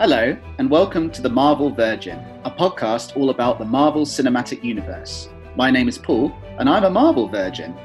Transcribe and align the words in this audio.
Hello, 0.00 0.34
and 0.56 0.70
welcome 0.70 1.10
to 1.10 1.20
the 1.20 1.28
Marvel 1.28 1.68
Virgin, 1.68 2.18
a 2.46 2.50
podcast 2.50 3.18
all 3.18 3.28
about 3.28 3.58
the 3.58 3.66
Marvel 3.66 4.06
Cinematic 4.06 4.64
Universe. 4.64 5.28
My 5.56 5.70
name 5.70 5.88
is 5.88 5.98
Paul, 5.98 6.34
and 6.58 6.70
I'm 6.70 6.84
a 6.84 6.90
Marvel 6.90 7.28
Virgin. 7.28 7.76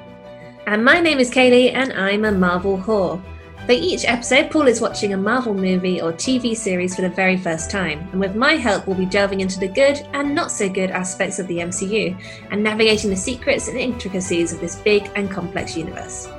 And 0.66 0.86
my 0.86 1.02
name 1.02 1.20
is 1.20 1.30
Kayleigh, 1.30 1.74
and 1.74 1.92
I'm 1.92 2.24
a 2.24 2.32
Marvel 2.32 2.78
whore. 2.78 3.22
For 3.66 3.74
each 3.74 4.06
episode, 4.06 4.50
Paul 4.50 4.70
is 4.70 4.80
watching 4.80 5.12
a 5.12 5.18
Marvel 5.18 5.54
movie 5.54 6.02
or 6.02 6.14
TV 6.14 6.56
series 6.56 6.96
for 6.96 7.02
the 7.02 7.10
very 7.10 7.36
first 7.36 7.70
time, 7.70 8.08
and 8.14 8.22
with 8.22 8.34
my 8.34 8.54
help, 8.54 8.88
we'll 8.88 8.96
be 8.96 9.06
delving 9.06 9.42
into 9.42 9.60
the 9.60 9.68
good 9.68 9.98
and 10.14 10.34
not 10.34 10.54
so 10.54 10.70
good 10.70 10.92
aspects 10.92 11.38
of 11.38 11.48
the 11.48 11.58
MCU 11.58 12.18
and 12.50 12.64
navigating 12.64 13.10
the 13.10 13.18
secrets 13.18 13.68
and 13.68 13.78
intricacies 13.78 14.54
of 14.54 14.62
this 14.62 14.78
big 14.78 15.12
and 15.18 15.30
complex 15.30 15.76
universe. 15.76 16.30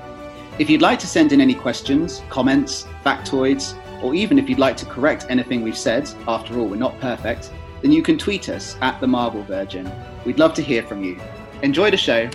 If 0.58 0.70
you'd 0.70 0.80
like 0.80 1.00
to 1.00 1.06
send 1.06 1.34
in 1.34 1.42
any 1.42 1.55
questions, 1.55 2.22
comments, 2.30 2.86
factoids, 3.05 3.74
or 4.06 4.15
even 4.15 4.38
if 4.38 4.48
you'd 4.48 4.60
like 4.60 4.77
to 4.77 4.87
correct 4.87 5.27
anything 5.28 5.62
we've 5.62 5.77
said, 5.77 6.09
after 6.28 6.60
all, 6.60 6.69
we're 6.69 6.77
not 6.77 6.97
perfect, 7.01 7.51
then 7.83 7.91
you 7.91 8.05
can 8.05 8.16
tweet 8.16 8.48
us 8.48 8.77
at 8.80 9.01
the 9.01 9.06
Marvel 9.06 9.42
Virgin. 9.42 9.91
We'd 10.24 10.38
love 10.38 10.55
to 10.55 10.62
hear 10.62 10.84
from 10.84 11.02
you. 11.02 11.19
Enjoy 11.62 11.91
the 11.91 11.97
show. 11.97 12.30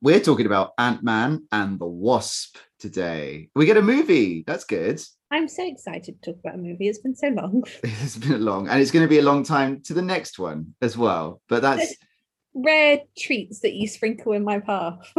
We're 0.00 0.20
talking 0.20 0.46
about 0.46 0.72
Ant 0.78 1.02
Man 1.02 1.46
and 1.52 1.78
the 1.78 1.86
Wasp 1.86 2.56
today. 2.78 3.50
We 3.54 3.66
get 3.66 3.76
a 3.76 3.82
movie. 3.82 4.42
That's 4.46 4.64
good. 4.64 5.02
I'm 5.30 5.48
so 5.48 5.66
excited 5.66 6.22
to 6.22 6.32
talk 6.32 6.40
about 6.40 6.54
a 6.54 6.62
movie. 6.62 6.88
It's 6.88 7.00
been 7.00 7.14
so 7.14 7.28
long. 7.28 7.64
It's 7.82 8.16
been 8.16 8.32
a 8.32 8.38
long, 8.38 8.68
and 8.68 8.80
it's 8.80 8.90
going 8.90 9.04
to 9.04 9.08
be 9.08 9.18
a 9.18 9.22
long 9.22 9.42
time 9.42 9.82
to 9.82 9.92
the 9.92 10.00
next 10.00 10.38
one 10.38 10.74
as 10.80 10.96
well. 10.96 11.42
But 11.48 11.60
that's 11.60 11.94
Rare 12.56 13.02
treats 13.18 13.60
that 13.60 13.74
you 13.74 13.86
sprinkle 13.86 14.32
in 14.32 14.42
my 14.42 14.60
path. 14.60 15.12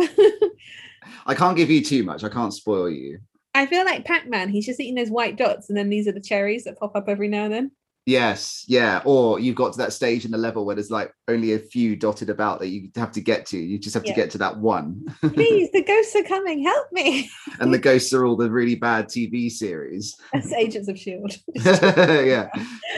I 1.25 1.35
can't 1.35 1.55
give 1.55 1.69
you 1.69 1.83
too 1.83 2.03
much. 2.03 2.23
I 2.23 2.29
can't 2.29 2.53
spoil 2.53 2.89
you. 2.89 3.19
I 3.53 3.65
feel 3.65 3.85
like 3.85 4.05
Pac 4.05 4.27
Man, 4.27 4.49
he's 4.49 4.65
just 4.65 4.79
eating 4.79 4.95
those 4.95 5.09
white 5.09 5.37
dots, 5.37 5.69
and 5.69 5.77
then 5.77 5.89
these 5.89 6.07
are 6.07 6.11
the 6.11 6.21
cherries 6.21 6.63
that 6.65 6.77
pop 6.77 6.95
up 6.95 7.07
every 7.07 7.27
now 7.27 7.45
and 7.45 7.53
then. 7.53 7.71
Yes, 8.07 8.63
yeah. 8.69 9.01
Or 9.03 9.37
you've 9.37 9.57
got 9.57 9.73
to 9.73 9.77
that 9.79 9.91
stage 9.91 10.23
in 10.23 10.31
the 10.31 10.37
level 10.37 10.65
where 10.65 10.75
there's 10.75 10.89
like 10.89 11.11
only 11.27 11.53
a 11.53 11.59
few 11.59 11.97
dotted 11.97 12.29
about 12.29 12.59
that 12.59 12.69
you 12.69 12.89
have 12.95 13.11
to 13.11 13.21
get 13.21 13.45
to. 13.47 13.57
You 13.57 13.77
just 13.77 13.93
have 13.95 14.05
to 14.05 14.13
get 14.13 14.31
to 14.31 14.37
that 14.37 14.57
one. 14.57 15.03
Please, 15.33 15.69
the 15.73 15.83
ghosts 15.83 16.15
are 16.15 16.23
coming. 16.23 16.63
Help 16.63 16.87
me. 16.93 17.29
and 17.59 17.73
the 17.73 17.77
ghosts 17.77 18.13
are 18.13 18.25
all 18.25 18.37
the 18.37 18.49
really 18.49 18.75
bad 18.75 19.07
TV 19.07 19.51
series. 19.51 20.15
That's 20.31 20.53
Agents 20.53 20.87
of 20.87 20.97
Shield. 20.97 21.35
yeah. 21.55 22.47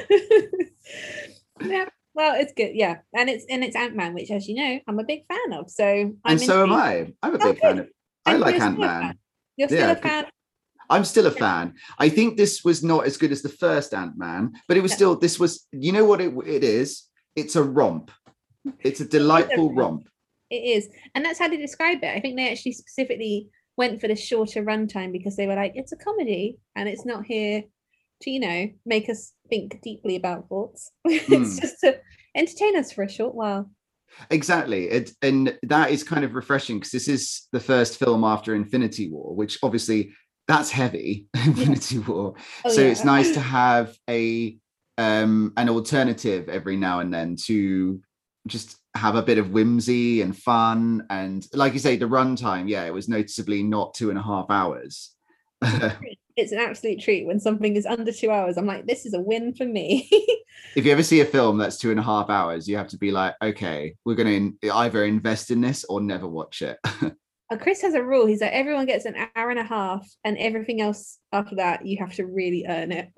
yeah. 1.62 1.90
Well, 2.20 2.36
it's 2.36 2.52
good, 2.52 2.72
yeah, 2.75 2.98
and 3.16 3.30
it's 3.30 3.45
and 3.50 3.64
it's 3.64 3.78
Ant 3.78 3.95
Man, 3.95 4.14
which, 4.14 4.30
as 4.30 4.45
you 4.45 4.56
know, 4.56 4.78
I'm 4.89 5.00
a 5.00 5.06
big 5.06 5.22
fan 5.30 5.53
of. 5.53 5.72
So, 5.72 5.86
I'm 5.86 6.17
and 6.26 6.42
so 6.42 6.64
am. 6.64 6.73
I. 6.73 7.14
I'm 7.23 7.36
a 7.36 7.39
Oh, 7.42 7.53
big 7.53 7.61
fan 7.61 7.80
of 7.80 7.88
I 8.26 8.31
And 8.34 8.42
like 8.42 8.56
Ant 8.56 8.78
Man. 8.78 9.17
You're 9.56 9.70
still 9.70 9.80
Yeah, 9.80 9.92
a 9.92 9.95
fan. 9.95 10.26
I'm 10.89 11.06
still 11.06 11.28
a 11.28 11.31
fan. 11.31 11.76
I 11.98 12.09
think 12.09 12.36
this 12.36 12.66
was 12.66 12.84
not 12.84 13.06
as 13.06 13.16
good 13.16 13.31
as 13.31 13.42
the 13.42 13.48
first 13.48 13.94
Ant 13.94 14.17
Man, 14.17 14.52
but 14.67 14.76
it 14.76 14.81
was 14.81 14.92
Yeah. 14.92 14.95
still 14.98 15.16
this 15.16 15.39
was 15.39 15.66
you 15.72 15.94
know 15.94 16.03
what 16.03 16.20
it 16.20 16.34
it 16.45 16.66
is? 16.66 17.06
It's 17.38 17.56
a 17.56 17.64
romp. 17.64 18.11
It's 18.81 19.00
a 19.00 19.06
delightful 19.06 19.70
romp. 19.70 19.80
romp. 19.80 20.09
It 20.50 20.64
is, 20.76 20.89
and 21.16 21.23
that's 21.23 21.39
how 21.39 21.48
they 21.48 21.56
describe 21.56 22.00
it. 22.04 22.14
I 22.17 22.20
think 22.20 22.36
they 22.36 22.52
actually 22.52 22.73
specifically 22.73 23.48
went 23.78 24.02
for 24.02 24.09
the 24.09 24.16
shorter 24.17 24.61
runtime 24.61 25.14
because 25.14 25.38
they 25.38 25.48
were 25.48 25.56
like, 25.56 25.72
it's 25.76 25.94
a 25.94 25.95
comedy, 25.95 26.58
and 26.76 26.89
it's 26.89 27.06
not 27.06 27.23
here 27.23 27.64
to 28.22 28.30
you 28.30 28.39
know 28.39 28.70
make 28.86 29.09
us 29.09 29.34
think 29.50 29.81
deeply 29.81 30.16
about 30.16 30.48
thoughts. 30.50 30.92
it's 31.06 31.28
Mm. 31.30 31.62
just 31.62 31.80
to 31.81 32.00
entertain 32.36 32.78
us 32.78 32.92
for 32.92 33.03
a 33.03 33.09
short 33.09 33.36
while. 33.36 33.70
Exactly. 34.32 34.86
It, 34.89 35.11
and 35.21 35.58
that 35.64 35.92
is 35.92 36.04
kind 36.04 36.26
of 36.26 36.33
refreshing 36.33 36.77
because 36.80 36.92
this 36.92 37.08
is 37.08 37.48
the 37.52 37.60
first 37.60 37.99
film 37.99 38.23
after 38.23 38.55
Infinity 38.55 39.10
War, 39.10 39.36
which 39.36 39.60
obviously 39.61 40.11
that's 40.48 40.71
heavy, 40.71 41.27
Infinity 41.45 41.99
War. 41.99 42.33
Oh, 42.66 42.70
so 42.70 42.82
yeah. 42.82 42.88
it's 42.88 43.04
nice 43.04 43.33
to 43.33 43.39
have 43.60 43.95
a 44.10 44.58
um 44.98 45.54
an 45.58 45.70
alternative 45.70 46.49
every 46.49 46.76
now 46.76 46.99
and 46.99 47.14
then 47.14 47.36
to 47.45 48.02
just 48.48 48.77
have 48.95 49.16
a 49.16 49.22
bit 49.22 49.38
of 49.38 49.52
whimsy 49.52 50.22
and 50.22 50.36
fun 50.36 51.05
and 51.10 51.45
like 51.54 51.72
you 51.73 51.80
say 51.80 51.95
the 51.95 52.05
runtime 52.05 52.67
yeah 52.67 52.83
it 52.83 52.93
was 52.93 53.08
noticeably 53.08 53.61
not 53.64 53.93
two 53.93 54.10
and 54.10 54.17
a 54.20 54.22
half 54.22 54.48
hours 54.49 55.11
it's 56.39 56.52
an 56.52 56.60
absolute 56.60 57.00
treat 57.00 57.27
when 57.27 57.39
something 57.39 57.76
is 57.76 57.86
under 57.86 58.11
two 58.11 58.32
hours. 58.32 58.58
I'm 58.58 58.66
like, 58.66 58.86
this 58.88 59.05
is 59.05 59.14
a 59.14 59.20
win 59.22 59.54
for 59.54 59.66
me. 59.66 60.10
if 60.76 60.86
you 60.86 60.92
ever 60.92 61.04
see 61.04 61.22
a 61.22 61.26
film 61.26 61.58
that's 61.58 61.77
two 61.77 61.92
and 61.92 62.00
a 62.00 62.04
half 62.04 62.30
hours 62.30 62.67
you 62.67 62.76
have 62.77 62.88
to 62.88 62.98
be 62.98 63.11
like 63.11 63.33
okay 63.42 63.95
we're 64.05 64.14
going 64.14 64.55
to 64.61 64.70
either 64.72 65.04
invest 65.05 65.52
in 65.52 65.61
this 65.61 65.83
or 65.86 65.99
never 66.02 66.28
watch 66.28 66.61
it 66.61 66.78
Uh, 67.52 67.58
Chris 67.58 67.82
has 67.82 67.95
a 67.95 68.04
rule. 68.04 68.28
He's 68.28 68.42
like, 68.42 68.52
everyone 68.52 68.86
gets 68.86 69.05
an 69.05 69.16
hour 69.36 69.49
and 69.49 69.58
a 69.58 69.64
half, 69.64 70.08
and 70.23 70.38
everything 70.38 70.82
else 70.82 71.17
after 71.32 71.55
that, 71.55 71.83
you 71.83 71.98
have 71.98 72.14
to 72.14 72.28
really 72.28 72.64
earn 72.70 72.92
it. 72.92 73.10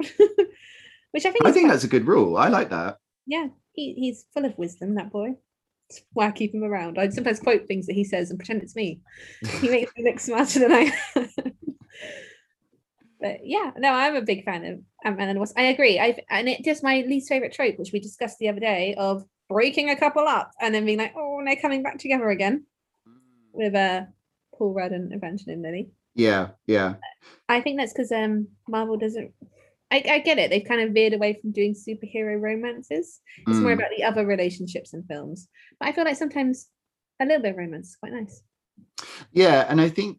Which 1.11 1.25
I 1.25 1.31
think 1.31 1.45
i 1.45 1.49
is 1.49 1.53
think 1.53 1.65
quite- 1.65 1.73
that's 1.73 1.83
a 1.83 1.89
good 1.89 2.07
rule 2.07 2.37
i 2.37 2.47
like 2.47 2.69
that 2.69 2.95
yeah, 3.27 3.47
he, 3.73 3.93
he's 3.93 4.25
full 4.33 4.45
of 4.45 4.57
wisdom, 4.57 4.95
that 4.95 5.11
boy. 5.11 5.35
That's 5.89 6.01
why 6.13 6.27
I 6.27 6.31
keep 6.31 6.53
him 6.53 6.63
around. 6.63 6.97
I 6.97 7.09
sometimes 7.09 7.39
quote 7.39 7.67
things 7.67 7.87
that 7.87 7.93
he 7.93 8.03
says 8.03 8.29
and 8.29 8.39
pretend 8.39 8.63
it's 8.63 8.75
me. 8.75 9.01
He 9.59 9.69
makes 9.69 9.91
me 9.97 10.03
look 10.05 10.19
smarter 10.19 10.59
than 10.59 10.71
I 10.71 10.91
am. 11.15 11.29
But 13.21 13.37
yeah, 13.45 13.71
no, 13.77 13.89
I'm 13.93 14.15
a 14.15 14.21
big 14.21 14.43
fan 14.43 14.65
of 14.65 14.79
Ant-Man 15.05 15.29
and 15.29 15.35
the 15.37 15.39
Wasp. 15.39 15.57
I 15.57 15.63
agree. 15.65 15.99
I 15.99 16.17
and 16.29 16.49
it 16.49 16.63
just 16.65 16.83
my 16.83 17.01
least 17.07 17.29
favorite 17.29 17.53
trope, 17.53 17.77
which 17.79 17.91
we 17.93 17.99
discussed 17.99 18.39
the 18.39 18.49
other 18.49 18.59
day, 18.59 18.95
of 18.97 19.23
breaking 19.47 19.89
a 19.89 19.95
couple 19.95 20.27
up 20.27 20.51
and 20.59 20.73
then 20.73 20.85
being 20.85 20.97
like, 20.97 21.13
oh, 21.15 21.37
and 21.39 21.47
they're 21.47 21.55
coming 21.61 21.83
back 21.83 21.97
together 21.99 22.29
again 22.29 22.65
with 23.53 23.75
uh 23.75 24.01
Paul 24.57 24.73
Rudd 24.73 24.91
and 24.91 25.13
Evangeline 25.13 25.61
Lilly. 25.61 25.91
yeah 26.15 26.49
yeah 26.67 26.95
I 27.47 27.61
think 27.61 27.77
that's 27.79 27.93
because 27.93 28.11
um 28.11 28.47
Marvel 28.67 28.97
doesn't. 28.97 29.31
I, 29.93 30.03
I 30.09 30.19
get 30.19 30.37
it. 30.39 30.49
They've 30.49 30.63
kind 30.67 30.81
of 30.81 30.93
veered 30.93 31.13
away 31.13 31.37
from 31.41 31.51
doing 31.51 31.75
superhero 31.75 32.39
romances. 32.39 33.19
It's 33.45 33.59
more 33.59 33.71
Mm. 33.71 33.73
about 33.73 33.89
the 33.97 34.03
other 34.05 34.25
relationships 34.25 34.93
in 34.93 35.03
films. 35.03 35.49
But 35.79 35.89
I 35.89 35.91
feel 35.91 36.05
like 36.05 36.15
sometimes 36.15 36.69
a 37.19 37.25
little 37.25 37.41
bit 37.41 37.51
of 37.51 37.57
romance 37.57 37.89
is 37.89 37.95
quite 37.97 38.13
nice. 38.13 38.41
yeah 39.31 39.65
and 39.69 39.79
i 39.81 39.89
think 39.89 40.17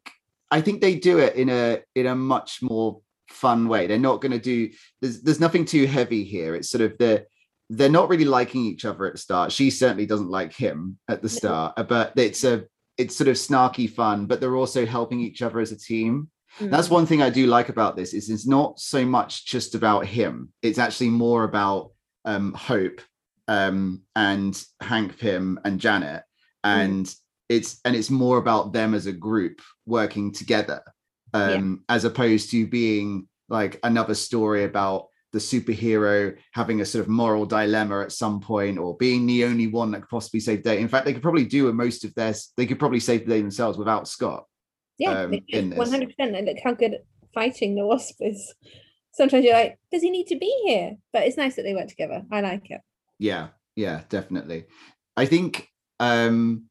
i 0.52 0.60
think 0.60 0.80
they 0.80 0.94
do 0.94 1.18
it 1.18 1.34
in 1.42 1.48
a 1.48 1.80
in 1.94 2.06
a 2.06 2.14
much 2.14 2.60
more 2.62 3.00
fun 3.28 3.66
way. 3.66 3.86
They're 3.86 3.98
not 4.10 4.20
going 4.20 4.32
to 4.32 4.38
do 4.38 4.70
there's 5.00 5.22
there's 5.22 5.40
nothing 5.40 5.64
too 5.64 5.86
heavy 5.86 6.22
here. 6.22 6.54
It's 6.54 6.70
sort 6.70 6.82
of 6.82 6.98
the 6.98 7.24
they're 7.70 7.88
not 7.98 8.10
really 8.10 8.26
liking 8.26 8.62
each 8.66 8.84
other 8.84 9.06
at 9.06 9.14
the 9.14 9.18
start. 9.18 9.50
She 9.50 9.70
certainly 9.70 10.04
doesn't 10.06 10.28
like 10.30 10.52
him 10.52 10.98
at 11.08 11.22
the 11.22 11.28
start 11.28 11.72
uh, 11.78 11.82
but 11.82 12.12
it's 12.16 12.44
a 12.44 12.64
it's 12.98 13.16
sort 13.16 13.28
of 13.28 13.36
snarky 13.36 13.88
fun 13.88 14.26
but 14.26 14.38
they're 14.40 14.56
also 14.62 14.84
helping 14.84 15.20
each 15.20 15.40
other 15.42 15.60
as 15.60 15.72
a 15.72 15.78
team. 15.78 16.30
That's 16.60 16.88
Mm. 16.88 16.96
one 16.98 17.06
thing 17.06 17.22
i 17.22 17.30
do 17.30 17.46
like 17.46 17.70
about 17.70 17.96
this 17.96 18.12
is 18.12 18.28
it's 18.28 18.46
not 18.46 18.78
so 18.78 19.00
much 19.06 19.46
just 19.46 19.74
about 19.74 20.04
him. 20.04 20.52
It's 20.60 20.78
actually 20.84 21.10
more 21.10 21.44
about 21.44 21.92
um 22.32 22.52
hope 22.52 23.00
um 23.48 24.02
and 24.14 24.54
hank 24.80 25.18
pym 25.18 25.58
and 25.64 25.80
janet. 25.80 26.22
And 26.62 27.06
it's 27.48 27.80
and 27.84 27.94
it's 27.96 28.10
more 28.10 28.38
about 28.38 28.72
them 28.72 28.94
as 28.94 29.06
a 29.06 29.12
group 29.12 29.60
working 29.86 30.32
together 30.32 30.82
Yeah. 31.34 31.54
um 31.54 31.84
as 31.88 32.04
opposed 32.04 32.50
to 32.50 32.66
being 32.66 33.28
like 33.48 33.78
another 33.82 34.14
story 34.14 34.64
about 34.64 35.08
the 35.32 35.38
superhero 35.38 36.36
having 36.52 36.80
a 36.80 36.84
sort 36.84 37.02
of 37.04 37.08
moral 37.08 37.46
dilemma 37.46 38.00
at 38.02 38.12
some 38.12 38.38
point 38.40 38.78
or 38.78 38.96
being 38.98 39.26
the 39.26 39.44
only 39.44 39.66
one 39.66 39.90
that 39.90 40.00
could 40.00 40.08
possibly 40.10 40.40
save 40.40 40.62
the 40.62 40.70
day 40.70 40.80
in 40.80 40.88
fact 40.88 41.04
they 41.06 41.12
could 41.14 41.22
probably 41.22 41.44
do 41.46 41.68
a 41.68 41.72
most 41.72 42.04
of 42.04 42.14
their 42.14 42.34
they 42.56 42.66
could 42.66 42.78
probably 42.78 43.00
save 43.00 43.20
the 43.24 43.32
day 43.34 43.40
themselves 43.40 43.78
without 43.78 44.06
scott 44.06 44.44
Yeah, 44.98 45.22
um, 45.22 45.34
in 45.48 45.74
one 45.74 45.88
hundred 45.90 46.10
percent. 46.10 46.36
And 46.36 46.46
look 46.46 46.58
how 46.62 46.74
good 46.74 46.98
fighting 47.34 47.74
the 47.74 47.86
wasp 47.86 48.16
is. 48.20 48.54
Sometimes 49.14 49.44
you're 49.44 49.54
like, 49.54 49.78
does 49.90 50.02
he 50.02 50.10
need 50.10 50.26
to 50.28 50.38
be 50.38 50.52
here? 50.66 50.96
But 51.12 51.22
it's 51.26 51.36
nice 51.38 51.56
that 51.56 51.62
they 51.64 51.74
work 51.74 51.88
together. 51.88 52.22
I 52.30 52.40
like 52.40 52.70
it. 52.70 52.80
yeah 53.18 53.48
yeah 53.74 54.02
definitely 54.10 54.66
i 55.16 55.24
think 55.24 55.66
um 55.98 56.64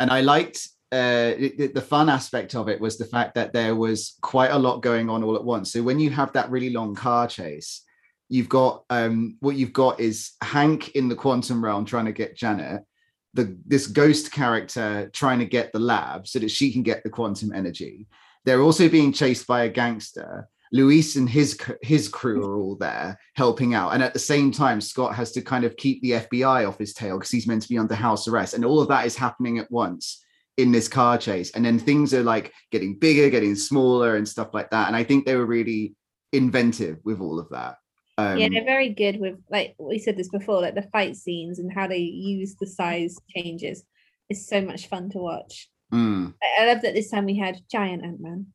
and 0.00 0.10
i 0.10 0.20
liked 0.20 0.68
uh 0.90 1.34
the 1.74 1.86
fun 1.86 2.08
aspect 2.08 2.54
of 2.54 2.68
it 2.68 2.80
was 2.80 2.96
the 2.96 3.04
fact 3.04 3.34
that 3.34 3.52
there 3.52 3.74
was 3.74 4.16
quite 4.22 4.50
a 4.50 4.58
lot 4.58 4.80
going 4.80 5.10
on 5.10 5.22
all 5.22 5.36
at 5.36 5.44
once. 5.44 5.70
So 5.70 5.82
when 5.82 6.00
you 6.00 6.08
have 6.08 6.32
that 6.32 6.50
really 6.50 6.70
long 6.70 6.94
car 6.94 7.26
chase 7.26 7.82
you've 8.30 8.48
got 8.48 8.84
um 8.88 9.36
what 9.40 9.56
you've 9.56 9.74
got 9.74 10.00
is 10.00 10.32
hank 10.42 10.90
in 10.90 11.08
the 11.08 11.14
quantum 11.14 11.62
realm 11.62 11.84
trying 11.84 12.06
to 12.06 12.12
get 12.12 12.36
janet 12.36 12.82
the 13.34 13.56
this 13.66 13.86
ghost 13.86 14.32
character 14.32 15.10
trying 15.12 15.38
to 15.38 15.44
get 15.44 15.72
the 15.72 15.78
lab 15.78 16.26
so 16.26 16.38
that 16.38 16.50
she 16.50 16.72
can 16.72 16.82
get 16.82 17.02
the 17.02 17.10
quantum 17.10 17.52
energy. 17.52 18.06
They're 18.44 18.62
also 18.62 18.88
being 18.88 19.12
chased 19.12 19.46
by 19.46 19.64
a 19.64 19.68
gangster 19.68 20.48
Luis 20.72 21.16
and 21.16 21.28
his 21.28 21.58
his 21.82 22.08
crew 22.08 22.44
are 22.44 22.58
all 22.58 22.76
there 22.76 23.18
helping 23.34 23.74
out, 23.74 23.94
and 23.94 24.02
at 24.02 24.12
the 24.12 24.18
same 24.18 24.50
time, 24.50 24.80
Scott 24.80 25.14
has 25.14 25.32
to 25.32 25.42
kind 25.42 25.64
of 25.64 25.76
keep 25.76 26.02
the 26.02 26.12
FBI 26.12 26.68
off 26.68 26.78
his 26.78 26.94
tail 26.94 27.18
because 27.18 27.30
he's 27.30 27.46
meant 27.46 27.62
to 27.62 27.68
be 27.68 27.78
under 27.78 27.94
house 27.94 28.28
arrest, 28.28 28.54
and 28.54 28.64
all 28.64 28.80
of 28.80 28.88
that 28.88 29.06
is 29.06 29.16
happening 29.16 29.58
at 29.58 29.70
once 29.70 30.24
in 30.58 30.72
this 30.72 30.88
car 30.88 31.16
chase. 31.16 31.50
And 31.52 31.64
then 31.64 31.78
things 31.78 32.12
are 32.12 32.22
like 32.22 32.52
getting 32.70 32.98
bigger, 32.98 33.30
getting 33.30 33.54
smaller, 33.54 34.16
and 34.16 34.28
stuff 34.28 34.52
like 34.52 34.70
that. 34.70 34.88
And 34.88 34.96
I 34.96 35.04
think 35.04 35.24
they 35.24 35.36
were 35.36 35.46
really 35.46 35.94
inventive 36.32 36.98
with 37.04 37.20
all 37.20 37.38
of 37.38 37.48
that. 37.50 37.76
Um, 38.18 38.36
yeah, 38.36 38.48
they're 38.50 38.64
very 38.64 38.88
good 38.88 39.20
with 39.20 39.36
like 39.48 39.76
we 39.78 39.98
said 40.00 40.16
this 40.16 40.28
before, 40.28 40.60
like 40.60 40.74
the 40.74 40.88
fight 40.92 41.16
scenes 41.16 41.60
and 41.60 41.72
how 41.72 41.86
they 41.86 41.98
use 41.98 42.56
the 42.60 42.66
size 42.66 43.16
changes 43.34 43.84
is 44.28 44.46
so 44.46 44.60
much 44.60 44.88
fun 44.88 45.08
to 45.10 45.18
watch. 45.18 45.68
Mm. 45.92 46.34
I 46.42 46.62
I 46.62 46.66
love 46.66 46.82
that 46.82 46.94
this 46.94 47.10
time 47.10 47.24
we 47.24 47.38
had 47.38 47.60
giant 47.70 48.04
Ant 48.04 48.20
Man. 48.20 48.46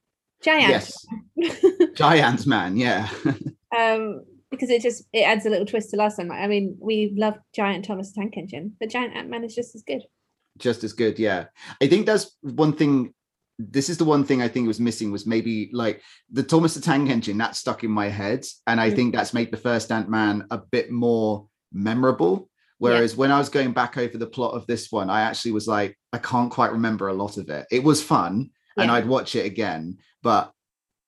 Giant. 0.43 0.69
Yes. 0.69 1.05
Giant 1.95 2.45
man, 2.47 2.77
yeah. 2.77 3.09
um, 3.77 4.23
because 4.51 4.69
it 4.69 4.81
just 4.81 5.05
it 5.13 5.21
adds 5.21 5.45
a 5.45 5.49
little 5.49 5.65
twist 5.65 5.89
to 5.91 5.97
last 5.97 6.17
time. 6.17 6.31
I 6.31 6.47
mean, 6.47 6.77
we 6.79 7.13
love 7.15 7.35
Giant 7.55 7.85
Thomas 7.85 8.11
Tank 8.11 8.37
Engine, 8.37 8.75
but 8.79 8.89
Giant 8.89 9.15
Ant 9.15 9.29
Man 9.29 9.43
is 9.43 9.55
just 9.55 9.75
as 9.75 9.81
good. 9.83 10.01
just 10.59 10.83
as 10.83 10.93
good 10.93 11.17
yeah 11.17 11.45
i 11.81 11.87
think 11.87 12.05
that's 12.05 12.37
one 12.41 12.73
thing 12.73 13.11
this 13.57 13.89
is 13.89 13.97
the 13.97 14.05
one 14.05 14.23
thing 14.23 14.39
i 14.43 14.47
think 14.47 14.67
was 14.67 14.79
missing 14.79 15.11
was 15.11 15.25
maybe 15.25 15.71
like 15.73 15.99
the 16.31 16.43
thomas 16.43 16.75
the 16.75 16.81
tank 16.81 17.09
engine 17.09 17.39
that 17.39 17.55
stuck 17.55 17.83
in 17.83 17.89
my 17.89 18.07
head 18.07 18.45
and 18.67 18.79
i 18.79 18.91
Mm. 18.91 18.95
think 18.95 19.15
that's 19.15 19.33
made 19.33 19.49
the 19.49 19.57
first 19.69 19.91
ant-man 19.91 20.45
a 20.51 20.59
bit 20.75 20.91
more 20.91 21.47
memorable 21.71 22.49
whereas 22.77 23.15
when 23.17 23.31
i 23.31 23.39
was 23.39 23.49
going 23.49 23.73
back 23.73 23.97
over 23.97 24.15
the 24.19 24.27
plot 24.35 24.53
of 24.53 24.67
this 24.67 24.91
one 24.91 25.09
i 25.09 25.21
actually 25.21 25.53
was 25.53 25.67
like 25.67 25.97
i 26.13 26.19
can't 26.19 26.51
quite 26.51 26.71
remember 26.71 27.07
a 27.07 27.13
lot 27.23 27.37
of 27.37 27.49
it 27.49 27.65
it 27.71 27.83
was 27.83 28.03
fun 28.03 28.51
and 28.77 28.91
i'd 28.91 29.07
watch 29.07 29.35
it 29.35 29.47
again 29.47 29.97
but 30.23 30.51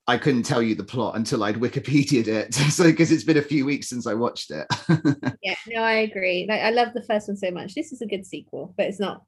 i 0.08 0.18
couldn't 0.18 0.44
tell 0.44 0.62
you 0.62 0.76
the 0.76 0.84
plot 0.84 1.16
until 1.16 1.44
i'd 1.44 1.56
wikipedia'd 1.56 2.28
it 2.28 2.54
so 2.78 2.84
because 2.84 3.12
it's 3.12 3.24
been 3.24 3.38
a 3.38 3.42
few 3.42 3.66
weeks 3.66 3.90
since 3.90 4.06
i 4.06 4.14
watched 4.14 4.52
it 4.52 4.68
Yeah, 5.42 5.56
no, 5.68 5.82
I 5.84 5.94
agree. 6.10 6.48
Like 6.50 6.62
I 6.62 6.72
love 6.72 6.94
the 6.94 7.04
first 7.04 7.28
one 7.28 7.38
so 7.38 7.52
much. 7.52 7.76
This 7.76 7.92
is 7.92 8.02
a 8.02 8.08
good 8.08 8.26
sequel, 8.26 8.74
but 8.78 8.88
it's 8.88 9.00
not, 9.00 9.22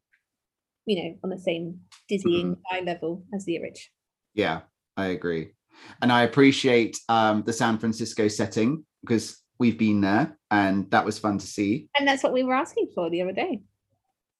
you 0.87 0.95
know, 1.03 1.15
on 1.23 1.29
the 1.29 1.37
same 1.37 1.81
dizzying 2.09 2.53
Mm-hmm. 2.55 2.61
high 2.75 2.79
level 2.81 3.23
as 3.35 3.45
the 3.45 3.57
original. 3.61 3.93
Yeah, 4.33 4.61
I 4.95 5.07
agree. 5.07 5.51
And 6.01 6.11
I 6.11 6.23
appreciate 6.23 6.97
um, 7.07 7.43
the 7.45 7.53
San 7.53 7.77
Francisco 7.77 8.27
setting 8.29 8.83
because 9.01 9.37
we've 9.59 9.77
been 9.77 10.01
there 10.01 10.35
and 10.49 10.89
that 10.89 11.05
was 11.05 11.19
fun 11.19 11.37
to 11.37 11.45
see. 11.45 11.87
And 11.99 12.07
that's 12.07 12.23
what 12.23 12.33
we 12.33 12.41
were 12.43 12.55
asking 12.55 12.87
for 12.95 13.11
the 13.11 13.21
other 13.21 13.33
day. 13.33 13.61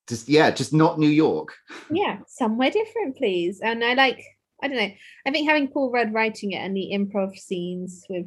Just, 0.07 0.27
yeah, 0.27 0.49
just 0.49 0.73
not 0.73 0.97
New 0.97 1.09
York. 1.09 1.53
Yeah, 1.91 2.19
somewhere 2.27 2.71
different, 2.71 3.17
please. 3.17 3.59
And 3.61 3.83
I 3.83 3.93
like, 3.93 4.23
I 4.61 4.67
don't 4.67 4.77
know, 4.77 4.91
I 5.25 5.31
think 5.31 5.47
having 5.47 5.67
Paul 5.67 5.91
Rudd 5.91 6.13
writing 6.13 6.51
it 6.51 6.57
and 6.57 6.75
the 6.75 6.91
improv 6.93 7.37
scenes 7.37 8.05
with 8.09 8.25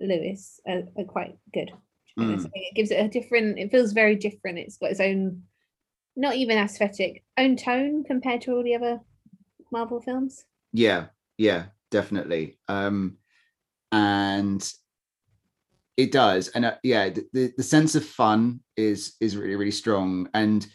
Luis 0.00 0.60
are, 0.66 0.84
are 0.96 1.04
quite 1.04 1.36
good. 1.52 1.68
to 1.68 1.74
be 2.16 2.24
honest. 2.24 2.46
Mm. 2.46 2.50
It 2.54 2.74
gives 2.74 2.90
it 2.90 3.04
a 3.04 3.08
different, 3.08 3.58
it 3.58 3.70
feels 3.70 3.92
very 3.92 4.16
different. 4.16 4.58
It's 4.58 4.78
got 4.78 4.90
its 4.90 5.00
own, 5.00 5.42
not 6.16 6.36
even 6.36 6.58
aesthetic, 6.58 7.24
own 7.36 7.56
tone 7.56 8.04
compared 8.04 8.40
to 8.42 8.52
all 8.52 8.62
the 8.62 8.74
other 8.74 9.00
Marvel 9.70 10.00
films. 10.00 10.44
Yeah, 10.72 11.06
yeah, 11.38 11.66
definitely. 11.90 12.58
Um, 12.68 13.18
and 13.92 14.66
it 15.96 16.12
does. 16.12 16.48
And 16.48 16.64
uh, 16.64 16.76
yeah, 16.82 17.10
the, 17.10 17.26
the, 17.32 17.52
the 17.56 17.62
sense 17.62 17.94
of 17.94 18.04
fun 18.04 18.60
is 18.76 19.14
is 19.20 19.36
really, 19.36 19.56
really 19.56 19.70
strong. 19.70 20.28
And 20.34 20.66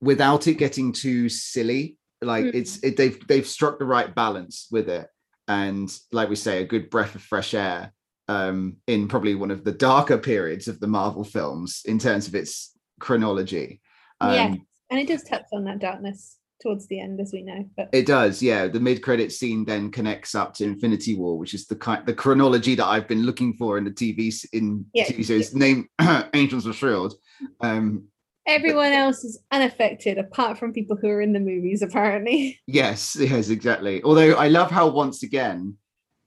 without 0.00 0.46
it 0.46 0.54
getting 0.54 0.92
too 0.92 1.28
silly, 1.28 1.96
like 2.22 2.44
Mm. 2.46 2.54
it's 2.54 2.82
it, 2.82 2.96
they've 2.96 3.18
they've 3.26 3.46
struck 3.46 3.78
the 3.78 3.84
right 3.84 4.14
balance 4.14 4.68
with 4.70 4.88
it. 4.88 5.06
And 5.48 5.92
like 6.12 6.28
we 6.28 6.36
say, 6.36 6.62
a 6.62 6.66
good 6.66 6.88
breath 6.88 7.14
of 7.14 7.22
fresh 7.22 7.52
air 7.54 7.92
um, 8.28 8.76
in 8.86 9.08
probably 9.08 9.34
one 9.34 9.50
of 9.50 9.64
the 9.64 9.72
darker 9.72 10.16
periods 10.18 10.68
of 10.68 10.78
the 10.80 10.86
Marvel 10.86 11.24
films 11.24 11.82
in 11.84 11.98
terms 11.98 12.28
of 12.28 12.34
its 12.34 12.72
chronology. 13.00 13.80
Um, 14.20 14.32
yeah. 14.34 14.54
And 14.90 15.00
it 15.00 15.08
does 15.08 15.24
touch 15.24 15.44
on 15.52 15.64
that 15.64 15.80
darkness 15.80 16.36
towards 16.62 16.86
the 16.86 17.00
end, 17.00 17.20
as 17.20 17.32
we 17.32 17.42
know. 17.42 17.64
But 17.76 17.88
It 17.92 18.06
does, 18.06 18.40
yeah. 18.40 18.68
The 18.68 18.78
mid-credit 18.78 19.32
scene 19.32 19.64
then 19.64 19.90
connects 19.90 20.34
up 20.36 20.54
to 20.54 20.64
Infinity 20.64 21.16
War, 21.16 21.36
which 21.36 21.54
is 21.54 21.66
the 21.66 21.74
kind 21.74 22.06
the 22.06 22.14
chronology 22.14 22.76
that 22.76 22.86
I've 22.86 23.08
been 23.08 23.24
looking 23.24 23.54
for 23.54 23.78
in 23.78 23.84
the 23.84 23.90
TV 23.90 24.32
in 24.52 24.86
Yeah. 24.94 25.06
TV 25.06 25.24
series. 25.24 25.54
Name 25.54 25.88
Angels 26.34 26.66
of 26.66 26.76
Shield. 26.76 27.14
Um, 27.60 28.04
everyone 28.46 28.92
else 28.92 29.24
is 29.24 29.38
unaffected 29.50 30.18
apart 30.18 30.58
from 30.58 30.72
people 30.72 30.96
who 30.96 31.08
are 31.08 31.20
in 31.20 31.32
the 31.32 31.40
movies, 31.40 31.82
apparently. 31.82 32.60
yes, 32.66 33.16
yes, 33.18 33.48
exactly. 33.48 34.02
Although 34.02 34.34
I 34.34 34.48
love 34.48 34.70
how 34.70 34.88
once 34.88 35.22
again 35.22 35.76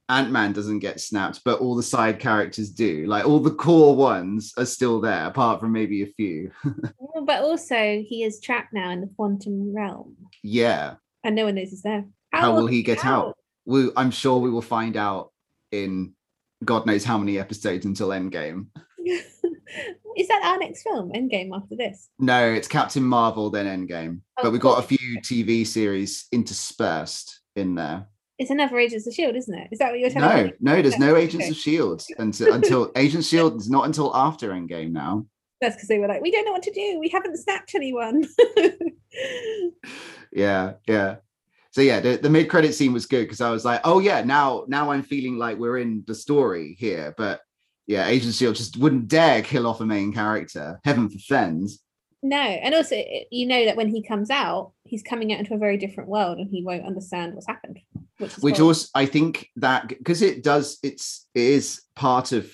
Ant-Man 0.08 0.52
doesn't 0.52 0.78
get 0.78 1.00
snapped, 1.00 1.42
but 1.44 1.60
all 1.60 1.74
the 1.74 1.82
side 1.82 2.20
characters 2.20 2.70
do. 2.70 3.06
Like 3.06 3.26
all 3.26 3.40
the 3.40 3.50
core 3.50 3.96
ones 3.96 4.52
are 4.56 4.64
still 4.66 5.00
there, 5.00 5.26
apart 5.26 5.60
from 5.60 5.72
maybe 5.72 6.02
a 6.02 6.06
few. 6.06 6.50
Well, 6.98 7.24
But 7.24 7.42
also, 7.42 8.04
he 8.06 8.24
is 8.24 8.40
trapped 8.40 8.74
now 8.74 8.90
in 8.90 9.00
the 9.00 9.10
quantum 9.16 9.74
realm, 9.74 10.16
yeah. 10.42 10.96
and 11.24 11.34
no 11.34 11.46
one 11.46 11.54
knows 11.54 11.70
he's 11.70 11.80
there. 11.80 12.04
How 12.30 12.54
will 12.54 12.66
he 12.66 12.82
get 12.82 13.06
out? 13.06 13.38
We, 13.64 13.88
I'm 13.96 14.10
sure 14.10 14.38
we 14.38 14.50
will 14.50 14.60
find 14.60 14.98
out 14.98 15.32
in 15.72 16.14
God 16.62 16.84
knows 16.84 17.04
how 17.04 17.16
many 17.16 17.38
episodes 17.38 17.86
until 17.86 18.08
Endgame. 18.08 18.66
is 20.16 20.28
that 20.28 20.42
our 20.44 20.58
next 20.58 20.82
film, 20.82 21.12
Endgame, 21.12 21.50
after 21.54 21.76
this? 21.76 22.08
No, 22.18 22.52
it's 22.52 22.68
Captain 22.68 23.02
Marvel, 23.02 23.50
then 23.50 23.66
Endgame. 23.66 24.20
Oh, 24.38 24.44
but 24.44 24.52
we've 24.52 24.60
got 24.60 24.78
a 24.78 24.86
few 24.86 25.20
TV 25.20 25.66
series 25.66 26.26
interspersed 26.32 27.40
in 27.54 27.74
there. 27.74 28.06
It's 28.38 28.50
another 28.50 28.78
Agents 28.78 29.06
of 29.06 29.14
Shield, 29.14 29.34
isn't 29.34 29.54
it? 29.54 29.68
Is 29.72 29.78
that 29.78 29.90
what 29.90 29.98
you're 29.98 30.10
telling 30.10 30.28
No, 30.28 30.44
me? 30.44 30.52
no, 30.60 30.76
no, 30.76 30.82
there's 30.82 30.98
no 30.98 31.16
Agents 31.16 31.48
of 31.48 31.56
Shield 31.56 32.04
until 32.18 32.52
until 32.52 32.92
Agents 32.96 33.28
Shield 33.28 33.56
is 33.56 33.70
not 33.70 33.86
until 33.86 34.14
after 34.14 34.50
Endgame 34.50 34.92
now. 34.92 35.26
That's 35.62 35.74
because 35.74 35.88
they 35.88 35.98
were 35.98 36.06
like, 36.06 36.20
we 36.20 36.30
don't 36.30 36.44
know 36.44 36.52
what 36.52 36.62
to 36.64 36.70
do. 36.72 36.98
We 37.00 37.08
haven't 37.08 37.38
snapped 37.38 37.74
anyone. 37.74 38.26
Yeah, 40.32 40.74
yeah. 40.86 41.16
So 41.70 41.80
yeah, 41.80 42.00
the, 42.00 42.16
the 42.16 42.30
mid 42.30 42.48
credit 42.48 42.74
scene 42.74 42.92
was 42.92 43.06
good 43.06 43.24
because 43.24 43.40
I 43.40 43.50
was 43.50 43.64
like, 43.64 43.80
oh 43.84 43.98
yeah, 43.98 44.22
now 44.22 44.64
now 44.68 44.90
I'm 44.90 45.02
feeling 45.02 45.38
like 45.38 45.58
we're 45.58 45.78
in 45.78 46.04
the 46.06 46.14
story 46.14 46.76
here. 46.78 47.14
But 47.16 47.40
yeah, 47.86 48.06
Agents 48.06 48.36
of 48.36 48.38
Shield 48.38 48.56
just 48.56 48.76
wouldn't 48.76 49.08
dare 49.08 49.42
kill 49.42 49.66
off 49.66 49.80
a 49.80 49.86
main 49.86 50.12
character. 50.12 50.80
Heaven 50.84 51.08
forfends. 51.08 51.80
no, 52.22 52.36
and 52.36 52.74
also 52.74 52.96
you 53.30 53.46
know 53.46 53.64
that 53.64 53.76
when 53.76 53.88
he 53.88 54.02
comes 54.02 54.30
out, 54.30 54.72
he's 54.84 55.02
coming 55.02 55.32
out 55.32 55.38
into 55.38 55.54
a 55.54 55.58
very 55.58 55.76
different 55.76 56.10
world, 56.10 56.38
and 56.38 56.50
he 56.50 56.64
won't 56.64 56.86
understand 56.86 57.34
what's 57.34 57.46
happened. 57.46 57.78
Which, 58.18 58.34
which 58.38 58.60
also 58.60 58.88
I 58.94 59.06
think 59.06 59.48
that 59.56 59.88
because 59.88 60.22
it 60.22 60.42
does 60.42 60.78
it's 60.82 61.28
it 61.34 61.42
is 61.42 61.82
part 61.94 62.32
of 62.32 62.50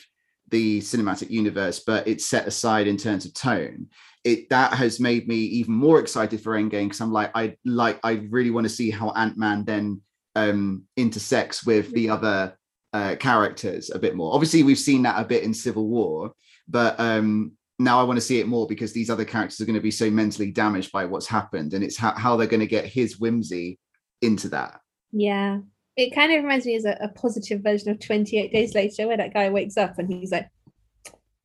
the 0.48 0.80
cinematic 0.80 1.30
universe, 1.30 1.80
but 1.80 2.06
it's 2.06 2.26
set 2.26 2.46
aside 2.46 2.86
in 2.86 2.96
terms 2.96 3.24
of 3.24 3.32
tone. 3.32 3.86
It 4.24 4.50
that 4.50 4.74
has 4.74 5.00
made 5.00 5.26
me 5.26 5.36
even 5.36 5.74
more 5.74 5.98
excited 5.98 6.40
for 6.40 6.52
Endgame 6.52 6.84
because 6.84 7.00
I'm 7.00 7.12
like 7.12 7.30
I 7.34 7.56
like 7.64 7.98
I 8.04 8.26
really 8.28 8.50
want 8.50 8.66
to 8.66 8.72
see 8.72 8.90
how 8.90 9.10
Ant 9.12 9.38
Man 9.38 9.64
then 9.64 10.02
um 10.34 10.84
intersects 10.96 11.64
with 11.64 11.92
the 11.92 12.10
other 12.10 12.56
uh, 12.92 13.16
characters 13.16 13.90
a 13.90 13.98
bit 13.98 14.14
more. 14.14 14.34
Obviously, 14.34 14.62
we've 14.62 14.78
seen 14.78 15.02
that 15.02 15.20
a 15.20 15.26
bit 15.26 15.42
in 15.42 15.54
Civil 15.54 15.88
War, 15.88 16.32
but 16.68 16.98
um 17.00 17.52
now 17.78 17.98
I 17.98 18.04
want 18.04 18.16
to 18.16 18.24
see 18.24 18.38
it 18.38 18.46
more 18.46 18.66
because 18.66 18.92
these 18.92 19.10
other 19.10 19.24
characters 19.24 19.60
are 19.60 19.64
going 19.64 19.74
to 19.74 19.80
be 19.80 19.90
so 19.90 20.10
mentally 20.10 20.52
damaged 20.52 20.92
by 20.92 21.04
what's 21.04 21.26
happened, 21.26 21.74
and 21.74 21.82
it's 21.82 21.96
how, 21.96 22.12
how 22.12 22.36
they're 22.36 22.46
going 22.46 22.60
to 22.60 22.66
get 22.66 22.84
his 22.84 23.18
whimsy 23.18 23.78
into 24.20 24.48
that. 24.50 24.80
Yeah. 25.10 25.58
It 25.96 26.14
kind 26.14 26.32
of 26.32 26.42
reminds 26.42 26.64
me 26.64 26.76
as 26.76 26.84
a, 26.84 26.96
a 27.00 27.08
positive 27.08 27.62
version 27.62 27.90
of 27.90 27.98
28 27.98 28.52
Days 28.52 28.74
Later, 28.74 29.08
where 29.08 29.16
that 29.16 29.34
guy 29.34 29.50
wakes 29.50 29.76
up 29.76 29.98
and 29.98 30.10
he's 30.10 30.32
like, 30.32 30.48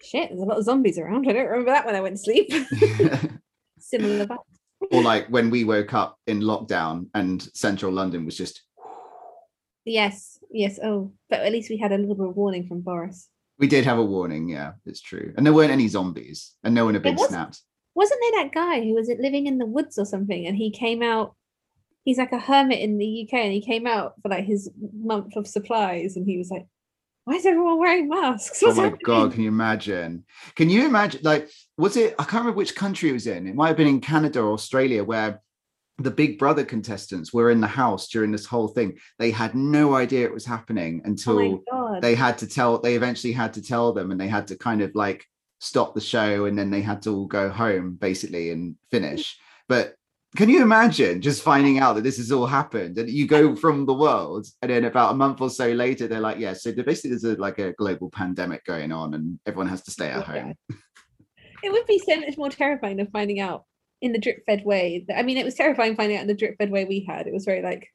shit, 0.02 0.30
there's 0.30 0.42
a 0.42 0.46
lot 0.46 0.58
of 0.58 0.64
zombies 0.64 0.98
around. 0.98 1.28
I 1.28 1.34
don't 1.34 1.48
remember 1.48 1.72
that 1.72 1.86
when 1.86 1.96
I 1.96 2.02
went 2.02 2.18
to 2.18 2.24
sleep. 2.24 2.52
Similar 3.80 4.28
or 4.92 5.02
like 5.02 5.28
when 5.28 5.50
we 5.50 5.64
woke 5.64 5.94
up 5.94 6.18
in 6.28 6.40
lockdown 6.40 7.08
and 7.14 7.42
central 7.54 7.92
london 7.92 8.26
was 8.26 8.38
just 8.38 8.64
Yes, 9.88 10.40
yes. 10.52 10.80
Oh, 10.84 11.14
but 11.30 11.40
at 11.40 11.52
least 11.52 11.70
we 11.70 11.78
had 11.78 11.92
a 11.92 11.98
little 11.98 12.16
bit 12.16 12.28
of 12.30 12.36
warning 12.36 12.68
from 12.68 12.82
Boris. 12.82 13.30
we 13.60 13.68
did 13.68 13.86
have 13.86 13.98
a 13.98 14.04
warning 14.16 14.48
yeah 14.50 14.74
it's 14.86 15.02
true 15.02 15.34
and 15.36 15.44
there 15.46 15.54
weren't 15.54 15.72
any 15.72 15.88
zombies 15.88 16.54
and 16.64 16.76
no 16.76 16.86
one 16.86 16.94
had 16.94 17.02
been 17.04 17.16
was- 17.16 17.30
snapped 17.30 17.62
Wasn't 17.96 18.20
there 18.22 18.44
that 18.44 18.54
guy 18.54 18.82
who 18.86 18.94
was 18.94 19.10
living 19.20 19.48
in 19.48 19.58
the 19.58 19.66
woods 19.66 19.98
or 19.98 20.06
something 20.06 20.46
and 20.46 20.56
he 20.56 20.70
came 20.70 21.02
out? 21.02 21.36
He's 22.06 22.20
like 22.20 22.32
a 22.32 22.40
hermit 22.40 22.80
in 22.80 23.00
the 23.00 23.12
UK 23.24 23.34
and 23.46 23.52
he 23.52 23.62
came 23.62 23.88
out 23.88 24.14
for 24.22 24.30
like 24.30 24.46
his 24.46 24.70
month 24.94 25.36
of 25.36 25.48
supplies 25.48 26.16
and 26.16 26.26
he 26.28 26.38
was 26.38 26.52
like, 26.52 26.68
why 27.26 27.34
is 27.34 27.46
everyone 27.46 27.80
wearing 27.80 28.08
masks? 28.08 28.62
oh 28.64 28.74
my 28.76 28.84
happening?" 28.84 29.02
god 29.04 29.34
can 29.34 29.42
you 29.42 29.50
imagine 29.50 30.24
can 30.56 30.70
you 30.70 30.86
imagine 30.86 31.20
like 31.24 31.50
was 31.78 31.98
it 31.98 32.14
i 32.20 32.24
can't 32.24 32.42
remember 32.44 32.58
which 32.58 32.76
country 32.76 33.10
it 33.10 33.14
was 33.20 33.28
in 33.28 33.48
it 33.48 33.56
might 33.56 33.70
have 33.70 33.78
been 33.82 33.88
in 33.96 34.00
canada 34.00 34.40
or 34.42 34.54
australia 34.54 35.04
where 35.04 35.42
the 36.00 36.12
big 36.12 36.38
brother 36.38 36.64
contestants 36.64 37.34
were 37.34 37.50
in 37.50 37.60
the 37.60 37.68
house 37.68 38.08
during 38.10 38.32
this 38.32 38.46
whole 38.46 38.68
thing 38.68 38.98
they 39.20 39.32
had 39.32 39.56
no 39.56 39.96
idea 39.96 40.26
it 40.26 40.34
was 40.34 40.46
happening 40.46 41.02
Oh 41.04 41.10
until 41.10 41.64
god. 41.72 42.02
they 42.02 42.16
had 42.16 42.38
to 42.40 42.48
tell 42.48 42.80
they 42.80 42.96
eventually 42.96 43.34
had 43.34 43.54
to 43.56 43.62
tell 43.62 43.94
them 43.94 44.12
and 44.12 44.20
they 44.22 44.28
had 44.28 44.48
to 44.48 44.58
kind 44.58 44.82
of 44.82 44.92
like 44.94 45.26
stop 45.60 45.96
the 45.96 46.02
show 46.02 46.46
and 46.46 46.58
then 46.58 46.70
they 46.70 46.82
had 46.82 47.02
to 47.04 47.10
all 47.16 47.26
go 47.26 47.50
home 47.50 47.96
basically 47.96 48.52
and 48.52 48.76
finish 48.92 49.38
but 49.68 49.96
can 50.36 50.50
you 50.50 50.62
imagine 50.62 51.20
just 51.20 51.42
finding 51.42 51.80
out 51.80 51.94
that 51.96 52.04
this 52.04 52.18
has 52.18 52.32
all 52.32 52.46
happened 52.46 52.98
and 53.00 53.10
you 53.10 53.26
go 53.26 53.56
from 53.56 53.86
the 53.88 53.94
world 53.94 54.46
and 54.62 54.70
then 54.70 54.86
about 54.86 55.14
a 55.14 55.18
month 55.18 55.42
or 55.42 55.50
so 55.50 55.68
later 55.72 56.08
they're 56.08 56.20
like 56.20 56.38
yeah 56.38 56.54
so 56.54 56.72
basically 56.74 57.10
there's 57.10 57.24
a, 57.24 57.36
like 57.42 57.58
a 57.58 57.74
global 57.74 58.10
pandemic 58.12 58.64
going 58.66 58.92
on 58.92 59.16
and 59.16 59.40
everyone 59.48 59.68
has 59.68 59.82
to 59.82 59.90
stay 59.90 60.10
at 60.10 60.28
Yeah. 60.28 60.42
home 60.44 60.54
It 61.64 61.72
would 61.72 61.88
be 61.88 61.98
so 61.98 62.20
much 62.20 62.38
more 62.38 62.50
terrifying 62.50 62.98
than 62.98 63.08
finding 63.08 63.40
out 63.40 63.64
in 64.02 64.12
the 64.14 64.20
drip 64.20 64.46
fed 64.46 64.64
way. 64.64 65.06
I 65.16 65.24
mean, 65.24 65.38
it 65.38 65.46
was 65.46 65.56
terrifying 65.56 65.96
finding 65.96 66.18
out 66.18 66.22
in 66.22 66.28
the 66.28 66.34
drip 66.36 66.58
fed 66.58 66.70
way 66.72 66.86
we 66.86 67.06
had. 67.08 67.28
It 67.28 67.34
was 67.34 67.46
very 67.46 67.62
like, 67.62 67.88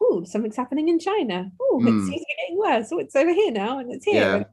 oh, 0.00 0.24
something's 0.24 0.56
happening 0.56 0.88
in 0.88 0.98
China. 0.98 1.50
Oh, 1.60 1.80
Hmm. 1.80 1.88
it 1.88 1.90
seems 2.06 2.06
to 2.06 2.26
be 2.26 2.26
getting 2.40 2.58
worse. 2.58 2.88
Oh, 2.92 2.98
it's 2.98 3.16
over 3.16 3.32
here 3.32 3.52
now 3.52 3.78
and 3.78 3.92
it's 3.92 4.04
here. 4.04 4.14
Yeah. 4.38 4.44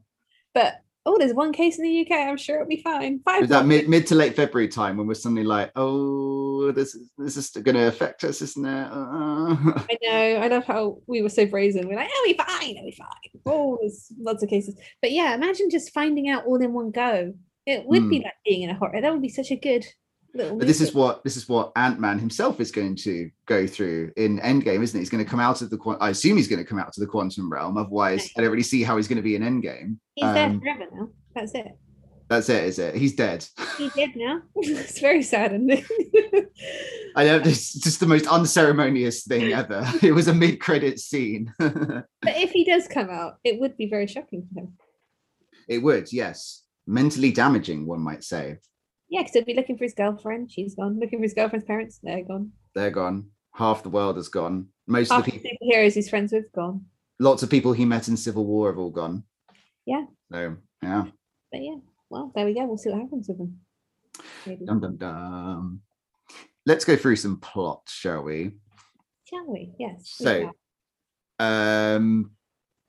But 0.54 0.74
oh, 1.06 1.18
there's 1.18 1.32
one 1.32 1.52
case 1.52 1.78
in 1.78 1.84
the 1.84 2.00
UK. 2.02 2.12
I'm 2.28 2.36
sure 2.36 2.56
it'll 2.56 2.68
be 2.68 2.82
fine. 2.82 3.20
Five. 3.24 3.40
Was 3.42 3.50
that 3.50 3.64
mid, 3.66 3.88
mid 3.88 4.06
to 4.08 4.14
late 4.14 4.36
February 4.36 4.68
time 4.68 4.96
when 4.96 5.06
we're 5.06 5.14
suddenly 5.14 5.44
like, 5.44 5.70
oh, 5.76 6.72
this 6.72 6.94
is 6.94 7.10
this 7.16 7.36
is 7.38 7.50
going 7.50 7.74
to 7.76 7.86
affect 7.88 8.22
us, 8.24 8.42
isn't 8.42 8.64
it? 8.66 8.88
Uh. 8.92 9.56
I 9.88 9.96
know. 10.02 10.40
I 10.42 10.48
love 10.48 10.64
how 10.64 10.98
we 11.06 11.22
were 11.22 11.28
so 11.30 11.46
brazen. 11.46 11.88
We're 11.88 11.96
like, 11.96 12.10
oh, 12.12 12.24
we 12.26 12.34
fine, 12.34 12.76
oh, 12.78 12.84
we 12.84 12.92
fine. 12.92 13.40
Oh, 13.46 13.78
there's 13.80 14.12
lots 14.18 14.42
of 14.42 14.50
cases. 14.50 14.78
But 15.00 15.12
yeah, 15.12 15.34
imagine 15.34 15.70
just 15.70 15.94
finding 15.94 16.28
out 16.28 16.44
all 16.44 16.60
in 16.60 16.72
one 16.74 16.90
go. 16.90 17.32
It 17.66 17.86
would 17.86 18.08
be 18.08 18.20
Mm. 18.20 18.24
like 18.24 18.34
being 18.44 18.62
in 18.62 18.70
a 18.70 18.74
horror. 18.74 19.00
That 19.00 19.12
would 19.12 19.22
be 19.22 19.28
such 19.28 19.50
a 19.50 19.56
good. 19.56 19.86
But 20.34 20.60
this 20.60 20.80
is 20.80 20.94
what 20.94 21.24
this 21.24 21.36
is 21.36 21.48
what 21.48 21.72
Ant 21.76 21.98
Man 21.98 22.18
himself 22.18 22.60
is 22.60 22.70
going 22.70 22.96
to 22.96 23.30
go 23.46 23.66
through 23.66 24.12
in 24.16 24.38
Endgame, 24.40 24.82
isn't 24.82 24.96
it? 24.96 25.00
He's 25.00 25.10
going 25.10 25.24
to 25.24 25.28
come 25.28 25.40
out 25.40 25.60
of 25.62 25.70
the. 25.70 25.96
I 26.00 26.10
assume 26.10 26.36
he's 26.36 26.48
going 26.48 26.62
to 26.62 26.68
come 26.68 26.78
out 26.78 26.92
to 26.92 27.00
the 27.00 27.06
quantum 27.06 27.50
realm. 27.50 27.76
Otherwise, 27.76 28.30
I 28.36 28.42
don't 28.42 28.50
really 28.50 28.62
see 28.62 28.82
how 28.82 28.96
he's 28.96 29.08
going 29.08 29.16
to 29.16 29.22
be 29.22 29.34
in 29.34 29.42
Endgame. 29.42 29.96
He's 30.14 30.32
there 30.32 30.46
um, 30.46 30.60
forever 30.60 30.86
now. 30.92 31.08
That's 31.34 31.54
it. 31.54 31.78
That's 32.30 32.48
it, 32.48 32.62
is 32.62 32.78
it? 32.78 32.94
He's 32.94 33.16
dead. 33.16 33.44
He's 33.76 33.92
dead 33.92 34.10
now. 34.14 34.42
it's 34.54 35.00
very 35.00 35.20
sad. 35.20 35.52
And 35.52 35.72
I 37.16 37.24
know 37.24 37.36
it's 37.44 37.74
just 37.74 37.98
the 37.98 38.06
most 38.06 38.28
unceremonious 38.28 39.24
thing 39.24 39.52
ever. 39.52 39.84
It 40.02 40.12
was 40.12 40.28
a 40.28 40.34
mid-credit 40.34 41.00
scene. 41.00 41.52
but 41.58 42.06
if 42.22 42.52
he 42.52 42.64
does 42.64 42.86
come 42.86 43.10
out, 43.10 43.38
it 43.42 43.58
would 43.58 43.76
be 43.76 43.90
very 43.90 44.06
shocking 44.06 44.46
for 44.54 44.60
him. 44.60 44.78
it 45.68 45.78
would, 45.78 46.12
yes, 46.12 46.62
mentally 46.86 47.32
damaging, 47.32 47.84
one 47.84 48.00
might 48.00 48.22
say. 48.22 48.58
Yeah, 49.10 49.22
because 49.22 49.34
he'll 49.34 49.44
be 49.44 49.54
looking 49.54 49.76
for 49.76 49.84
his 49.84 49.92
girlfriend. 49.94 50.50
She's 50.52 50.76
gone. 50.76 50.98
Looking 51.00 51.18
for 51.18 51.24
his 51.24 51.34
girlfriend's 51.34 51.66
parents. 51.66 51.98
They're 52.02 52.22
gone. 52.22 52.52
They're 52.74 52.90
gone. 52.92 53.30
Half 53.54 53.82
the 53.82 53.88
world 53.90 54.16
has 54.16 54.28
gone. 54.28 54.68
Most 54.86 55.10
Half 55.10 55.20
of 55.20 55.24
the 55.26 55.32
the 55.32 55.38
people, 55.38 55.68
superheroes 55.68 55.94
he's 55.94 56.08
friends 56.08 56.32
with 56.32 56.50
gone. 56.52 56.86
lots 57.18 57.42
of 57.42 57.50
people 57.50 57.72
he 57.72 57.84
met 57.84 58.08
in 58.08 58.16
Civil 58.16 58.46
War 58.46 58.68
have 58.70 58.78
all 58.78 58.90
gone. 58.90 59.24
Yeah. 59.84 60.04
So 60.32 60.56
yeah. 60.82 61.04
But 61.50 61.62
yeah, 61.62 61.76
well, 62.08 62.30
there 62.34 62.46
we 62.46 62.54
go. 62.54 62.64
We'll 62.66 62.78
see 62.78 62.90
what 62.90 63.00
happens 63.00 63.26
with 63.28 63.38
them. 63.38 63.58
Maybe. 64.46 64.64
Dum 64.64 64.80
dum 64.80 64.96
dum. 64.96 65.82
Let's 66.64 66.84
go 66.84 66.94
through 66.94 67.16
some 67.16 67.40
plots, 67.40 67.92
shall 67.92 68.22
we? 68.22 68.52
Shall 69.24 69.46
we? 69.46 69.72
Yes. 69.78 70.02
So. 70.04 70.52
Um, 71.40 72.32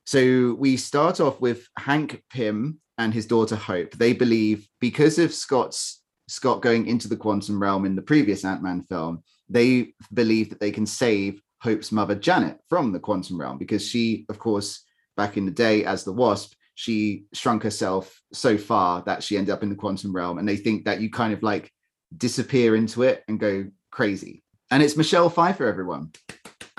so 0.05 0.55
we 0.59 0.77
start 0.77 1.19
off 1.19 1.39
with 1.39 1.67
Hank 1.77 2.21
Pym 2.29 2.79
and 2.97 3.13
his 3.13 3.25
daughter 3.25 3.55
Hope. 3.55 3.91
They 3.93 4.13
believe 4.13 4.67
because 4.79 5.17
of 5.17 5.33
Scott's 5.33 6.00
Scott 6.31 6.61
going 6.61 6.87
into 6.87 7.09
the 7.09 7.17
quantum 7.17 7.61
realm 7.61 7.83
in 7.85 7.93
the 7.93 8.01
previous 8.01 8.45
Ant-Man 8.45 8.83
film, 8.83 9.21
they 9.49 9.93
believe 10.13 10.49
that 10.49 10.61
they 10.61 10.71
can 10.71 10.85
save 10.85 11.41
Hope's 11.61 11.91
mother 11.91 12.15
Janet 12.15 12.57
from 12.69 12.93
the 12.93 13.01
quantum 13.01 13.37
realm 13.37 13.57
because 13.57 13.85
she, 13.85 14.25
of 14.29 14.39
course, 14.39 14.85
back 15.17 15.35
in 15.35 15.45
the 15.45 15.51
day 15.51 15.83
as 15.83 16.05
the 16.05 16.13
Wasp, 16.13 16.53
she 16.75 17.25
shrunk 17.33 17.63
herself 17.63 18.21
so 18.31 18.57
far 18.57 19.03
that 19.05 19.21
she 19.21 19.35
ended 19.35 19.53
up 19.53 19.61
in 19.61 19.67
the 19.67 19.75
quantum 19.75 20.15
realm, 20.15 20.37
and 20.37 20.47
they 20.47 20.55
think 20.55 20.85
that 20.85 21.01
you 21.01 21.09
kind 21.09 21.33
of 21.33 21.43
like 21.43 21.69
disappear 22.15 22.77
into 22.77 23.03
it 23.03 23.25
and 23.27 23.37
go 23.37 23.65
crazy. 23.91 24.41
And 24.71 24.81
it's 24.81 24.95
Michelle 24.95 25.29
Pfeiffer, 25.29 25.67
everyone. 25.67 26.13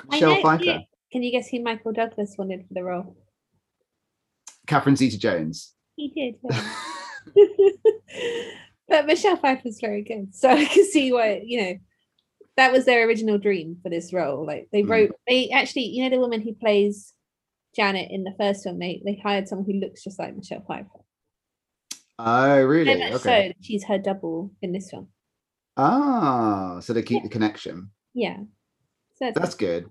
Michelle 0.09 0.41
Pfeiffer. 0.41 0.63
yeah. 0.63 0.79
Can 1.11 1.21
you 1.21 1.31
guess 1.31 1.49
who 1.49 1.61
Michael 1.61 1.93
Douglas 1.93 2.33
wanted 2.39 2.65
for 2.67 2.73
the 2.73 2.83
role? 2.83 3.15
Catherine 4.65 4.95
Zeta 4.95 5.19
Jones. 5.19 5.73
He 5.95 6.09
did. 6.09 6.37
yeah. 6.43 6.63
but 8.87 9.05
Michelle 9.05 9.37
Pfeiffer's 9.37 9.79
very 9.79 10.01
good, 10.03 10.33
so 10.35 10.49
I 10.61 10.65
can 10.65 10.85
see 10.85 11.11
why 11.11 11.41
you 11.45 11.61
know 11.61 11.73
that 12.57 12.71
was 12.71 12.85
their 12.85 13.07
original 13.07 13.37
dream 13.39 13.77
for 13.81 13.89
this 13.89 14.13
role. 14.13 14.45
Like 14.45 14.67
they 14.71 14.83
Mm. 14.83 14.89
wrote, 14.89 15.11
they 15.27 15.49
actually, 15.49 15.85
you 15.87 16.03
know, 16.03 16.09
the 16.15 16.19
woman 16.21 16.39
who 16.41 16.53
plays 16.53 17.11
Janet 17.75 18.11
in 18.11 18.23
the 18.23 18.35
first 18.37 18.63
film, 18.63 18.77
they 18.79 19.01
they 19.05 19.15
hired 19.23 19.47
someone 19.47 19.65
who 19.65 19.79
looks 19.79 20.03
just 20.03 20.19
like 20.19 20.35
Michelle 20.35 20.63
Pfeiffer. 20.67 20.89
Oh, 22.19 22.61
really? 22.63 22.95
so 23.11 23.15
Okay. 23.15 23.47
that 23.49 23.55
she's 23.61 23.83
her 23.85 23.97
double 23.97 24.51
in 24.61 24.71
this 24.71 24.91
film. 24.91 25.07
Ah, 25.77 26.79
so 26.79 26.93
they 26.93 27.01
keep 27.01 27.17
Yeah. 27.17 27.23
the 27.23 27.29
connection. 27.29 27.89
Yeah. 28.13 28.37
So 29.15 29.27
it's- 29.27 29.33
That's 29.41 29.55
good. 29.55 29.89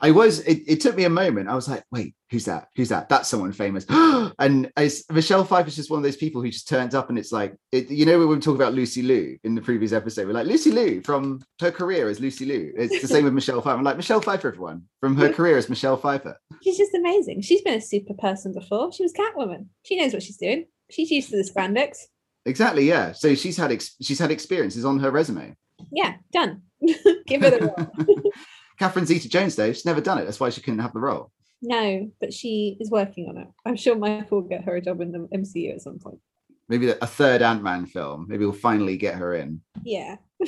I 0.00 0.10
was. 0.10 0.40
It, 0.40 0.62
it 0.66 0.80
took 0.80 0.96
me 0.96 1.04
a 1.04 1.10
moment. 1.10 1.48
I 1.48 1.54
was 1.54 1.68
like, 1.68 1.84
"Wait, 1.90 2.14
who's 2.30 2.44
that? 2.46 2.68
Who's 2.76 2.88
that? 2.88 3.08
That's 3.08 3.28
someone 3.28 3.52
famous." 3.52 3.84
and 4.38 4.70
as 4.76 5.04
Michelle 5.10 5.44
Pfeiffer's 5.44 5.76
just 5.76 5.90
one 5.90 5.98
of 5.98 6.04
those 6.04 6.16
people 6.16 6.42
who 6.42 6.50
just 6.50 6.68
turns 6.68 6.94
up, 6.94 7.10
and 7.10 7.18
it's 7.18 7.32
like, 7.32 7.54
it, 7.72 7.90
you 7.90 8.06
know, 8.06 8.18
when 8.18 8.28
we 8.28 8.34
were 8.34 8.40
talking 8.40 8.60
about 8.60 8.74
Lucy 8.74 9.02
Liu 9.02 9.38
in 9.44 9.54
the 9.54 9.60
previous 9.60 9.92
episode, 9.92 10.26
we're 10.26 10.34
like, 10.34 10.46
Lucy 10.46 10.70
Liu 10.70 11.02
from 11.02 11.40
her 11.60 11.70
career 11.70 12.08
as 12.08 12.20
Lucy 12.20 12.44
Liu. 12.44 12.72
It's 12.76 13.00
the 13.02 13.08
same 13.08 13.24
with 13.24 13.34
Michelle 13.34 13.60
Pfeiffer. 13.60 13.76
I'm 13.76 13.84
like 13.84 13.96
Michelle 13.96 14.20
Pfeiffer, 14.20 14.48
everyone 14.48 14.84
from 15.00 15.16
her 15.16 15.32
career 15.32 15.56
as 15.56 15.68
Michelle 15.68 15.96
Pfeiffer. 15.96 16.38
she's 16.62 16.78
just 16.78 16.94
amazing. 16.94 17.42
She's 17.42 17.62
been 17.62 17.74
a 17.74 17.80
super 17.80 18.14
person 18.14 18.52
before. 18.52 18.92
She 18.92 19.02
was 19.02 19.12
Catwoman. 19.12 19.66
She 19.84 19.96
knows 19.96 20.12
what 20.12 20.22
she's 20.22 20.36
doing. 20.36 20.66
She's 20.90 21.10
used 21.10 21.30
to 21.30 21.36
the 21.36 21.48
spandex. 21.48 21.98
Exactly. 22.46 22.88
Yeah. 22.88 23.12
So 23.12 23.34
she's 23.34 23.56
had 23.56 23.72
ex- 23.72 23.96
she's 24.00 24.18
had 24.18 24.30
experiences 24.30 24.84
on 24.84 24.98
her 25.00 25.10
resume. 25.10 25.56
Yeah, 25.92 26.14
done. 26.32 26.62
Give 27.26 27.42
her 27.42 27.50
the 27.50 28.32
Catherine 28.80 29.04
Zeta-Jones, 29.04 29.56
though, 29.56 29.72
she's 29.74 29.84
never 29.84 30.00
done 30.00 30.16
it. 30.16 30.24
That's 30.24 30.40
why 30.40 30.48
she 30.48 30.62
couldn't 30.62 30.80
have 30.80 30.94
the 30.94 31.00
role. 31.00 31.30
No, 31.60 32.10
but 32.18 32.32
she 32.32 32.78
is 32.80 32.90
working 32.90 33.28
on 33.28 33.36
it. 33.36 33.48
I'm 33.66 33.76
sure 33.76 33.94
Michael 33.94 34.40
will 34.40 34.48
get 34.48 34.64
her 34.64 34.76
a 34.76 34.80
job 34.80 35.02
in 35.02 35.12
the 35.12 35.18
MCU 35.18 35.74
at 35.74 35.82
some 35.82 35.98
point. 35.98 36.18
Maybe 36.66 36.88
a 36.88 37.06
third 37.06 37.42
Ant-Man 37.42 37.84
film. 37.84 38.24
Maybe 38.26 38.46
we'll 38.46 38.54
finally 38.54 38.96
get 38.96 39.16
her 39.16 39.34
in. 39.34 39.60
Yeah. 39.84 40.16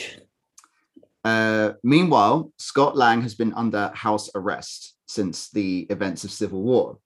Uh, 1.24 1.74
meanwhile, 1.84 2.50
Scott 2.58 2.96
Lang 2.96 3.22
has 3.22 3.36
been 3.36 3.54
under 3.54 3.92
house 3.94 4.28
arrest 4.34 4.96
since 5.06 5.50
the 5.50 5.86
events 5.88 6.24
of 6.24 6.32
Civil 6.32 6.64
War, 6.64 6.98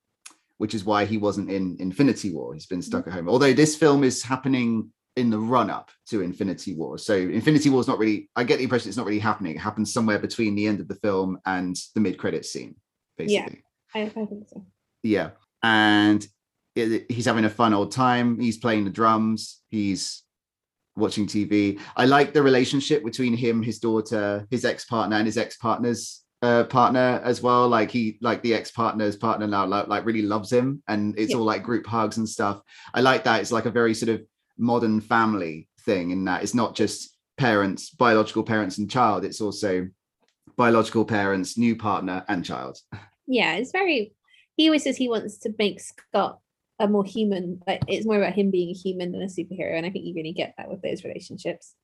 which 0.56 0.74
is 0.74 0.84
why 0.84 1.04
he 1.04 1.18
wasn't 1.18 1.50
in 1.50 1.76
Infinity 1.80 2.32
War. 2.32 2.54
He's 2.54 2.64
been 2.64 2.80
stuck 2.80 3.06
at 3.06 3.12
home. 3.12 3.28
Although 3.28 3.52
this 3.52 3.76
film 3.76 4.04
is 4.04 4.22
happening 4.22 4.90
in 5.16 5.30
the 5.30 5.38
run 5.38 5.70
up 5.70 5.90
to 6.08 6.20
Infinity 6.22 6.74
War. 6.74 6.98
So 6.98 7.14
Infinity 7.14 7.70
War 7.70 7.80
is 7.80 7.88
not 7.88 7.98
really, 7.98 8.28
I 8.36 8.44
get 8.44 8.58
the 8.58 8.64
impression 8.64 8.88
it's 8.88 8.98
not 8.98 9.06
really 9.06 9.18
happening. 9.18 9.56
It 9.56 9.60
happens 9.60 9.92
somewhere 9.92 10.18
between 10.18 10.54
the 10.54 10.66
end 10.66 10.78
of 10.80 10.88
the 10.88 10.94
film 10.96 11.38
and 11.46 11.74
the 11.94 12.00
mid 12.00 12.18
credits 12.18 12.50
scene, 12.52 12.76
Yeah. 13.18 13.44
basically. 13.46 13.64
I, 13.94 14.00
I 14.02 14.08
think 14.10 14.48
so. 14.48 14.66
Yeah. 15.02 15.30
And 15.62 16.26
it- 16.74 17.10
he's 17.10 17.24
having 17.24 17.46
a 17.46 17.50
fun 17.50 17.72
old 17.72 17.92
time. 17.92 18.38
He's 18.38 18.58
playing 18.58 18.84
the 18.84 18.90
drums. 18.90 19.62
He's 19.70 20.22
watching 20.96 21.26
TV. 21.26 21.80
I 21.96 22.04
like 22.04 22.32
the 22.34 22.42
relationship 22.42 23.02
between 23.04 23.34
him, 23.34 23.62
his 23.62 23.78
daughter, 23.78 24.46
his 24.50 24.64
ex 24.66 24.84
partner, 24.84 25.16
and 25.16 25.26
his 25.26 25.38
ex 25.38 25.56
partner's 25.56 26.22
uh, 26.42 26.64
partner 26.64 27.20
as 27.24 27.40
well. 27.42 27.66
Like 27.68 27.90
he, 27.90 28.18
like 28.20 28.42
the 28.42 28.52
ex 28.54 28.70
partner's 28.70 29.16
partner 29.16 29.46
now, 29.46 29.64
like, 29.66 29.88
like 29.88 30.04
really 30.04 30.22
loves 30.22 30.52
him, 30.52 30.82
and 30.88 31.18
it's 31.18 31.32
Yeah. 31.32 31.38
all 31.38 31.44
like 31.44 31.62
group 31.62 31.86
hugs 31.86 32.18
and 32.18 32.28
stuff. 32.28 32.60
I 32.92 33.00
like 33.00 33.24
that. 33.24 33.40
It's 33.40 33.52
like 33.52 33.64
a 33.64 33.70
very 33.70 33.94
sort 33.94 34.10
of 34.10 34.22
modern 34.58 35.00
family 35.00 35.68
thing 35.80 36.10
in 36.10 36.24
that 36.24 36.42
it's 36.42 36.54
not 36.54 36.74
just 36.74 37.16
parents, 37.36 37.90
biological 37.90 38.42
parents 38.42 38.78
and 38.78 38.90
child. 38.90 39.24
It's 39.24 39.40
also 39.40 39.88
biological 40.56 41.04
parents, 41.04 41.58
new 41.58 41.76
partner, 41.76 42.24
and 42.28 42.44
child. 42.44 42.78
Yeah, 43.26 43.54
it's 43.54 43.72
very. 43.72 44.14
He 44.56 44.68
always 44.68 44.84
says 44.84 44.96
he 44.96 45.08
wants 45.08 45.38
to 45.38 45.54
make 45.58 45.80
Scott 45.80 46.38
a 46.78 46.88
more 46.88 47.04
human. 47.04 47.60
Like 47.66 47.82
it's 47.88 48.06
more 48.06 48.16
about 48.18 48.34
him 48.34 48.50
being 48.50 48.70
a 48.70 48.78
human 48.78 49.12
than 49.12 49.22
a 49.22 49.26
superhero, 49.26 49.76
and 49.76 49.84
I 49.84 49.90
think 49.90 50.04
you 50.04 50.14
really 50.14 50.32
get 50.32 50.54
that 50.56 50.68
with 50.70 50.80
those 50.82 51.04
relationships. 51.04 51.74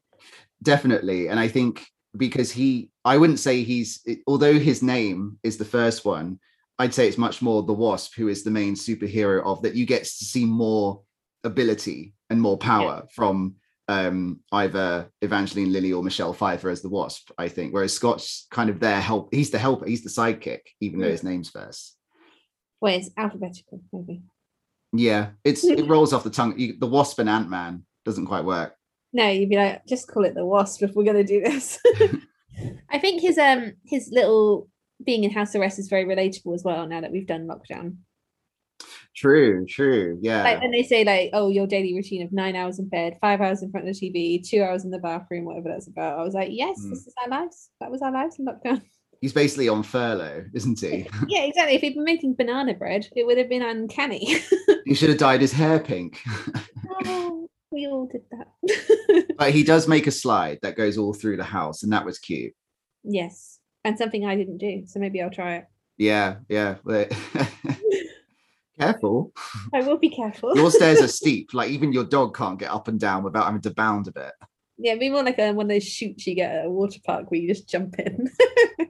definitely 0.63 1.29
and 1.29 1.41
i 1.41 1.49
think 1.49 1.87
because 2.17 2.51
he 2.53 2.91
i 3.05 3.17
wouldn't 3.17 3.41
say 3.41 3.63
he's 3.63 4.05
although 4.27 4.59
his 4.59 4.83
name 4.83 5.39
is 5.43 5.57
the 5.57 5.65
first 5.65 6.05
one 6.05 6.39
i'd 6.79 6.95
say 6.95 7.09
it's 7.09 7.19
much 7.19 7.43
more 7.43 7.63
the 7.63 7.73
wasp 7.73 8.15
who 8.17 8.29
is 8.29 8.45
the 8.45 8.51
main 8.51 8.75
superhero 8.75 9.43
of 9.45 9.63
that 9.63 9.75
you 9.75 9.87
get 9.87 10.03
to 10.05 10.25
see 10.25 10.45
more 10.45 11.03
ability 11.45 12.15
and 12.33 12.41
more 12.41 12.59
power 12.59 13.07
from 13.15 13.55
um 13.89 14.41
either 14.53 15.09
evangeline 15.23 15.73
lilly 15.73 15.93
or 15.93 16.03
michelle 16.03 16.33
pfeiffer 16.33 16.71
as 16.71 16.83
the 16.83 16.89
wasp 16.89 17.31
i 17.39 17.47
think 17.49 17.73
whereas 17.75 17.93
scott's 17.93 18.47
kind 18.51 18.71
of 18.71 18.79
their 18.81 19.01
help 19.01 19.33
he's 19.35 19.51
the 19.51 19.59
helper 19.59 19.87
he's 19.87 20.03
the 20.03 20.09
sidekick 20.11 20.61
even 20.81 20.99
though 21.01 21.09
Mm. 21.09 21.11
his 21.19 21.25
name's 21.25 21.51
first 21.51 21.97
Well, 22.81 22.95
it's 22.95 23.11
alphabetical, 23.17 23.81
maybe. 23.93 24.23
yeah 24.93 25.31
it's 25.45 25.63
it 25.65 25.87
rolls 25.93 26.13
off 26.13 26.25
the 26.25 26.31
tongue 26.31 26.59
you, 26.59 26.79
the 26.79 26.87
wasp 26.87 27.19
and 27.19 27.29
ant-man 27.29 27.85
doesn't 28.05 28.27
quite 28.27 28.45
work 28.45 28.75
No, 29.13 29.29
you'd 29.29 29.51
be 29.51 29.57
like, 29.57 29.85
just 29.87 30.09
call 30.09 30.25
it 30.25 30.35
the 30.35 30.47
wasp 30.47 30.83
if 30.83 30.95
we're 30.95 31.05
gonna 31.11 31.23
do 31.25 31.41
this. 31.43 31.79
I 32.91 32.99
think 32.99 33.21
his 33.21 33.37
um 33.39 33.73
his 33.85 34.09
little 34.13 34.69
being 35.05 35.25
in 35.25 35.31
house 35.31 35.55
arrest 35.57 35.79
is 35.79 35.89
very 35.89 36.05
relatable 36.05 36.55
as 36.55 36.63
well 36.65 36.87
now 36.87 37.01
that 37.01 37.13
we've 37.13 37.27
done 37.27 37.49
lockdown. 37.53 37.97
True 39.15 39.67
true 39.69 40.19
yeah 40.23 40.43
Like 40.43 40.61
when 40.61 40.71
they 40.71 40.83
say 40.83 41.05
like, 41.05 41.31
oh, 41.33 41.49
your 41.51 41.67
daily 41.67 41.95
routine 41.95 42.23
of 42.23 42.33
nine 42.33 42.57
hours 42.57 42.79
in 42.79 42.89
bed, 42.89 43.19
five 43.21 43.41
hours 43.41 43.63
in 43.63 43.71
front 43.71 43.89
of 43.89 43.95
the 43.95 44.01
TV, 44.13 44.47
two 44.47 44.63
hours 44.63 44.85
in 44.85 44.91
the 44.91 44.99
bathroom, 44.99 45.45
whatever 45.45 45.69
that's 45.69 45.87
about. 45.89 46.19
I 46.19 46.23
was 46.23 46.35
like, 46.35 46.49
yes, 46.53 46.79
Mm. 46.81 46.91
this 46.91 47.07
is 47.07 47.15
our 47.23 47.29
lives. 47.29 47.71
That 47.81 47.91
was 47.91 48.01
our 48.03 48.13
lives 48.13 48.39
in 48.39 48.47
lockdown. 48.47 48.83
he's 49.21 49.33
basically 49.33 49.69
on 49.69 49.85
furlough 49.85 50.45
isn't 50.53 50.81
he 50.81 51.07
yeah, 51.29 51.43
exactly. 51.45 51.77
If 51.77 51.81
he'd 51.83 51.95
been 51.95 52.03
making 52.05 52.35
banana 52.35 52.75
bread, 52.75 53.07
it 53.15 53.25
would 53.27 53.39
have 53.39 53.49
been 53.49 53.63
uncanny. 53.63 54.39
He 54.85 54.95
should 54.95 55.11
have 55.11 55.19
dyed 55.19 55.41
his 55.41 55.53
hair 55.53 55.79
pink. 55.79 56.21
oh, 57.07 57.47
we 57.71 57.87
all 57.87 58.07
did 58.07 58.23
that. 58.33 59.27
but 59.39 59.53
he 59.53 59.63
does 59.63 59.87
make 59.87 60.09
a 60.09 60.11
slide 60.11 60.59
that 60.63 60.77
goes 60.77 60.99
all 60.99 61.15
through 61.15 61.37
the 61.37 61.45
house, 61.45 61.85
and 61.85 61.93
that 61.93 62.05
was 62.05 62.19
cute. 62.19 62.53
yes. 63.05 63.59
And 63.85 63.97
something 63.99 64.25
I 64.27 64.35
didn't 64.37 64.59
do. 64.59 64.85
So 64.87 64.99
maybe 65.01 65.21
I'll 65.23 65.31
try 65.31 65.57
it. 65.57 65.67
Yeah, 65.99 66.37
yeah. 66.49 66.77
Careful. 68.85 69.33
I 69.75 69.81
will 69.81 69.99
be 69.99 70.09
careful. 70.09 70.55
Your 70.57 70.71
stairs 70.71 71.01
are 71.01 71.09
steep. 71.23 71.55
Like 71.55 71.71
even 71.71 71.93
your 71.93 72.05
dog 72.05 72.37
can't 72.37 72.59
get 72.59 72.71
up 72.71 72.89
and 72.89 72.99
down 72.99 73.23
without 73.23 73.47
having 73.47 73.61
to 73.63 73.71
bound 73.71 74.09
a 74.09 74.13
bit. 74.13 74.33
Yeah, 74.79 74.97
be 74.97 75.11
more 75.11 75.23
like 75.23 75.39
a, 75.39 75.53
one 75.53 75.67
of 75.67 75.71
those 75.71 75.85
chutes 75.85 76.27
you 76.27 76.35
get 76.35 76.53
at 76.53 76.67
a 76.67 76.71
water 76.71 76.99
park 77.05 77.31
where 77.31 77.41
you 77.41 77.49
just 77.49 77.69
jump 77.69 77.99
in. 77.99 78.31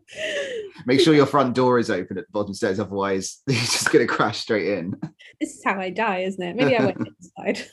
Make 0.86 1.00
sure 1.00 1.14
your 1.14 1.26
front 1.26 1.54
door 1.54 1.78
is 1.78 1.90
open 1.90 2.18
at 2.18 2.26
the 2.26 2.32
bottom 2.32 2.54
stairs, 2.54 2.80
otherwise 2.80 3.42
you're 3.46 3.56
just 3.58 3.90
gonna 3.90 4.06
crash 4.06 4.38
straight 4.38 4.78
in. 4.78 4.96
this 5.40 5.56
is 5.56 5.62
how 5.64 5.78
I 5.78 5.90
die, 5.90 6.20
isn't 6.20 6.42
it? 6.42 6.56
Maybe 6.56 6.76
I 6.76 6.84
went 6.86 7.08
inside. 7.36 7.66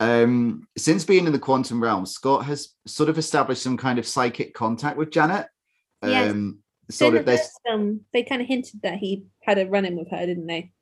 um, 0.00 0.66
since 0.78 1.04
being 1.04 1.26
in 1.26 1.32
the 1.32 1.38
quantum 1.38 1.82
realm, 1.82 2.06
Scott 2.06 2.46
has 2.46 2.70
sort 2.86 3.10
of 3.10 3.18
established 3.18 3.62
some 3.62 3.76
kind 3.76 3.98
of 3.98 4.06
psychic 4.06 4.54
contact 4.54 4.96
with 4.96 5.10
Janet. 5.10 5.48
Yes. 6.02 6.30
Um, 6.30 6.60
so 6.90 7.06
sort 7.06 7.16
of 7.16 7.24
the 7.24 7.32
this, 7.32 7.40
first 7.40 7.60
film, 7.66 8.00
they 8.12 8.22
kind 8.22 8.42
of 8.42 8.48
hinted 8.48 8.82
that 8.82 8.98
he 8.98 9.24
had 9.50 9.58
a 9.66 9.70
run 9.70 9.84
in 9.84 9.96
with 9.96 10.10
her, 10.10 10.24
didn't 10.26 10.46
they? 10.46 10.72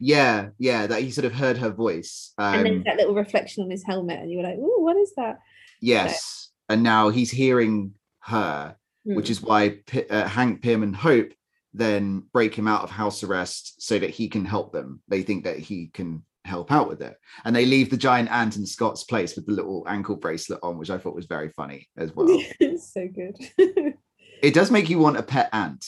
yeah, 0.00 0.48
yeah, 0.58 0.86
that 0.86 1.02
he 1.02 1.10
sort 1.10 1.24
of 1.24 1.32
heard 1.32 1.58
her 1.58 1.70
voice. 1.70 2.32
and 2.38 2.64
then 2.64 2.76
Um, 2.78 2.82
that 2.86 2.96
little 2.96 3.14
reflection 3.14 3.64
on 3.64 3.70
his 3.70 3.84
helmet, 3.84 4.20
and 4.20 4.30
you 4.30 4.38
were 4.38 4.44
like, 4.44 4.56
"Ooh, 4.58 4.82
what 4.82 4.96
is 4.96 5.12
that?" 5.16 5.38
yes, 5.80 6.50
and 6.68 6.82
now 6.82 7.08
he's 7.10 7.30
hearing 7.30 7.94
her, 8.20 8.76
which 9.04 9.26
Hmm. 9.28 9.32
is 9.32 9.42
why 9.42 9.80
P- 9.86 10.08
uh, 10.08 10.26
Hank, 10.28 10.62
Pym, 10.62 10.82
and 10.82 10.94
Hope 10.96 11.32
then 11.74 12.20
break 12.32 12.54
him 12.54 12.66
out 12.66 12.82
of 12.82 12.90
house 12.90 13.22
arrest 13.22 13.82
so 13.82 13.98
that 13.98 14.10
he 14.10 14.28
can 14.28 14.44
help 14.44 14.72
them. 14.72 15.00
They 15.08 15.22
think 15.22 15.44
that 15.44 15.58
he 15.58 15.88
can 15.88 16.24
help 16.44 16.72
out 16.72 16.88
with 16.88 17.02
it, 17.02 17.16
and 17.44 17.54
they 17.54 17.66
leave 17.66 17.90
the 17.90 17.96
giant 17.96 18.30
ant 18.30 18.56
in 18.56 18.64
Scott's 18.66 19.04
place 19.04 19.36
with 19.36 19.46
the 19.46 19.52
little 19.52 19.84
ankle 19.86 20.16
bracelet 20.16 20.60
on, 20.62 20.78
which 20.78 20.90
I 20.90 20.98
thought 20.98 21.14
was 21.14 21.26
very 21.26 21.50
funny 21.50 21.88
as 21.96 22.14
well. 22.14 22.28
it's 22.60 22.92
so 22.94 23.06
good. 23.08 23.36
it 24.42 24.54
does 24.54 24.70
make 24.70 24.88
you 24.88 24.98
want 24.98 25.16
a 25.18 25.22
pet 25.22 25.50
ant, 25.52 25.84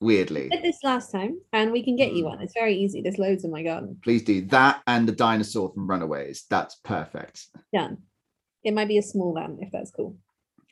weirdly. 0.00 0.48
did 0.48 0.62
this 0.62 0.78
last 0.84 1.10
time, 1.10 1.38
and 1.52 1.72
we 1.72 1.82
can 1.82 1.96
get 1.96 2.12
you 2.12 2.24
Mm. 2.24 2.28
one. 2.28 2.40
It's 2.42 2.54
very 2.54 2.74
easy. 2.76 3.00
There's 3.02 3.18
loads 3.18 3.44
in 3.44 3.50
my 3.50 3.62
garden. 3.62 3.98
Please 4.02 4.22
do 4.22 4.42
that 4.46 4.82
and 4.86 5.08
the 5.08 5.12
dinosaur 5.12 5.72
from 5.72 5.86
Runaways. 5.88 6.44
That's 6.50 6.76
perfect. 6.84 7.46
Done. 7.72 7.98
It 8.64 8.74
might 8.74 8.88
be 8.88 8.98
a 8.98 9.02
small 9.02 9.32
lamb 9.32 9.58
if 9.60 9.70
that's 9.72 9.90
cool. 9.90 10.16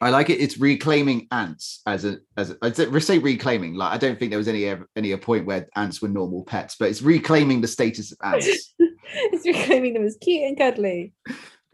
I 0.01 0.11
like 0.11 0.29
it. 0.29 0.41
It's 0.41 0.59
reclaiming 0.59 1.29
ants 1.31 1.81
as 1.87 2.05
a 2.05 2.19
as 2.37 2.51
a, 2.51 2.59
I'd 2.63 2.77
say, 2.77 3.19
reclaiming. 3.19 3.75
Like 3.75 3.93
I 3.93 3.97
don't 3.97 4.19
think 4.19 4.31
there 4.31 4.39
was 4.39 4.49
any 4.49 4.75
any 4.97 5.13
a 5.13 5.19
point 5.19 5.47
where 5.47 5.69
ants 5.77 6.03
were 6.03 6.09
normal 6.09 6.43
pets, 6.45 6.77
but 6.79 6.89
it's 6.91 7.01
reclaiming 7.01 7.61
the 7.61 7.69
status 7.69 8.11
of 8.13 8.19
ants. 8.23 8.75
it's 8.79 9.47
reclaiming 9.47 9.95
them 9.95 10.05
as 10.05 10.17
cute 10.21 10.43
and 10.43 10.59
cuddly. 10.59 11.13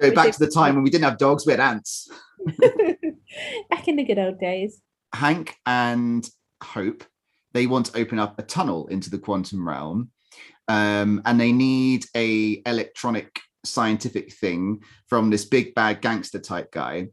Go 0.01 0.09
Which 0.09 0.15
back 0.15 0.29
is- 0.29 0.37
to 0.37 0.45
the 0.45 0.51
time 0.53 0.75
when 0.75 0.85
we 0.85 0.91
didn't 0.91 1.05
have 1.05 1.19
dogs, 1.19 1.47
we 1.47 1.53
had 1.53 1.61
ants. 1.61 2.09
Back 3.71 3.87
in 3.89 3.97
the 3.97 4.05
good 4.05 4.19
old 4.19 4.39
days. 4.41 4.81
Hank 5.15 5.57
and 5.67 6.29
Hope 6.63 7.05
they 7.53 7.67
want 7.67 7.87
to 7.87 7.99
open 7.99 8.19
up 8.19 8.39
a 8.39 8.43
tunnel 8.43 8.87
into 8.89 9.11
the 9.11 9.19
quantum 9.19 9.67
realm, 9.67 10.11
um, 10.69 11.23
and 11.25 11.41
they 11.41 11.53
need 11.53 12.05
a 12.17 12.63
electronic 12.67 13.41
scientific 13.65 14.33
thing 14.33 14.83
from 15.09 15.31
this 15.31 15.45
big 15.45 15.75
bad 15.75 16.01
gangster 16.01 16.39
type 16.39 16.71
guy. 16.73 17.09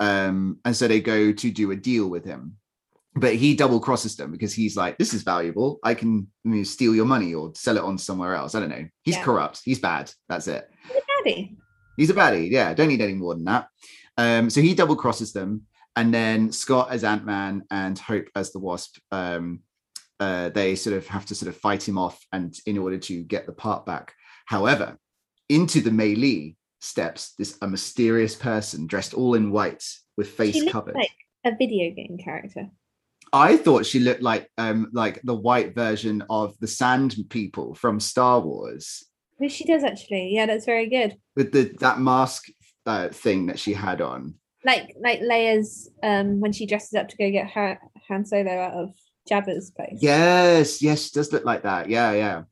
Um, 0.00 0.58
and 0.64 0.76
so 0.76 0.88
they 0.88 1.00
go 1.00 1.32
to 1.32 1.50
do 1.50 1.70
a 1.70 1.76
deal 1.76 2.08
with 2.08 2.24
him, 2.24 2.56
but 3.14 3.34
he 3.34 3.54
double 3.54 3.80
crosses 3.80 4.16
them 4.16 4.32
because 4.32 4.52
he's 4.52 4.76
like, 4.76 4.98
"This 4.98 5.14
is 5.14 5.22
valuable. 5.22 5.78
I 5.84 5.94
can 5.94 6.28
steal 6.64 6.94
your 6.94 7.04
money 7.06 7.34
or 7.34 7.52
sell 7.54 7.76
it 7.76 7.82
on 7.82 7.98
somewhere 7.98 8.34
else." 8.34 8.54
I 8.54 8.60
don't 8.60 8.68
know. 8.68 8.86
He's 9.02 9.14
Yeah. 9.16 9.22
corrupt. 9.24 9.60
He's 9.64 9.78
bad. 9.78 10.12
That's 10.28 10.48
it. 10.48 10.68
He's 11.96 12.10
a 12.10 12.14
baddie. 12.14 12.50
Yeah, 12.50 12.74
don't 12.74 12.88
need 12.88 13.00
any 13.00 13.14
more 13.14 13.34
than 13.34 13.44
that. 13.44 13.68
Um, 14.18 14.50
so 14.50 14.60
he 14.60 14.74
double 14.74 14.96
crosses 14.96 15.32
them, 15.32 15.62
and 15.96 16.12
then 16.12 16.52
Scott 16.52 16.88
as 16.90 17.04
Ant 17.04 17.24
Man 17.24 17.62
and 17.70 17.98
Hope 17.98 18.28
as 18.34 18.52
the 18.52 18.58
Wasp. 18.58 18.98
Um, 19.10 19.60
uh, 20.20 20.50
they 20.50 20.76
sort 20.76 20.96
of 20.96 21.06
have 21.08 21.26
to 21.26 21.34
sort 21.34 21.48
of 21.48 21.56
fight 21.56 21.86
him 21.86 21.98
off, 21.98 22.24
and 22.32 22.54
in 22.66 22.78
order 22.78 22.98
to 22.98 23.22
get 23.24 23.46
the 23.46 23.52
part 23.52 23.84
back. 23.86 24.14
However, 24.46 24.96
into 25.48 25.80
the 25.80 25.90
melee 25.90 26.56
steps 26.80 27.34
this 27.38 27.58
a 27.62 27.66
mysterious 27.66 28.34
person 28.34 28.86
dressed 28.86 29.14
all 29.14 29.34
in 29.34 29.52
white 29.52 29.84
with 30.16 30.28
face 30.28 30.56
She 30.56 30.68
covered. 30.68 30.94
like 30.94 31.10
a 31.44 31.54
video 31.56 31.94
game 31.94 32.18
character. 32.22 32.68
I 33.32 33.56
thought 33.56 33.86
she 33.86 34.00
looked 34.00 34.22
like 34.22 34.48
um 34.58 34.90
like 34.92 35.20
the 35.22 35.34
white 35.34 35.74
version 35.74 36.24
of 36.28 36.58
the 36.60 36.66
Sand 36.66 37.16
People 37.30 37.74
from 37.74 38.00
Star 38.00 38.40
Wars 38.40 39.04
she 39.48 39.64
does 39.64 39.84
actually. 39.84 40.34
Yeah, 40.34 40.46
that's 40.46 40.66
very 40.66 40.88
good. 40.88 41.16
with 41.36 41.52
the 41.52 41.74
that 41.80 41.98
mask 41.98 42.48
uh, 42.86 43.08
thing 43.08 43.46
that 43.46 43.58
she 43.58 43.72
had 43.72 44.00
on. 44.00 44.34
Like 44.64 44.94
like 45.00 45.20
Leia's 45.20 45.90
um 46.02 46.40
when 46.40 46.52
she 46.52 46.66
dresses 46.66 46.94
up 46.94 47.08
to 47.08 47.16
go 47.16 47.30
get 47.30 47.50
her 47.50 47.78
Han 48.08 48.24
Solo 48.24 48.50
out 48.50 48.72
of 48.74 48.90
Jabba's 49.30 49.70
place. 49.70 49.98
Yes, 50.00 50.82
yes, 50.82 51.10
does 51.10 51.32
look 51.32 51.44
like 51.44 51.62
that. 51.62 51.88
Yeah, 51.88 52.12
yeah. 52.12 52.42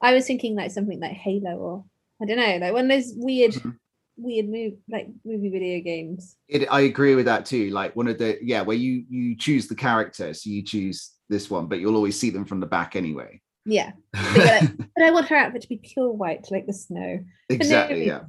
I 0.00 0.14
was 0.14 0.26
thinking 0.26 0.54
like 0.56 0.70
something 0.70 1.00
like 1.00 1.12
Halo 1.12 1.56
or 1.56 1.84
I 2.20 2.26
don't 2.26 2.36
know, 2.36 2.58
like 2.64 2.72
one 2.72 2.90
of 2.90 2.90
those 2.90 3.12
weird, 3.16 3.52
Mhm. 3.52 3.76
weird 4.16 4.48
move 4.48 4.74
like 4.88 5.08
movie 5.24 5.48
video 5.50 5.80
games. 5.82 6.36
It, 6.48 6.66
I 6.70 6.82
agree 6.82 7.14
with 7.14 7.24
that 7.26 7.46
too. 7.46 7.70
Like 7.70 7.96
one 7.96 8.08
of 8.08 8.18
the 8.18 8.38
yeah, 8.42 8.62
where 8.62 8.76
you 8.76 9.04
you 9.08 9.36
choose 9.36 9.66
the 9.68 9.74
character, 9.74 10.34
so 10.34 10.50
you 10.50 10.62
choose 10.62 11.10
this 11.28 11.50
one, 11.50 11.66
but 11.66 11.80
you'll 11.80 11.96
always 11.96 12.18
see 12.18 12.30
them 12.30 12.44
from 12.44 12.60
the 12.60 12.66
back 12.66 12.94
anyway. 12.94 13.40
Yeah, 13.64 13.92
but, 14.12 14.36
like, 14.36 14.76
but 14.76 15.04
I 15.04 15.10
want 15.12 15.28
her 15.28 15.36
outfit 15.36 15.62
to 15.62 15.68
be 15.68 15.80
pure 15.82 16.10
white, 16.12 16.46
like 16.50 16.66
the 16.66 16.72
snow. 16.72 17.18
For 17.48 17.52
no 17.52 17.56
exactly. 17.56 18.06
Yeah. 18.06 18.22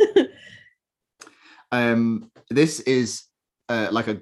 Um, 1.72 2.30
this 2.50 2.80
is 2.80 3.24
uh, 3.68 3.88
like 3.90 4.08
a 4.08 4.20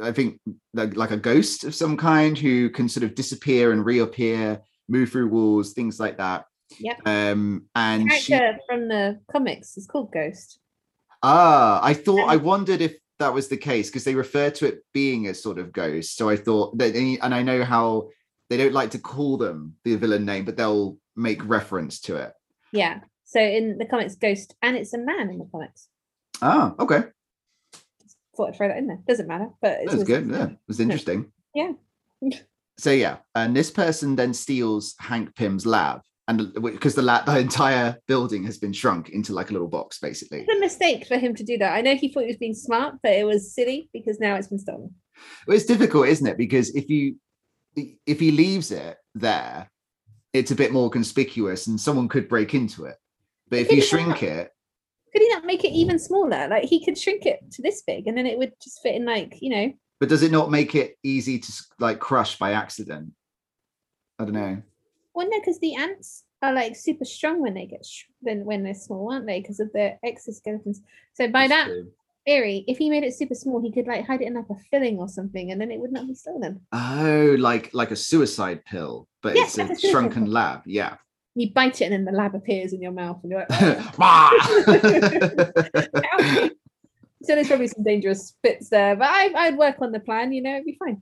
I 0.00 0.12
think 0.12 0.40
like, 0.72 0.96
like 0.96 1.10
a 1.10 1.16
ghost 1.16 1.64
of 1.64 1.74
some 1.74 1.96
kind 1.96 2.38
who 2.38 2.70
can 2.70 2.88
sort 2.88 3.04
of 3.04 3.14
disappear 3.14 3.72
and 3.72 3.84
reappear, 3.84 4.60
move 4.88 5.10
through 5.10 5.28
walls, 5.28 5.72
things 5.72 5.98
like 5.98 6.18
that. 6.18 6.44
Yep. 6.78 7.00
Um, 7.06 7.66
and 7.74 8.10
she 8.12 8.32
Character 8.32 8.60
from 8.68 8.88
the 8.88 9.20
comics 9.30 9.76
is 9.76 9.86
called 9.86 10.12
Ghost. 10.12 10.58
Ah, 11.22 11.80
I 11.82 11.94
thought 11.94 12.20
And- 12.22 12.30
I 12.30 12.36
wondered 12.36 12.80
if 12.80 12.94
that 13.18 13.32
was 13.32 13.48
the 13.48 13.56
case 13.56 13.88
because 13.88 14.04
they 14.04 14.14
refer 14.14 14.50
to 14.50 14.66
it 14.66 14.84
being 14.92 15.28
a 15.28 15.34
sort 15.34 15.58
of 15.58 15.72
ghost. 15.72 16.16
So 16.16 16.28
I 16.28 16.36
thought 16.36 16.76
that, 16.78 16.94
and 16.94 17.34
I 17.34 17.42
know 17.42 17.64
how 17.64 18.10
they 18.50 18.56
don't 18.56 18.72
like 18.72 18.90
to 18.90 18.98
call 18.98 19.36
them 19.36 19.76
the 19.84 19.96
villain 19.96 20.24
name, 20.24 20.44
but 20.44 20.56
they'll 20.56 20.98
make 21.16 21.46
reference 21.48 22.00
to 22.02 22.16
it. 22.16 22.32
Yeah. 22.72 23.00
So 23.24 23.40
in 23.40 23.78
the 23.78 23.86
comics, 23.86 24.16
Ghost, 24.16 24.54
and 24.62 24.76
it's 24.76 24.92
a 24.94 24.98
man 24.98 25.30
in 25.30 25.38
the 25.38 25.48
comics. 25.50 25.88
Ah, 26.42 26.74
okay, 26.78 27.04
Thought 28.36 28.48
I'd 28.48 28.56
throw 28.56 28.68
that 28.68 28.78
in 28.78 28.86
there. 28.86 28.98
Doesn't 29.06 29.28
matter, 29.28 29.48
but 29.62 29.80
it 29.80 29.90
was 29.90 30.04
good. 30.04 30.28
Yeah, 30.28 30.46
it 30.46 30.58
was 30.66 30.80
interesting. 30.80 31.30
Yeah. 31.54 31.72
so 32.78 32.90
yeah, 32.90 33.18
and 33.34 33.56
this 33.56 33.70
person 33.70 34.16
then 34.16 34.34
steals 34.34 34.94
Hank 34.98 35.34
Pym's 35.36 35.66
lab, 35.66 36.00
and 36.26 36.52
because 36.62 36.94
the 36.94 37.02
lab, 37.02 37.26
the 37.26 37.38
entire 37.38 37.96
building 38.08 38.44
has 38.44 38.58
been 38.58 38.72
shrunk 38.72 39.10
into 39.10 39.32
like 39.32 39.50
a 39.50 39.52
little 39.52 39.68
box, 39.68 39.98
basically. 40.00 40.40
It's 40.40 40.56
a 40.56 40.60
mistake 40.60 41.06
for 41.06 41.16
him 41.16 41.34
to 41.36 41.44
do 41.44 41.58
that. 41.58 41.74
I 41.74 41.80
know 41.80 41.94
he 41.94 42.08
thought 42.08 42.20
he 42.20 42.28
was 42.28 42.36
being 42.36 42.54
smart, 42.54 42.96
but 43.02 43.12
it 43.12 43.24
was 43.24 43.54
silly 43.54 43.88
because 43.92 44.18
now 44.18 44.34
it's 44.34 44.48
been 44.48 44.58
stolen. 44.58 44.94
Well, 45.46 45.56
it's 45.56 45.66
difficult, 45.66 46.08
isn't 46.08 46.26
it? 46.26 46.36
Because 46.36 46.74
if 46.74 46.88
you 46.88 47.16
if 47.76 48.20
he 48.20 48.30
leaves 48.30 48.70
it 48.72 48.96
there, 49.14 49.70
it's 50.32 50.50
a 50.50 50.56
bit 50.56 50.72
more 50.72 50.90
conspicuous, 50.90 51.68
and 51.68 51.80
someone 51.80 52.08
could 52.08 52.28
break 52.28 52.54
into 52.54 52.86
it. 52.86 52.96
But 53.48 53.60
if 53.60 53.70
you 53.70 53.80
shrink 53.80 54.22
it, 54.24 54.50
Could 55.14 55.22
he 55.22 55.28
not 55.30 55.44
make 55.44 55.64
it 55.64 55.70
even 55.72 55.98
smaller? 55.98 56.48
Like 56.48 56.64
he 56.64 56.84
could 56.84 56.98
shrink 56.98 57.24
it 57.24 57.38
to 57.52 57.62
this 57.62 57.82
big, 57.86 58.08
and 58.08 58.18
then 58.18 58.26
it 58.26 58.36
would 58.36 58.52
just 58.62 58.82
fit 58.82 58.96
in, 58.96 59.04
like 59.04 59.36
you 59.40 59.50
know. 59.50 59.72
but 60.00 60.08
does 60.08 60.22
it 60.24 60.32
not 60.32 60.50
make 60.50 60.74
it 60.74 60.96
easy 61.04 61.38
to 61.38 61.52
like 61.78 62.00
crush 62.00 62.36
by 62.38 62.52
accident? 62.52 63.12
I 64.18 64.24
don't 64.24 64.32
know. 64.34 64.62
Well, 65.14 65.28
no, 65.30 65.38
because 65.38 65.60
the 65.60 65.76
ants 65.76 66.24
are 66.42 66.52
like 66.52 66.74
super 66.76 67.04
strong 67.04 67.40
when 67.40 67.54
they 67.54 67.66
get 67.66 67.86
sh- 67.86 68.04
then 68.22 68.44
when 68.44 68.64
they're 68.64 68.74
small, 68.74 69.12
aren't 69.12 69.26
they? 69.26 69.40
Because 69.40 69.60
of 69.60 69.72
their 69.72 69.98
exoskeletons. 70.04 70.78
So 71.14 71.28
by 71.28 71.46
That's 71.46 71.50
that 71.50 71.72
true. 71.72 71.92
theory, 72.26 72.64
if 72.66 72.78
he 72.78 72.90
made 72.90 73.04
it 73.04 73.14
super 73.14 73.34
small, 73.36 73.62
he 73.62 73.70
could 73.70 73.86
like 73.86 74.04
hide 74.06 74.20
it 74.20 74.26
in 74.26 74.34
like 74.34 74.50
a 74.50 74.56
filling 74.70 74.98
or 74.98 75.08
something, 75.08 75.52
and 75.52 75.60
then 75.60 75.70
it 75.70 75.78
would 75.78 75.92
not 75.92 76.08
be 76.08 76.14
stolen. 76.14 76.60
Oh, 76.72 77.36
like 77.38 77.72
like 77.72 77.92
a 77.92 77.96
suicide 77.96 78.64
pill, 78.64 79.06
but 79.22 79.36
Yes, 79.36 79.56
it's 79.58 79.84
a 79.84 79.86
a 79.88 79.90
shrunken 79.92 80.24
pill. 80.24 80.32
lab. 80.32 80.62
Yeah. 80.66 80.96
You 81.34 81.52
bite 81.52 81.80
it, 81.80 81.86
and 81.86 81.92
then 81.92 82.04
the 82.04 82.12
lab 82.12 82.34
appears 82.34 82.72
in 82.72 82.80
your 82.80 82.92
mouth, 82.92 83.18
and 83.22 83.32
you're 83.32 83.40
like, 83.40 83.48
"Oh." 83.98 86.50
So 87.24 87.34
there's 87.34 87.48
probably 87.48 87.68
some 87.68 87.84
dangerous 87.84 88.34
bits 88.42 88.68
there, 88.68 88.96
but 88.96 89.08
I, 89.08 89.32
I'd 89.34 89.56
work 89.56 89.76
on 89.80 89.92
the 89.92 90.00
plan. 90.00 90.32
You 90.32 90.42
know, 90.42 90.52
it'd 90.52 90.66
be 90.66 90.76
fine. 90.78 91.00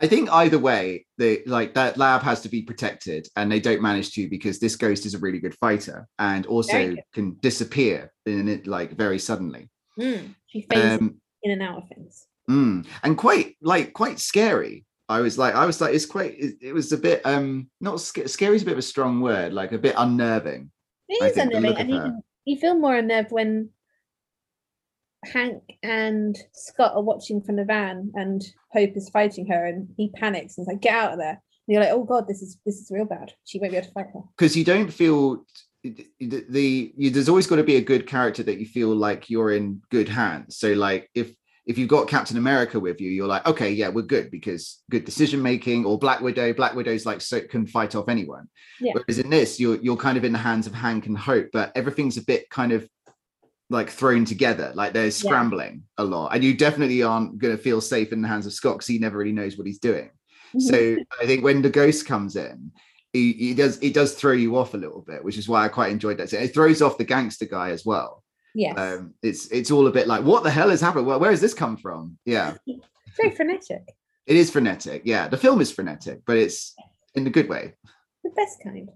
I 0.00 0.06
think 0.06 0.30
either 0.30 0.58
way, 0.58 1.06
the 1.16 1.42
like 1.46 1.74
that 1.74 1.96
lab 1.96 2.22
has 2.22 2.40
to 2.42 2.48
be 2.48 2.62
protected, 2.62 3.28
and 3.36 3.50
they 3.50 3.60
don't 3.60 3.80
manage 3.80 4.12
to 4.12 4.28
because 4.28 4.58
this 4.58 4.76
ghost 4.76 5.06
is 5.06 5.14
a 5.14 5.18
really 5.18 5.38
good 5.38 5.54
fighter 5.54 6.08
and 6.18 6.44
also 6.46 6.96
can 7.14 7.36
disappear 7.40 8.12
in 8.26 8.48
it 8.48 8.66
like 8.66 8.92
very 8.92 9.18
suddenly. 9.18 9.68
She 9.98 10.66
phases 10.68 11.00
Um, 11.00 11.20
in 11.42 11.52
and 11.52 11.62
out 11.62 11.78
of 11.78 11.88
things. 11.88 12.26
Mm, 12.50 12.84
and 13.04 13.16
quite 13.16 13.56
like 13.62 13.92
quite 13.92 14.18
scary. 14.18 14.84
I 15.12 15.20
was 15.20 15.38
like, 15.38 15.54
I 15.54 15.66
was 15.66 15.80
like, 15.80 15.94
it's 15.94 16.06
quite. 16.06 16.34
It, 16.38 16.54
it 16.60 16.72
was 16.72 16.92
a 16.92 16.98
bit 16.98 17.24
um 17.24 17.68
not 17.80 18.00
sca- 18.00 18.28
scary 18.28 18.56
is 18.56 18.62
a 18.62 18.64
bit 18.64 18.72
of 18.72 18.78
a 18.78 18.82
strong 18.82 19.20
word, 19.20 19.52
like 19.52 19.72
a 19.72 19.78
bit 19.78 19.94
unnerving. 19.96 20.70
It 21.08 21.24
is 21.24 21.34
think 21.34 21.52
unnerving, 21.52 21.76
and 21.76 21.90
you, 21.90 22.22
you 22.44 22.56
feel 22.58 22.78
more 22.78 22.96
unnerved 22.96 23.30
when 23.30 23.70
Hank 25.24 25.62
and 25.82 26.36
Scott 26.52 26.94
are 26.94 27.02
watching 27.02 27.42
from 27.42 27.56
the 27.56 27.64
van, 27.64 28.10
and 28.14 28.42
Hope 28.72 28.96
is 28.96 29.10
fighting 29.10 29.46
her, 29.46 29.66
and 29.66 29.88
he 29.96 30.10
panics 30.10 30.56
and 30.56 30.64
is 30.64 30.68
like, 30.68 30.80
"Get 30.80 30.94
out 30.94 31.12
of 31.12 31.18
there!" 31.18 31.42
You're 31.66 31.80
like, 31.80 31.92
oh 31.92 32.04
god, 32.04 32.26
this 32.26 32.42
is 32.42 32.58
this 32.66 32.76
is 32.76 32.90
real 32.90 33.04
bad. 33.04 33.32
She 33.44 33.58
won't 33.58 33.72
be 33.72 33.78
able 33.78 33.86
to 33.86 33.92
fight 33.92 34.06
her. 34.14 34.20
because 34.36 34.56
you 34.56 34.64
don't 34.64 34.92
feel 34.92 35.44
the, 35.82 36.06
the 36.48 36.92
you, 36.96 37.10
there's 37.10 37.28
always 37.28 37.46
got 37.46 37.56
to 37.56 37.64
be 37.64 37.76
a 37.76 37.80
good 37.80 38.06
character 38.06 38.42
that 38.42 38.58
you 38.58 38.66
feel 38.66 38.94
like 38.94 39.30
you're 39.30 39.52
in 39.52 39.80
good 39.90 40.08
hands. 40.08 40.56
So 40.58 40.72
like 40.72 41.08
if 41.14 41.34
if 41.64 41.78
you've 41.78 41.88
got 41.88 42.08
Captain 42.08 42.36
America 42.36 42.80
with 42.80 43.00
you, 43.00 43.10
you're 43.10 43.28
like, 43.28 43.46
okay, 43.46 43.70
yeah, 43.70 43.88
we're 43.88 44.02
good 44.02 44.30
because 44.30 44.82
good 44.90 45.04
decision 45.04 45.40
making. 45.40 45.84
Or 45.84 45.98
Black 45.98 46.20
Widow, 46.20 46.52
Black 46.52 46.74
Widow's 46.74 47.06
like 47.06 47.20
so 47.20 47.40
can 47.40 47.66
fight 47.66 47.94
off 47.94 48.08
anyone. 48.08 48.48
Yeah. 48.80 48.92
Whereas 48.94 49.18
in 49.18 49.30
this, 49.30 49.60
you're 49.60 49.76
you're 49.76 49.96
kind 49.96 50.18
of 50.18 50.24
in 50.24 50.32
the 50.32 50.38
hands 50.38 50.66
of 50.66 50.74
Hank 50.74 51.06
and 51.06 51.16
Hope, 51.16 51.48
but 51.52 51.72
everything's 51.76 52.16
a 52.16 52.24
bit 52.24 52.50
kind 52.50 52.72
of 52.72 52.88
like 53.70 53.90
thrown 53.90 54.24
together. 54.24 54.72
Like 54.74 54.92
there's 54.92 55.22
Yeah. 55.22 55.28
scrambling 55.28 55.84
a 55.98 56.04
lot, 56.04 56.34
and 56.34 56.42
you 56.42 56.54
definitely 56.54 57.02
aren't 57.02 57.38
going 57.38 57.56
to 57.56 57.62
feel 57.62 57.80
safe 57.80 58.12
in 58.12 58.22
the 58.22 58.28
hands 58.28 58.46
of 58.46 58.52
Scott 58.52 58.76
because 58.78 58.88
he 58.88 58.98
never 58.98 59.18
really 59.18 59.32
knows 59.32 59.56
what 59.56 59.66
he's 59.66 59.78
doing. 59.78 60.10
Mm-hmm. 60.54 60.60
So 60.60 60.96
I 61.20 61.26
think 61.26 61.44
when 61.44 61.62
the 61.62 61.70
ghost 61.70 62.06
comes 62.06 62.34
in, 62.34 62.72
he, 63.12 63.32
he 63.34 63.54
does 63.54 63.78
it 63.78 63.94
does 63.94 64.14
throw 64.14 64.32
you 64.32 64.56
off 64.56 64.74
a 64.74 64.78
little 64.78 65.02
bit, 65.02 65.22
which 65.22 65.38
is 65.38 65.48
why 65.48 65.64
I 65.64 65.68
quite 65.68 65.92
enjoyed 65.92 66.18
that. 66.18 66.32
It 66.32 66.54
throws 66.54 66.82
off 66.82 66.98
the 66.98 67.04
gangster 67.04 67.46
guy 67.46 67.70
as 67.70 67.84
well. 67.84 68.21
Yes, 68.54 68.78
Um, 68.78 69.14
it's 69.22 69.46
it's 69.48 69.70
all 69.70 69.86
a 69.86 69.90
bit 69.92 70.06
like, 70.06 70.24
what 70.24 70.42
the 70.42 70.50
hell 70.50 70.70
has 70.70 70.80
happened? 70.80 71.06
Where, 71.06 71.18
where 71.18 71.30
has 71.30 71.40
this 71.40 71.54
come 71.54 71.76
from? 71.76 72.18
Yeah, 72.24 72.54
very 73.16 73.30
frenetic, 73.34 73.82
it 74.26 74.36
is 74.36 74.50
frenetic. 74.50 75.02
Yeah, 75.04 75.28
the 75.28 75.36
film 75.38 75.60
is 75.60 75.72
frenetic, 75.72 76.20
but 76.26 76.36
it's 76.36 76.74
in 77.14 77.26
a 77.26 77.30
good 77.30 77.48
way. 77.48 77.74
the 78.24 78.30
best 78.30 78.58
kind. 78.62 78.90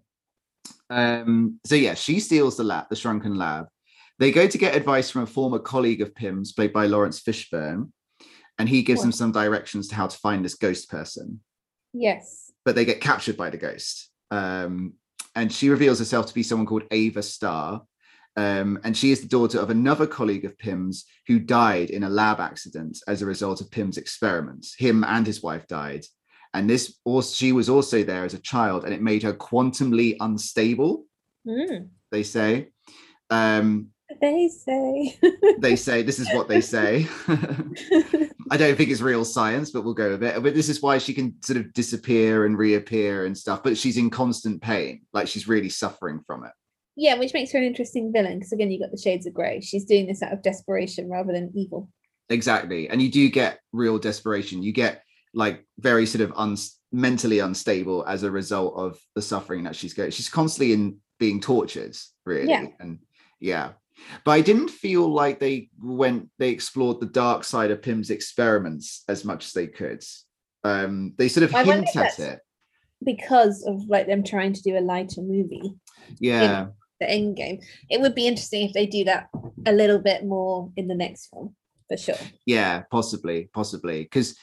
Um, 0.90 1.58
so 1.64 1.74
yeah, 1.74 1.94
she 1.94 2.20
steals 2.20 2.56
the 2.56 2.64
lab, 2.64 2.86
the 2.90 2.96
shrunken 2.96 3.36
lab. 3.36 3.66
They 4.18 4.30
go 4.30 4.46
to 4.46 4.58
get 4.58 4.76
advice 4.76 5.10
from 5.10 5.22
a 5.22 5.26
former 5.26 5.58
colleague 5.58 6.00
of 6.00 6.14
Pym's, 6.14 6.52
played 6.52 6.72
by 6.72 6.86
Laurence 6.86 7.20
Fishburne, 7.20 7.90
and 8.58 8.68
he 8.68 8.82
gives 8.82 9.02
them 9.02 9.12
some 9.12 9.32
directions 9.32 9.88
to 9.88 9.94
how 9.94 10.06
to 10.06 10.16
find 10.18 10.44
this 10.44 10.54
ghost 10.54 10.88
person. 10.90 11.40
Yes, 11.92 12.52
but 12.64 12.74
they 12.74 12.84
get 12.84 13.00
captured 13.00 13.36
by 13.36 13.50
the 13.50 13.58
ghost. 13.58 14.10
Um, 14.30 14.94
and 15.34 15.52
she 15.52 15.68
reveals 15.68 15.98
herself 15.98 16.26
to 16.26 16.34
be 16.34 16.42
someone 16.42 16.66
called 16.66 16.84
Ava 16.90 17.22
Starr. 17.22 17.82
Um, 18.36 18.78
and 18.84 18.96
she 18.96 19.12
is 19.12 19.22
the 19.22 19.28
daughter 19.28 19.58
of 19.58 19.70
another 19.70 20.06
colleague 20.06 20.44
of 20.44 20.58
Pym's 20.58 21.06
who 21.26 21.38
died 21.38 21.90
in 21.90 22.02
a 22.02 22.10
lab 22.10 22.38
accident 22.38 22.98
as 23.08 23.22
a 23.22 23.26
result 23.26 23.60
of 23.62 23.70
Pym's 23.70 23.96
experiments. 23.96 24.74
Him 24.76 25.04
and 25.04 25.26
his 25.26 25.42
wife 25.42 25.66
died. 25.66 26.04
And 26.52 26.68
this 26.68 26.98
also, 27.04 27.34
she 27.34 27.52
was 27.52 27.68
also 27.68 28.02
there 28.02 28.24
as 28.24 28.34
a 28.34 28.38
child, 28.38 28.84
and 28.84 28.92
it 28.94 29.02
made 29.02 29.22
her 29.22 29.32
quantumly 29.32 30.16
unstable, 30.20 31.04
Mm. 31.46 31.88
they 32.10 32.22
say. 32.24 32.68
Um, 33.30 33.88
they 34.20 34.48
say. 34.48 35.18
they 35.58 35.76
say 35.76 36.02
this 36.02 36.18
is 36.18 36.28
what 36.32 36.48
they 36.48 36.60
say. 36.60 37.06
I 38.50 38.56
don't 38.56 38.76
think 38.76 38.90
it's 38.90 39.00
real 39.00 39.24
science, 39.24 39.70
but 39.70 39.82
we'll 39.82 39.94
go 39.94 40.10
with 40.10 40.22
it. 40.22 40.42
But 40.42 40.54
this 40.54 40.68
is 40.68 40.80
why 40.82 40.98
she 40.98 41.12
can 41.14 41.34
sort 41.42 41.58
of 41.58 41.72
disappear 41.72 42.46
and 42.46 42.56
reappear 42.56 43.26
and 43.26 43.36
stuff. 43.36 43.62
But 43.62 43.76
she's 43.76 43.96
in 43.96 44.10
constant 44.10 44.62
pain, 44.62 45.02
like 45.12 45.28
she's 45.28 45.48
really 45.48 45.68
suffering 45.68 46.20
from 46.26 46.44
it. 46.44 46.52
Yeah, 46.96 47.14
which 47.18 47.34
makes 47.34 47.52
her 47.52 47.58
an 47.58 47.64
interesting 47.64 48.12
villain 48.12 48.38
because 48.38 48.52
again, 48.52 48.70
you 48.70 48.80
got 48.80 48.90
the 48.90 48.98
shades 48.98 49.26
of 49.26 49.34
grey. 49.34 49.60
She's 49.60 49.84
doing 49.84 50.06
this 50.06 50.22
out 50.22 50.32
of 50.32 50.42
desperation 50.42 51.08
rather 51.08 51.32
than 51.32 51.52
evil. 51.54 51.90
Exactly, 52.28 52.88
and 52.88 53.00
you 53.00 53.10
do 53.10 53.28
get 53.28 53.60
real 53.72 53.98
desperation. 53.98 54.62
You 54.62 54.72
get 54.72 55.02
like 55.34 55.64
very 55.78 56.06
sort 56.06 56.22
of 56.22 56.32
un- 56.36 56.56
mentally 56.90 57.38
unstable 57.40 58.04
as 58.06 58.22
a 58.22 58.30
result 58.30 58.74
of 58.76 58.98
the 59.14 59.22
suffering 59.22 59.64
that 59.64 59.76
she's 59.76 59.94
going. 59.94 60.10
She's 60.10 60.30
constantly 60.30 60.72
in 60.72 60.96
being 61.20 61.40
tortured, 61.40 61.96
really, 62.24 62.48
Yeah. 62.50 62.66
and 62.80 62.98
yeah. 63.38 63.72
But 64.24 64.32
I 64.32 64.40
didn't 64.40 64.68
feel 64.68 65.08
like 65.08 65.38
they 65.40 65.70
went 65.80 66.28
they 66.38 66.50
explored 66.50 67.00
the 67.00 67.06
dark 67.06 67.44
side 67.44 67.70
of 67.70 67.80
Pym's 67.82 68.10
experiments 68.10 69.04
as 69.08 69.24
much 69.24 69.46
as 69.46 69.52
they 69.52 69.66
could. 69.66 70.02
Um, 70.64 71.14
they 71.16 71.28
sort 71.28 71.44
of 71.44 71.54
I 71.54 71.64
hint 71.64 71.94
at 71.96 72.18
it. 72.18 72.40
Because 73.04 73.62
of 73.66 73.82
like 73.88 74.06
them 74.06 74.24
trying 74.24 74.52
to 74.54 74.62
do 74.62 74.76
a 74.76 74.80
lighter 74.80 75.20
movie, 75.22 75.74
Yeah, 76.18 76.66
the 77.00 77.10
end 77.10 77.36
game. 77.36 77.60
It 77.90 78.00
would 78.00 78.14
be 78.14 78.26
interesting 78.26 78.66
if 78.66 78.72
they 78.72 78.86
do 78.86 79.04
that 79.04 79.28
a 79.66 79.72
little 79.72 79.98
bit 79.98 80.24
more 80.24 80.70
in 80.76 80.88
the 80.88 80.94
next 80.94 81.28
film, 81.28 81.54
for 81.88 81.96
sure. 81.96 82.16
yeah, 82.46 82.82
possibly, 82.90 83.48
possibly, 83.52 84.02
because 84.02 84.36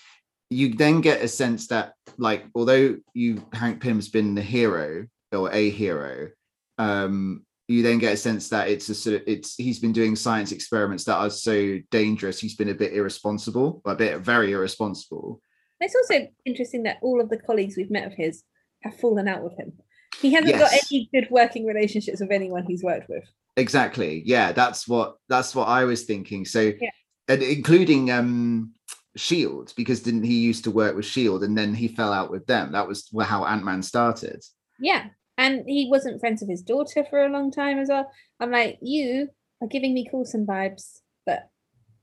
you 0.49 0.73
then 0.75 1.01
get 1.01 1.21
a 1.21 1.27
sense 1.27 1.67
that, 1.67 1.93
like, 2.17 2.45
although 2.55 2.97
you 3.13 3.43
Hank 3.53 3.81
Pym's 3.81 4.09
been 4.09 4.35
the 4.35 4.41
hero 4.41 5.07
or 5.31 5.51
a 5.51 5.69
hero, 5.69 6.29
um, 6.77 7.45
you 7.67 7.81
then 7.81 7.97
get 7.97 8.13
a 8.13 8.17
sense 8.17 8.49
that 8.49 8.67
it's 8.67 8.89
a 8.89 8.95
sort 8.95 9.15
of 9.15 9.21
it's 9.25 9.55
he's 9.55 9.79
been 9.79 9.93
doing 9.93 10.15
science 10.15 10.51
experiments 10.51 11.05
that 11.05 11.15
are 11.15 11.29
so 11.29 11.79
dangerous. 11.91 12.39
He's 12.39 12.55
been 12.55 12.69
a 12.69 12.75
bit 12.75 12.93
irresponsible, 12.93 13.81
a 13.85 13.95
bit 13.95 14.19
very 14.19 14.51
irresponsible. 14.51 15.41
It's 15.79 15.95
also 15.95 16.27
interesting 16.45 16.83
that 16.83 16.97
all 17.01 17.19
of 17.19 17.29
the 17.29 17.37
colleagues 17.37 17.75
we've 17.75 17.91
met 17.91 18.07
of 18.07 18.13
his 18.13 18.43
have 18.83 18.99
fallen 18.99 19.27
out 19.27 19.43
with 19.43 19.57
him. 19.57 19.73
He 20.21 20.33
hasn't 20.33 20.57
got 20.57 20.71
any 20.91 21.09
good 21.13 21.27
working 21.29 21.65
relationships 21.65 22.21
with 22.21 22.31
anyone 22.31 22.63
he's 22.65 22.83
worked 22.83 23.09
with. 23.09 23.23
Exactly. 23.57 24.23
Yeah, 24.25 24.51
that's 24.51 24.87
what 24.87 25.17
that's 25.29 25.53
what 25.55 25.67
I 25.67 25.83
was 25.83 26.03
thinking. 26.03 26.45
So, 26.45 26.71
Yeah. 26.79 26.89
and 27.27 27.43
including 27.43 28.09
um 28.11 28.73
Shield, 29.15 29.73
because 29.77 30.01
didn't 30.01 30.23
he 30.23 30.39
used 30.39 30.63
to 30.63 30.71
work 30.71 30.95
with 30.95 31.05
Shield 31.05 31.43
and 31.43 31.55
then 31.57 31.75
he 31.75 31.87
fell 31.87 32.11
out 32.11 32.31
with 32.31 32.47
them? 32.47 32.71
That 32.71 32.87
was 32.87 33.09
how 33.21 33.45
Ant 33.45 33.63
Man 33.63 33.83
started. 33.83 34.43
Yeah. 34.79 35.05
And 35.37 35.63
he 35.67 35.87
wasn't 35.89 36.19
friends 36.19 36.41
with 36.41 36.49
his 36.49 36.61
daughter 36.61 37.05
for 37.09 37.23
a 37.23 37.29
long 37.29 37.51
time 37.51 37.79
as 37.79 37.89
well. 37.89 38.09
I'm 38.39 38.51
like, 38.51 38.77
you 38.81 39.29
are 39.61 39.67
giving 39.67 39.93
me 39.93 40.07
Coulson 40.09 40.45
vibes, 40.45 40.99
but 41.25 41.49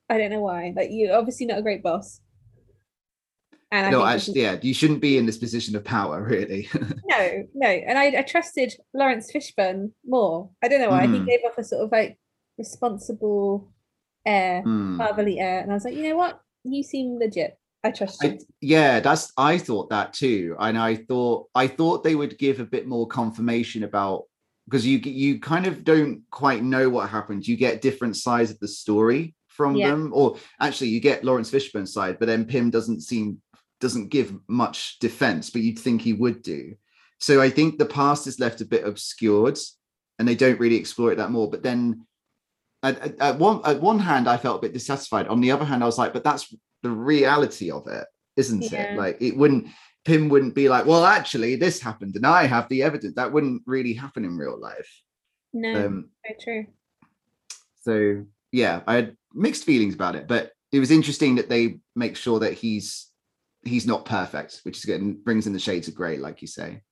I 0.09 0.19
don't 0.19 0.31
know 0.31 0.41
why. 0.41 0.73
Like, 0.75 0.91
you're 0.93 1.17
obviously 1.17 1.47
not 1.47 1.59
a 1.59 1.63
great 1.63 1.83
boss. 1.83 2.21
And 3.73 3.87
I 3.87 3.91
no, 3.91 3.99
think 4.01 4.11
actually, 4.11 4.43
yeah, 4.43 4.59
you 4.63 4.75
shouldn't 4.75 5.01
be 5.01 5.17
in 5.17 5.27
this 5.27 5.39
position 5.39 5.77
of 5.77 5.85
power, 5.85 6.23
really. 6.23 6.69
no, 7.09 7.45
no. 7.55 7.69
And 7.69 7.97
I, 7.99 8.07
I 8.19 8.23
trusted 8.23 8.75
Laurence 8.93 9.31
Fishburne 9.33 9.93
more. 10.05 10.51
I 10.63 10.69
don't 10.69 10.81
know 10.81 10.91
why. 10.91 11.07
He 11.07 11.19
Hmm. 11.19 11.25
gave 11.25 11.41
off 11.47 11.57
a 11.59 11.63
sort 11.65 11.85
of 11.85 11.93
like 11.93 12.19
responsible 12.59 13.73
air, 14.27 14.63
Hmm. 14.63 14.99
fatherly 14.99 15.39
air. 15.39 15.61
And 15.61 15.71
I 15.71 15.75
was 15.75 15.85
like, 15.85 15.95
you 15.95 16.03
know 16.09 16.17
what? 16.17 16.41
You 16.65 16.83
seem 16.83 17.19
legit. 17.19 17.57
I 17.83 17.91
trust 17.93 18.23
you. 18.23 18.31
I, 18.31 18.39
yeah, 18.61 19.01
that's 19.01 19.33
I 19.39 19.57
thought 19.57 19.89
that 19.91 20.13
too, 20.13 20.55
and 20.59 20.77
I 20.77 20.97
thought 20.97 21.49
I 21.55 21.67
thought 21.67 22.05
they 22.05 22.15
would 22.15 22.37
give 22.37 22.61
a 22.61 22.65
bit 22.67 22.87
more 22.87 23.07
confirmation 23.07 23.85
about 23.85 24.25
because 24.67 24.87
you 24.87 24.99
you 24.99 25.41
kind 25.41 25.67
of 25.67 25.83
don't 25.83 26.21
quite 26.31 26.63
know 26.63 26.91
what 26.91 27.09
happened. 27.09 27.49
You 27.49 27.57
get 27.57 27.81
different 27.81 28.17
sides 28.19 28.51
of 28.51 28.59
the 28.59 28.69
story 28.69 29.35
from 29.49 29.77
Yeah. 29.77 29.91
them, 29.93 30.11
or 30.15 30.37
actually, 30.61 30.89
you 30.89 31.01
get 31.01 31.25
Laurence 31.25 31.51
Fishburne's 31.51 31.95
side, 31.95 32.19
but 32.19 32.27
then 32.27 32.45
Pym 32.45 32.69
doesn't 32.69 33.01
seem 33.01 33.41
doesn't 33.81 34.09
give 34.09 34.35
much 34.49 34.99
defense, 34.99 35.51
but 35.51 35.63
you'd 35.63 35.79
think 35.79 36.03
he 36.03 36.13
would 36.13 36.43
do. 36.43 36.75
So 37.19 37.41
I 37.41 37.51
think 37.51 37.79
the 37.79 37.87
past 37.87 38.27
is 38.27 38.41
left 38.41 38.61
a 38.61 38.65
bit 38.65 38.87
obscured, 38.87 39.59
and 40.19 40.27
they 40.27 40.35
don't 40.35 40.61
really 40.61 40.77
explore 40.77 41.13
it 41.13 41.17
that 41.17 41.31
more. 41.31 41.51
But 41.51 41.63
then. 41.63 42.07
At, 42.83 43.21
at, 43.21 43.39
one 43.39 43.61
at 43.67 43.79
one 43.79 43.99
hand, 43.99 44.27
I 44.27 44.39
felt 44.39 44.57
a 44.57 44.63
bit 44.63 44.73
dissatisfied. 44.73 45.29
On 45.29 45.43
the 45.43 45.51
other 45.51 45.67
hand, 45.67 45.83
I 45.83 45.87
was 45.87 45.99
like, 45.99 46.15
"But 46.15 46.25
that's 46.25 46.55
the 46.83 46.89
reality 46.91 47.71
of 47.71 47.87
it, 47.87 48.07
isn't 48.37 48.73
Yeah. 48.73 48.95
it? 48.95 48.97
Like 48.97 49.19
it 49.21 49.37
wouldn't 49.37 49.67
Pym 50.07 50.31
wouldn't 50.31 50.55
be 50.55 50.69
like, 50.69 50.87
well, 50.87 51.05
actually, 51.05 51.57
this 51.57 51.81
happened 51.81 52.17
and 52.17 52.27
I 52.27 52.47
have 52.47 52.69
the 52.69 52.83
evidence. 52.83 53.15
That 53.17 53.33
wouldn't 53.33 53.63
really 53.67 53.93
happen 53.93 54.25
in 54.25 54.39
real 54.39 54.59
life. 54.59 54.91
no, 55.53 55.87
Um, 55.87 56.11
very 56.25 56.39
true. 56.41 56.73
so 57.83 58.25
yeah, 58.53 58.81
I 58.87 58.95
had 58.95 59.17
mixed 59.35 59.65
feelings 59.65 59.95
about 59.95 60.17
it, 60.17 60.27
but 60.27 60.53
it 60.73 60.81
was 60.81 60.91
interesting 60.91 61.35
that 61.35 61.49
they 61.49 61.81
make 61.95 62.17
sure 62.17 62.41
that 62.41 62.55
he's 62.55 63.10
he's 63.65 63.87
not 63.87 64.05
perfect, 64.05 64.61
which 64.63 64.79
is 64.79 64.85
good 64.85 65.01
and 65.01 65.23
brings 65.25 65.47
in 65.47 65.53
the 65.53 65.59
shades 65.59 65.89
of 65.89 65.95
grey, 65.95 66.17
like 66.17 66.43
you 66.43 66.49
say. 66.49 66.83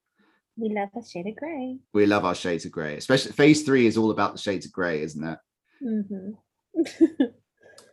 We 0.56 0.70
love 0.70 0.88
a 0.96 1.06
shade 1.06 1.26
of 1.26 1.36
grey. 1.36 1.78
We 1.94 2.06
love 2.06 2.24
our 2.24 2.34
shades 2.34 2.64
of 2.64 2.72
grey, 2.72 2.96
especially 2.96 3.32
phase 3.32 3.62
three 3.62 3.86
is 3.86 3.96
all 3.96 4.10
about 4.10 4.32
the 4.32 4.40
shades 4.40 4.66
of 4.66 4.72
grey, 4.72 5.02
isn't 5.02 5.24
it? 5.24 5.38
hmm 5.80 6.30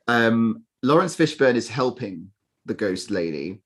um 0.08 0.64
Laurence 0.84 1.16
Fishburne 1.16 1.56
is 1.56 1.70
helping 1.70 2.30
the 2.66 2.74
ghost 2.74 3.10
lady 3.12 3.62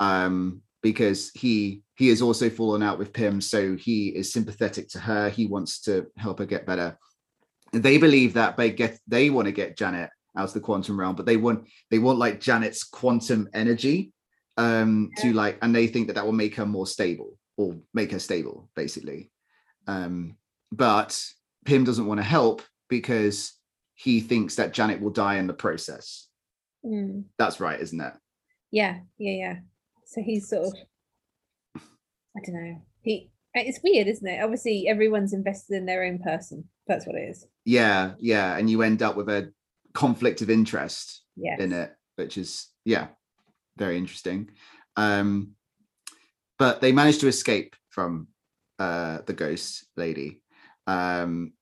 um 0.00 0.62
because 0.82 1.30
he 1.34 1.82
he 1.96 2.08
has 2.08 2.22
also 2.22 2.50
fallen 2.50 2.82
out 2.82 2.98
with 2.98 3.12
Pym 3.12 3.40
so 3.40 3.76
he 3.76 4.08
is 4.08 4.32
sympathetic 4.32 4.88
to 4.90 4.98
her 4.98 5.28
he 5.28 5.46
wants 5.46 5.80
to 5.82 6.06
help 6.16 6.38
her 6.38 6.46
get 6.46 6.66
better 6.66 6.98
they 7.72 7.98
believe 7.98 8.34
that 8.34 8.56
they 8.56 8.70
get 8.70 8.98
they 9.06 9.30
want 9.30 9.46
to 9.46 9.52
get 9.52 9.76
Janet 9.76 10.10
out 10.36 10.44
of 10.44 10.52
the 10.54 10.60
quantum 10.60 10.98
realm 10.98 11.16
but 11.16 11.26
they 11.26 11.36
want 11.36 11.66
they 11.90 11.98
want 11.98 12.18
like 12.18 12.40
Janet's 12.40 12.84
quantum 12.84 13.48
energy 13.54 14.12
um 14.58 15.10
to 15.18 15.32
like 15.32 15.56
and 15.62 15.74
they 15.74 15.86
think 15.86 16.06
that 16.08 16.14
that 16.14 16.26
will 16.26 16.32
make 16.32 16.54
her 16.56 16.66
more 16.66 16.86
stable 16.86 17.38
or 17.56 17.76
make 17.94 18.12
her 18.12 18.18
stable 18.18 18.68
basically 18.76 19.30
um 19.86 20.36
but 20.70 21.18
Pym 21.64 21.84
doesn't 21.84 22.06
want 22.06 22.18
to 22.18 22.24
help 22.24 22.60
because 22.90 23.54
he 23.94 24.20
thinks 24.20 24.56
that 24.56 24.72
Janet 24.74 25.00
will 25.00 25.10
die 25.10 25.36
in 25.36 25.46
the 25.46 25.54
process 25.54 26.26
Mm. 26.86 27.24
that's 27.38 27.58
right, 27.58 27.80
isn't 27.80 28.00
it? 28.00 28.12
Yeah, 28.70 29.00
yeah, 29.18 29.32
yeah. 29.32 29.56
So 30.06 30.22
he's 30.22 30.48
sort 30.48 30.66
of, 30.68 30.74
I 31.76 32.40
don't 32.46 32.54
know. 32.54 32.82
He, 33.02 33.30
it's 33.52 33.80
weird, 33.82 34.06
isn't 34.06 34.26
it? 34.26 34.42
Obviously, 34.42 34.86
everyone's 34.86 35.32
invested 35.32 35.76
in 35.76 35.86
their 35.86 36.04
own 36.04 36.20
person. 36.20 36.68
That's 36.86 37.04
what 37.04 37.16
it 37.16 37.30
is. 37.30 37.44
Yeah, 37.64 38.12
yeah. 38.20 38.56
And 38.56 38.70
you 38.70 38.82
end 38.82 39.02
up 39.02 39.16
with 39.16 39.28
a 39.28 39.52
conflict 39.92 40.40
of 40.40 40.50
interest 40.50 41.22
Yeah. 41.36 41.56
in 41.58 41.72
it, 41.72 41.92
which 42.14 42.38
is 42.38 42.68
yeah, 42.84 43.08
very 43.78 43.96
interesting. 43.96 44.50
Um 44.96 45.54
but 46.58 46.80
they 46.80 46.92
manage 46.92 47.18
to 47.18 47.28
escape 47.28 47.76
from 47.90 48.28
uh, 48.78 49.18
the 49.26 49.32
ghost 49.32 49.86
lady. 49.96 50.40
Um, 50.86 51.52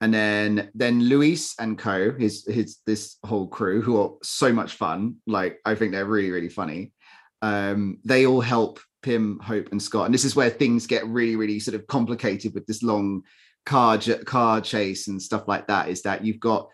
and 0.00 0.12
then 0.12 0.70
then 0.74 1.00
Luis 1.00 1.54
and 1.58 1.78
co 1.78 2.12
his 2.12 2.46
his 2.46 2.78
this 2.86 3.16
whole 3.24 3.46
crew 3.46 3.80
who 3.80 4.00
are 4.00 4.12
so 4.22 4.52
much 4.52 4.74
fun 4.74 5.16
like 5.26 5.58
I 5.64 5.74
think 5.74 5.92
they're 5.92 6.04
really 6.04 6.30
really 6.30 6.50
funny 6.50 6.92
um 7.40 7.98
they 8.04 8.26
all 8.26 8.42
help 8.42 8.78
Pym 9.02 9.38
Hope 9.42 9.68
and 9.72 9.82
Scott 9.82 10.04
and 10.04 10.12
this 10.12 10.26
is 10.26 10.36
where 10.36 10.50
things 10.50 10.86
get 10.86 11.06
really 11.06 11.36
really 11.36 11.58
sort 11.58 11.74
of 11.74 11.86
complicated 11.86 12.52
with 12.52 12.66
this 12.66 12.82
long 12.82 13.22
car 13.64 13.98
car 14.26 14.60
chase 14.60 15.08
and 15.08 15.20
stuff 15.20 15.48
like 15.48 15.66
that 15.68 15.88
is 15.88 16.02
that 16.02 16.22
you've 16.22 16.40
got 16.40 16.68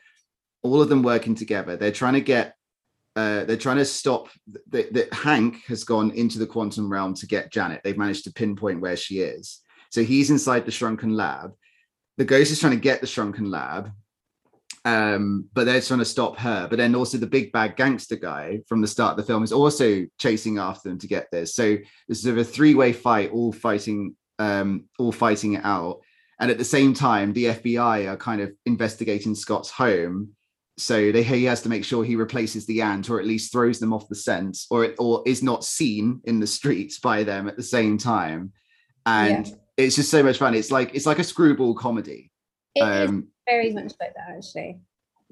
all 0.64 0.82
of 0.82 0.88
them 0.88 1.04
working 1.04 1.36
together 1.36 1.76
they're 1.76 1.92
trying 1.92 2.14
to 2.14 2.20
get 2.20 2.56
uh, 3.16 3.44
they're 3.44 3.56
trying 3.56 3.76
to 3.76 3.84
stop 3.84 4.28
that 4.70 5.12
Hank 5.12 5.64
has 5.66 5.84
gone 5.84 6.10
into 6.12 6.38
the 6.38 6.46
quantum 6.46 6.90
realm 6.90 7.14
to 7.14 7.26
get 7.26 7.52
Janet. 7.52 7.82
They've 7.84 7.96
managed 7.96 8.24
to 8.24 8.32
pinpoint 8.32 8.80
where 8.80 8.96
she 8.96 9.20
is. 9.20 9.60
So 9.90 10.02
he's 10.02 10.30
inside 10.30 10.64
the 10.64 10.70
shrunken 10.70 11.16
lab 11.16 11.52
the 12.18 12.24
ghost 12.24 12.52
is 12.52 12.60
trying 12.60 12.74
to 12.74 12.78
get 12.78 13.00
the 13.00 13.06
shrunken 13.06 13.50
lab 13.50 13.90
um, 14.84 15.48
but 15.54 15.64
they're 15.64 15.80
trying 15.80 16.00
to 16.00 16.04
stop 16.04 16.36
her. 16.38 16.66
But 16.68 16.76
then 16.76 16.96
also 16.96 17.16
the 17.16 17.26
big 17.26 17.52
bad 17.52 17.76
gangster 17.76 18.16
guy 18.16 18.62
from 18.66 18.80
the 18.80 18.88
start 18.88 19.12
of 19.12 19.16
the 19.16 19.32
film 19.32 19.44
is 19.44 19.52
also 19.52 20.04
chasing 20.18 20.58
after 20.58 20.88
them 20.88 20.98
to 20.98 21.06
get 21.06 21.28
this. 21.30 21.54
So 21.54 21.76
this 22.08 22.24
is 22.24 22.26
a 22.26 22.42
three-way 22.42 22.92
fight, 22.92 23.30
all 23.30 23.52
fighting, 23.52 24.16
um, 24.40 24.86
all 24.98 25.12
fighting 25.12 25.52
it 25.52 25.64
out. 25.64 26.00
And 26.40 26.50
at 26.50 26.58
the 26.58 26.64
same 26.64 26.94
time, 26.94 27.32
the 27.32 27.44
FBI 27.44 28.10
are 28.10 28.16
kind 28.16 28.40
of 28.40 28.52
investigating 28.66 29.36
Scott's 29.36 29.70
home. 29.70 30.30
So 30.78 31.12
they, 31.12 31.22
he 31.22 31.44
has 31.44 31.62
to 31.62 31.68
make 31.68 31.84
sure 31.84 32.02
he 32.02 32.16
replaces 32.16 32.66
the 32.66 32.82
ant, 32.82 33.10
or 33.10 33.20
at 33.20 33.26
least 33.26 33.52
throws 33.52 33.78
them 33.78 33.92
off 33.92 34.08
the 34.08 34.14
scent, 34.14 34.58
or 34.70 34.94
or 34.98 35.22
is 35.26 35.42
not 35.42 35.64
seen 35.64 36.20
in 36.24 36.40
the 36.40 36.46
streets 36.46 36.98
by 36.98 37.24
them 37.24 37.46
at 37.46 37.56
the 37.56 37.62
same 37.62 37.98
time. 37.98 38.52
And 39.04 39.46
yeah 39.46 39.54
it's 39.76 39.96
just 39.96 40.10
so 40.10 40.22
much 40.22 40.38
fun. 40.38 40.54
It's 40.54 40.70
like 40.70 40.94
it's 40.94 41.06
like 41.06 41.18
a 41.18 41.24
screwball 41.24 41.74
comedy. 41.74 42.30
It 42.74 42.82
um, 42.82 43.28
very 43.48 43.72
much 43.72 43.92
like 44.00 44.14
that, 44.14 44.34
actually. 44.36 44.80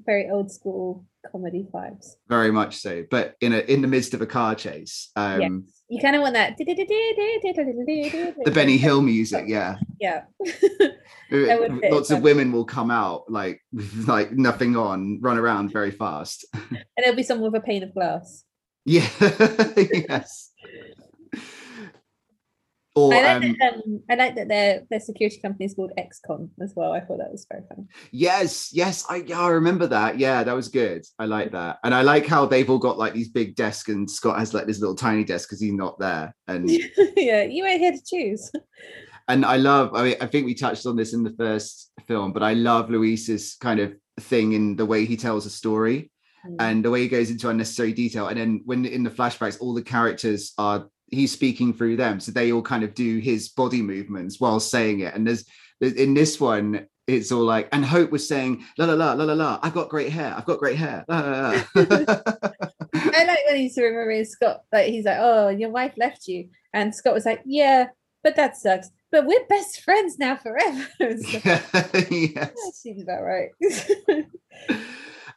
Very 0.05 0.29
old 0.29 0.51
school 0.51 1.05
comedy 1.29 1.67
vibes. 1.73 2.15
Very 2.27 2.51
much 2.51 2.77
so, 2.77 3.03
but 3.09 3.35
in 3.41 3.53
a 3.53 3.59
in 3.59 3.81
the 3.81 3.87
midst 3.87 4.13
of 4.13 4.21
a 4.21 4.25
car 4.25 4.55
chase. 4.55 5.09
Um, 5.15 5.41
yes. 5.41 5.51
You 5.89 6.01
kind 6.01 6.15
of 6.15 6.21
want 6.21 6.35
that 6.35 6.57
the 6.57 8.51
Benny 8.53 8.77
Hill 8.77 9.01
music, 9.01 9.45
yeah. 9.47 9.75
Yeah. 9.99 10.23
Lots 11.29 12.11
of 12.11 12.21
women 12.21 12.51
will 12.53 12.65
come 12.65 12.89
out 12.89 13.29
like 13.29 13.61
like 14.07 14.31
nothing 14.31 14.77
on, 14.77 15.19
run 15.21 15.37
around 15.37 15.73
very 15.73 15.91
fast. 15.91 16.45
And 16.53 16.85
there'll 16.97 17.15
be 17.15 17.23
someone 17.23 17.51
with 17.51 17.61
a 17.61 17.65
pane 17.65 17.83
of 17.83 17.93
glass. 17.93 18.45
Yeah. 18.85 19.07
yes. 20.09 20.50
Or, 22.93 23.13
I, 23.13 23.21
like 23.21 23.43
um, 23.43 23.55
that, 23.59 23.73
um, 23.73 24.03
I 24.09 24.15
like 24.15 24.35
that 24.35 24.49
their 24.49 24.83
their 24.89 24.99
security 24.99 25.39
company 25.39 25.65
is 25.65 25.75
called 25.75 25.93
X-Con 25.97 26.49
as 26.61 26.73
well. 26.75 26.91
I 26.91 26.99
thought 26.99 27.19
that 27.19 27.31
was 27.31 27.47
very 27.49 27.63
fun. 27.69 27.87
Yes, 28.11 28.69
yes, 28.73 29.05
I 29.09 29.17
yeah, 29.27 29.39
I 29.39 29.49
remember 29.49 29.87
that. 29.87 30.19
Yeah, 30.19 30.43
that 30.43 30.53
was 30.53 30.67
good. 30.67 31.05
I 31.17 31.25
like 31.25 31.53
that, 31.53 31.79
and 31.85 31.95
I 31.95 32.01
like 32.01 32.25
how 32.25 32.45
they've 32.45 32.69
all 32.69 32.77
got 32.77 32.97
like 32.97 33.13
these 33.13 33.29
big 33.29 33.55
desks, 33.55 33.87
and 33.87 34.11
Scott 34.11 34.39
has 34.39 34.53
like 34.53 34.67
this 34.67 34.81
little 34.81 34.95
tiny 34.95 35.23
desk 35.23 35.47
because 35.47 35.61
he's 35.61 35.71
not 35.71 35.99
there. 35.99 36.35
And 36.49 36.69
yeah, 37.15 37.43
you 37.43 37.65
ain't 37.65 37.79
here 37.79 37.93
to 37.93 38.03
choose. 38.05 38.51
And 39.29 39.45
I 39.45 39.55
love. 39.55 39.95
I 39.95 40.03
mean, 40.03 40.15
I 40.19 40.25
think 40.25 40.45
we 40.45 40.53
touched 40.53 40.85
on 40.85 40.97
this 40.97 41.13
in 41.13 41.23
the 41.23 41.35
first 41.37 41.91
film, 42.07 42.33
but 42.33 42.43
I 42.43 42.53
love 42.53 42.89
Luis's 42.89 43.55
kind 43.55 43.79
of 43.79 43.93
thing 44.19 44.51
in 44.51 44.75
the 44.75 44.85
way 44.85 45.05
he 45.05 45.15
tells 45.15 45.45
a 45.45 45.49
story. 45.49 46.11
Mm. 46.45 46.55
And 46.59 46.85
the 46.85 46.89
way 46.89 47.03
he 47.03 47.07
goes 47.07 47.29
into 47.29 47.47
unnecessary 47.47 47.93
detail, 47.93 48.27
and 48.27 48.37
then 48.37 48.61
when 48.65 48.83
in 48.83 49.03
the 49.03 49.09
flashbacks, 49.09 49.61
all 49.61 49.73
the 49.73 49.81
characters 49.81 50.51
are 50.57 50.89
he's 51.11 51.31
speaking 51.31 51.73
through 51.73 51.97
them. 51.97 52.19
So 52.19 52.31
they 52.31 52.51
all 52.51 52.61
kind 52.61 52.83
of 52.83 52.93
do 52.93 53.19
his 53.19 53.49
body 53.49 53.81
movements 53.81 54.39
while 54.39 54.59
saying 54.59 55.01
it. 55.01 55.13
And 55.13 55.27
there's 55.27 55.45
in 55.81 56.13
this 56.13 56.39
one 56.39 56.87
it's 57.07 57.31
all 57.31 57.43
like 57.43 57.67
and 57.71 57.83
hope 57.83 58.11
was 58.11 58.27
saying 58.27 58.63
la 58.77 58.85
la 58.85 58.93
la 58.93 59.13
la 59.13 59.23
la 59.23 59.33
la 59.33 59.59
i've 59.63 59.73
got 59.73 59.89
great 59.89 60.11
hair 60.11 60.35
i've 60.37 60.45
got 60.45 60.59
great 60.59 60.77
hair 60.77 61.03
la, 61.07 61.19
la, 61.19 61.31
la. 61.31 61.63
i 62.93 63.23
like 63.25 63.39
when 63.47 63.55
he's 63.55 63.75
remembering 63.75 64.23
scott 64.23 64.61
like 64.71 64.85
he's 64.85 65.05
like 65.05 65.17
oh 65.19 65.49
your 65.49 65.71
wife 65.71 65.93
left 65.97 66.27
you. 66.27 66.49
And 66.73 66.93
scott 66.93 67.15
was 67.15 67.25
like 67.25 67.41
yeah 67.45 67.87
but 68.23 68.35
that 68.35 68.57
sucks. 68.57 68.89
But 69.11 69.25
we're 69.25 69.45
best 69.47 69.81
friends 69.81 70.17
now 70.19 70.35
forever. 70.37 70.87
So, 70.99 71.39
yes. 71.43 72.33
that 72.33 72.71
seems 72.73 73.03
about 73.03 73.23
right 73.23 73.49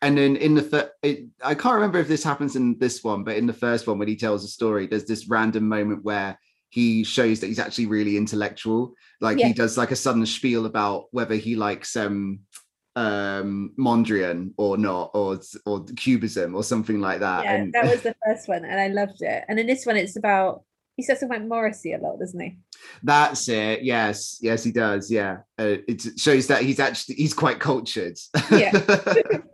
and 0.04 0.18
then 0.18 0.36
in 0.36 0.54
the 0.54 0.62
third, 0.62 0.90
I 1.42 1.54
can't 1.54 1.74
remember 1.74 1.98
if 1.98 2.08
this 2.08 2.22
happens 2.22 2.56
in 2.56 2.78
this 2.78 3.02
one, 3.02 3.24
but 3.24 3.36
in 3.36 3.46
the 3.46 3.54
first 3.54 3.86
one, 3.86 3.98
when 3.98 4.06
he 4.06 4.16
tells 4.16 4.44
a 4.44 4.48
story, 4.48 4.86
there's 4.86 5.06
this 5.06 5.28
random 5.28 5.66
moment 5.66 6.04
where 6.04 6.38
he 6.68 7.04
shows 7.04 7.40
that 7.40 7.46
he's 7.46 7.58
actually 7.58 7.86
really 7.86 8.18
intellectual. 8.18 8.94
Like 9.22 9.38
yeah. 9.38 9.46
he 9.46 9.54
does 9.54 9.78
like 9.78 9.92
a 9.92 9.96
sudden 9.96 10.26
spiel 10.26 10.66
about 10.66 11.06
whether 11.12 11.36
he 11.36 11.56
likes 11.56 11.96
um 11.96 12.40
um 12.96 13.72
Mondrian 13.78 14.52
or 14.58 14.76
not, 14.76 15.12
or 15.14 15.40
or 15.64 15.84
cubism 15.96 16.54
or 16.54 16.62
something 16.62 17.00
like 17.00 17.20
that. 17.20 17.44
Yeah, 17.44 17.54
and 17.54 17.72
that 17.72 17.84
was 17.84 18.02
the 18.02 18.14
first 18.26 18.46
one, 18.46 18.66
and 18.66 18.78
I 18.78 18.88
loved 18.88 19.22
it. 19.22 19.44
And 19.48 19.58
in 19.58 19.66
this 19.66 19.86
one, 19.86 19.96
it's 19.96 20.16
about 20.16 20.64
he 20.96 21.02
says 21.02 21.20
something 21.20 21.38
about 21.38 21.48
Morrissey 21.48 21.94
a 21.94 21.98
lot, 21.98 22.18
doesn't 22.18 22.38
he? 22.38 22.58
That's 23.02 23.48
it. 23.48 23.82
Yes, 23.82 24.38
yes, 24.42 24.62
he 24.62 24.70
does. 24.70 25.10
Yeah, 25.10 25.38
uh, 25.58 25.78
it 25.88 26.02
shows 26.18 26.48
that 26.48 26.62
he's 26.62 26.78
actually 26.78 27.14
he's 27.14 27.32
quite 27.32 27.58
cultured. 27.58 28.18
Yeah. 28.50 28.72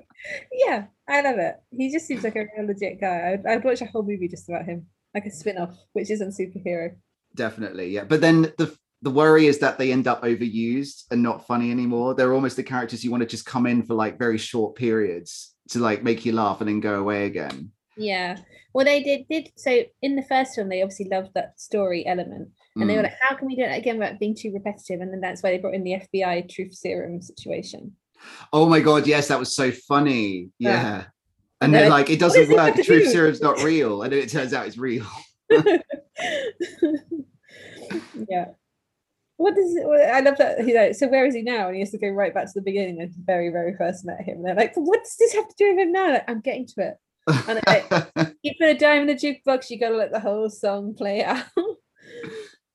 yeah, 0.53 0.87
I 1.09 1.21
love 1.23 1.39
it. 1.39 1.57
He 1.71 1.91
just 1.91 2.07
seems 2.07 2.25
like 2.25 2.37
a 2.37 2.47
real 2.57 2.67
legit 2.67 3.01
guy. 3.01 3.33
I'd, 3.33 3.47
I'd 3.47 3.65
watch 3.65 3.81
a 3.81 3.87
whole 3.87 4.03
movie 4.03 4.29
just 4.29 4.49
about 4.49 4.65
him, 4.65 4.87
like 5.15 5.27
a 5.27 5.31
spin 5.31 5.59
off, 5.59 5.77
which 5.93 6.11
isn't 6.11 6.37
superhero. 6.39 6.95
Definitely, 7.35 7.91
yeah. 7.91 8.05
But 8.05 8.21
then 8.21 8.53
the 8.59 8.77
the 9.03 9.11
worry 9.11 9.47
is 9.47 9.59
that 9.61 9.79
they 9.79 9.93
end 9.93 10.07
up 10.07 10.23
overused 10.23 11.05
and 11.11 11.23
not 11.23 11.47
funny 11.47 11.71
anymore. 11.71 12.15
They're 12.15 12.35
almost 12.35 12.57
the 12.57 12.63
characters 12.63 13.03
you 13.03 13.11
want 13.11 13.23
to 13.23 13.27
just 13.27 13.47
come 13.47 13.67
in 13.67 13.83
for 13.83 13.95
like 13.95 14.19
very 14.19 14.39
short 14.39 14.75
periods 14.77 15.55
to 15.71 15.79
like 15.79 16.03
make 16.03 16.27
you 16.27 16.33
laugh 16.33 16.61
and 16.61 16.69
then 16.69 16.81
go 16.81 17.01
away 17.01 17.25
again. 17.25 17.71
Yeah. 17.97 18.39
Well, 18.73 18.85
they 18.85 19.03
did 19.03 19.27
did 19.29 19.51
so 19.57 19.83
in 20.03 20.17
the 20.17 20.23
first 20.23 20.55
film. 20.55 20.69
They 20.69 20.83
obviously 20.83 21.09
loved 21.09 21.31
that 21.35 21.59
story 21.59 22.07
element, 22.07 22.51
and 22.77 22.85
mm. 22.85 22.87
they 22.87 22.97
were 22.97 23.03
like, 23.03 23.17
"How 23.21 23.35
can 23.35 23.49
we 23.49 23.57
do 23.57 23.63
it 23.63 23.77
again 23.77 23.99
without 23.99 24.21
being 24.21 24.35
too 24.35 24.53
repetitive?" 24.53 25.01
And 25.01 25.13
then 25.13 25.21
that's 25.21 25.43
why 25.43 25.51
they 25.51 25.59
brought 25.59 25.75
in 25.75 25.83
the 25.83 26.01
FBI 26.15 26.49
truth 26.49 26.75
serum 26.75 27.21
situation. 27.21 27.97
Oh 28.53 28.69
my 28.69 28.81
god, 28.81 29.07
yes, 29.07 29.29
that 29.29 29.39
was 29.39 29.55
so 29.55 29.71
funny. 29.71 30.51
Yeah. 30.59 30.83
yeah. 30.83 31.05
And 31.61 31.75
they're 31.75 31.91
like, 31.91 32.09
it 32.09 32.19
doesn't 32.19 32.51
work. 32.51 32.75
Truth 32.83 33.13
serum's 33.13 33.43
not 33.43 33.59
real. 33.63 34.03
And 34.03 34.13
then 34.13 34.21
it 34.21 34.31
turns 34.31 34.55
out 34.55 34.67
it's 34.67 34.79
real. 34.79 35.07
yeah. 35.51 35.77
What 39.37 39.55
does 39.55 39.77
it, 39.77 39.87
I 39.87 40.21
love 40.21 40.39
that 40.39 40.67
you 40.67 40.75
know, 40.75 40.93
so 40.93 41.09
where 41.09 41.27
is 41.27 41.35
he 41.35 41.43
now? 41.43 41.67
And 41.67 41.75
he 41.75 41.81
has 41.81 41.91
to 41.91 41.99
go 41.99 42.09
right 42.09 42.33
back 42.33 42.47
to 42.47 42.53
the 42.55 42.63
beginning 42.63 42.97
when 42.97 43.09
he 43.09 43.15
very, 43.25 43.51
very 43.51 43.75
first 43.77 44.05
met 44.05 44.23
him. 44.23 44.39
And 44.39 44.47
they're 44.47 44.55
like, 44.55 44.73
what 44.75 45.03
does 45.03 45.17
this 45.19 45.35
have 45.35 45.49
to 45.49 45.55
do 45.57 45.71
with 45.71 45.79
him 45.79 45.93
now? 45.93 46.13
Like, 46.13 46.25
I'm 46.29 46.41
getting 46.41 46.67
to 46.67 46.89
it. 46.89 46.97
And 47.49 47.61
like, 47.67 47.91
you 48.43 48.53
put 48.59 48.71
a 48.71 48.75
dime 48.75 49.03
in 49.03 49.09
the 49.09 49.15
jukebox, 49.15 49.71
you 49.71 49.79
gotta 49.79 49.97
let 49.97 50.13
the 50.13 50.21
whole 50.21 50.49
song 50.49 50.95
play 50.95 51.25
out. 51.25 51.45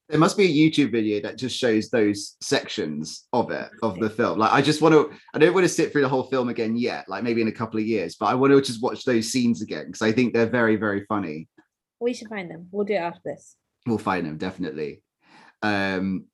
There 0.09 0.19
must 0.19 0.37
be 0.37 0.45
a 0.45 0.47
YouTube 0.71 0.91
video 0.91 1.19
that 1.21 1.37
just 1.37 1.57
shows 1.57 1.89
those 1.89 2.35
sections 2.41 3.25
of 3.33 3.49
it 3.49 3.69
of 3.81 3.99
the 3.99 4.09
film. 4.09 4.37
Like 4.37 4.51
I 4.51 4.61
just 4.61 4.81
want 4.81 4.93
to, 4.93 5.11
I 5.33 5.39
don't 5.39 5.53
want 5.53 5.63
to 5.63 5.69
sit 5.69 5.91
through 5.91 6.03
the 6.03 6.09
whole 6.09 6.23
film 6.23 6.49
again 6.49 6.77
yet. 6.77 7.09
Like 7.09 7.23
maybe 7.23 7.41
in 7.41 7.47
a 7.47 7.51
couple 7.51 7.79
of 7.79 7.85
years, 7.87 8.15
but 8.15 8.27
I 8.27 8.35
want 8.35 8.53
to 8.53 8.61
just 8.61 8.83
watch 8.83 9.03
those 9.03 9.31
scenes 9.31 9.61
again 9.61 9.87
because 9.87 10.03
I 10.03 10.11
think 10.11 10.33
they're 10.33 10.45
very 10.45 10.75
very 10.75 11.05
funny. 11.05 11.47
We 11.99 12.13
should 12.13 12.29
find 12.29 12.51
them. 12.51 12.67
We'll 12.71 12.85
do 12.85 12.93
it 12.93 12.97
after 12.97 13.21
this. 13.25 13.55
We'll 13.87 13.97
find 13.97 14.27
them 14.27 14.37
definitely. 14.37 15.01
Um, 15.63 16.25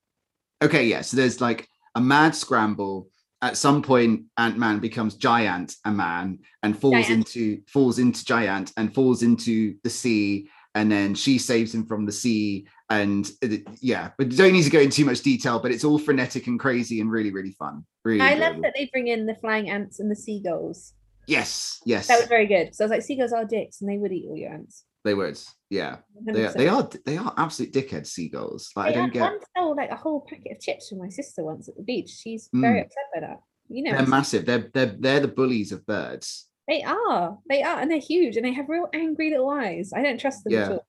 okay, 0.62 0.88
yeah. 0.88 1.01
So 1.01 1.15
there's 1.15 1.39
like 1.39 1.67
a 1.95 2.01
mad 2.01 2.36
scramble. 2.36 3.07
At 3.43 3.57
some 3.57 3.81
point, 3.81 4.25
Ant 4.38 4.57
Man 4.57 4.79
becomes 4.79 5.15
giant 5.15 5.75
a 5.86 5.91
man 5.91 6.39
and 6.62 6.77
falls 6.77 7.07
giant. 7.07 7.36
into 7.36 7.62
falls 7.67 7.99
into 7.99 8.23
giant 8.25 8.73
and 8.75 8.93
falls 8.93 9.23
into 9.23 9.75
the 9.84 9.89
sea 9.89 10.49
and 10.75 10.91
then 10.91 11.15
she 11.15 11.38
saves 11.38 11.73
him 11.73 11.86
from 11.86 12.05
the 12.05 12.12
sea 12.12 12.67
and 12.91 13.32
yeah 13.80 14.12
but 14.17 14.30
don't 14.30 14.51
need 14.51 14.63
to 14.63 14.69
go 14.69 14.80
into 14.80 14.97
too 14.97 15.06
much 15.06 15.21
detail 15.21 15.60
but 15.60 15.71
it's 15.71 15.84
all 15.84 15.97
frenetic 15.97 16.47
and 16.47 16.60
crazy 16.60 16.99
and 16.99 17.10
really 17.10 17.32
really 17.32 17.51
fun. 17.51 17.86
Really 18.04 18.21
i 18.21 18.34
love 18.34 18.62
that 18.62 18.73
they 18.75 18.89
bring 18.91 19.08
in 19.08 19.25
the 19.25 19.36
flying 19.36 19.69
ants 19.69 19.99
and 19.99 20.12
the 20.12 20.15
seagulls. 20.15 20.93
Yes 21.27 21.80
yes. 21.86 22.08
That 22.08 22.19
was 22.19 22.27
very 22.27 22.47
good. 22.47 22.75
So 22.75 22.84
i 22.84 22.86
was 22.86 22.91
like 22.91 23.01
seagulls 23.04 23.32
are 23.34 23.45
dicks 23.45 23.82
and 23.82 23.89
they 23.89 23.97
would 23.97 24.12
eat 24.12 24.25
all 24.27 24.38
your 24.38 24.51
ants. 24.51 24.84
They 25.04 25.13
would 25.13 25.39
yeah. 25.69 25.97
They 26.21 26.45
are, 26.45 26.54
they 26.54 26.67
are 26.67 26.89
they 27.06 27.17
are 27.17 27.34
absolute 27.38 27.71
dickhead 27.71 28.06
seagulls. 28.06 28.71
Like 28.75 28.93
they 28.93 28.99
i 28.99 29.01
don't 29.01 29.13
get 29.13 29.21
one 29.21 29.39
stole 29.56 29.75
like 29.75 29.91
a 29.91 29.95
whole 29.95 30.21
packet 30.21 30.58
of 30.58 30.60
chips 30.60 30.89
from 30.89 30.99
my 30.99 31.10
sister 31.10 31.43
once 31.43 31.69
at 31.69 31.77
the 31.77 31.84
beach. 31.84 32.10
She's 32.10 32.49
very 32.54 32.82
mm. 32.82 32.86
upset 32.86 33.04
by 33.13 33.21
that. 33.21 33.39
You 33.69 33.84
know 33.84 33.91
they're 33.91 34.06
massive. 34.06 34.45
They're 34.45 34.69
they're 34.73 34.95
they're 34.99 35.19
the 35.21 35.30
bullies 35.30 35.71
of 35.71 35.86
birds. 35.86 36.47
They 36.67 36.84
are. 36.84 37.38
They 37.49 37.63
are, 37.63 37.80
and 37.80 37.89
they're 37.89 37.99
huge, 37.99 38.38
and 38.38 38.45
they 38.45 38.54
have 38.54 38.69
real 38.69 38.88
angry 38.93 39.32
little 39.32 39.49
eyes. 39.49 39.91
I 39.95 40.04
don't 40.04 40.19
trust 40.19 40.43
them 40.43 40.54
yeah. 40.54 40.65
at 40.65 40.71
all. 40.71 40.86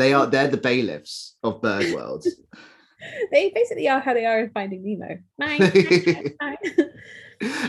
They 0.00 0.14
are. 0.14 0.24
They're 0.24 0.48
the 0.48 0.56
bailiffs 0.56 1.36
of 1.42 1.60
bird 1.60 1.92
world. 1.92 2.24
they 3.32 3.50
basically 3.50 3.86
are 3.86 4.00
how 4.00 4.14
they 4.14 4.24
are 4.24 4.40
in 4.40 4.48
Finding 4.48 4.82
Nemo. 4.82 5.18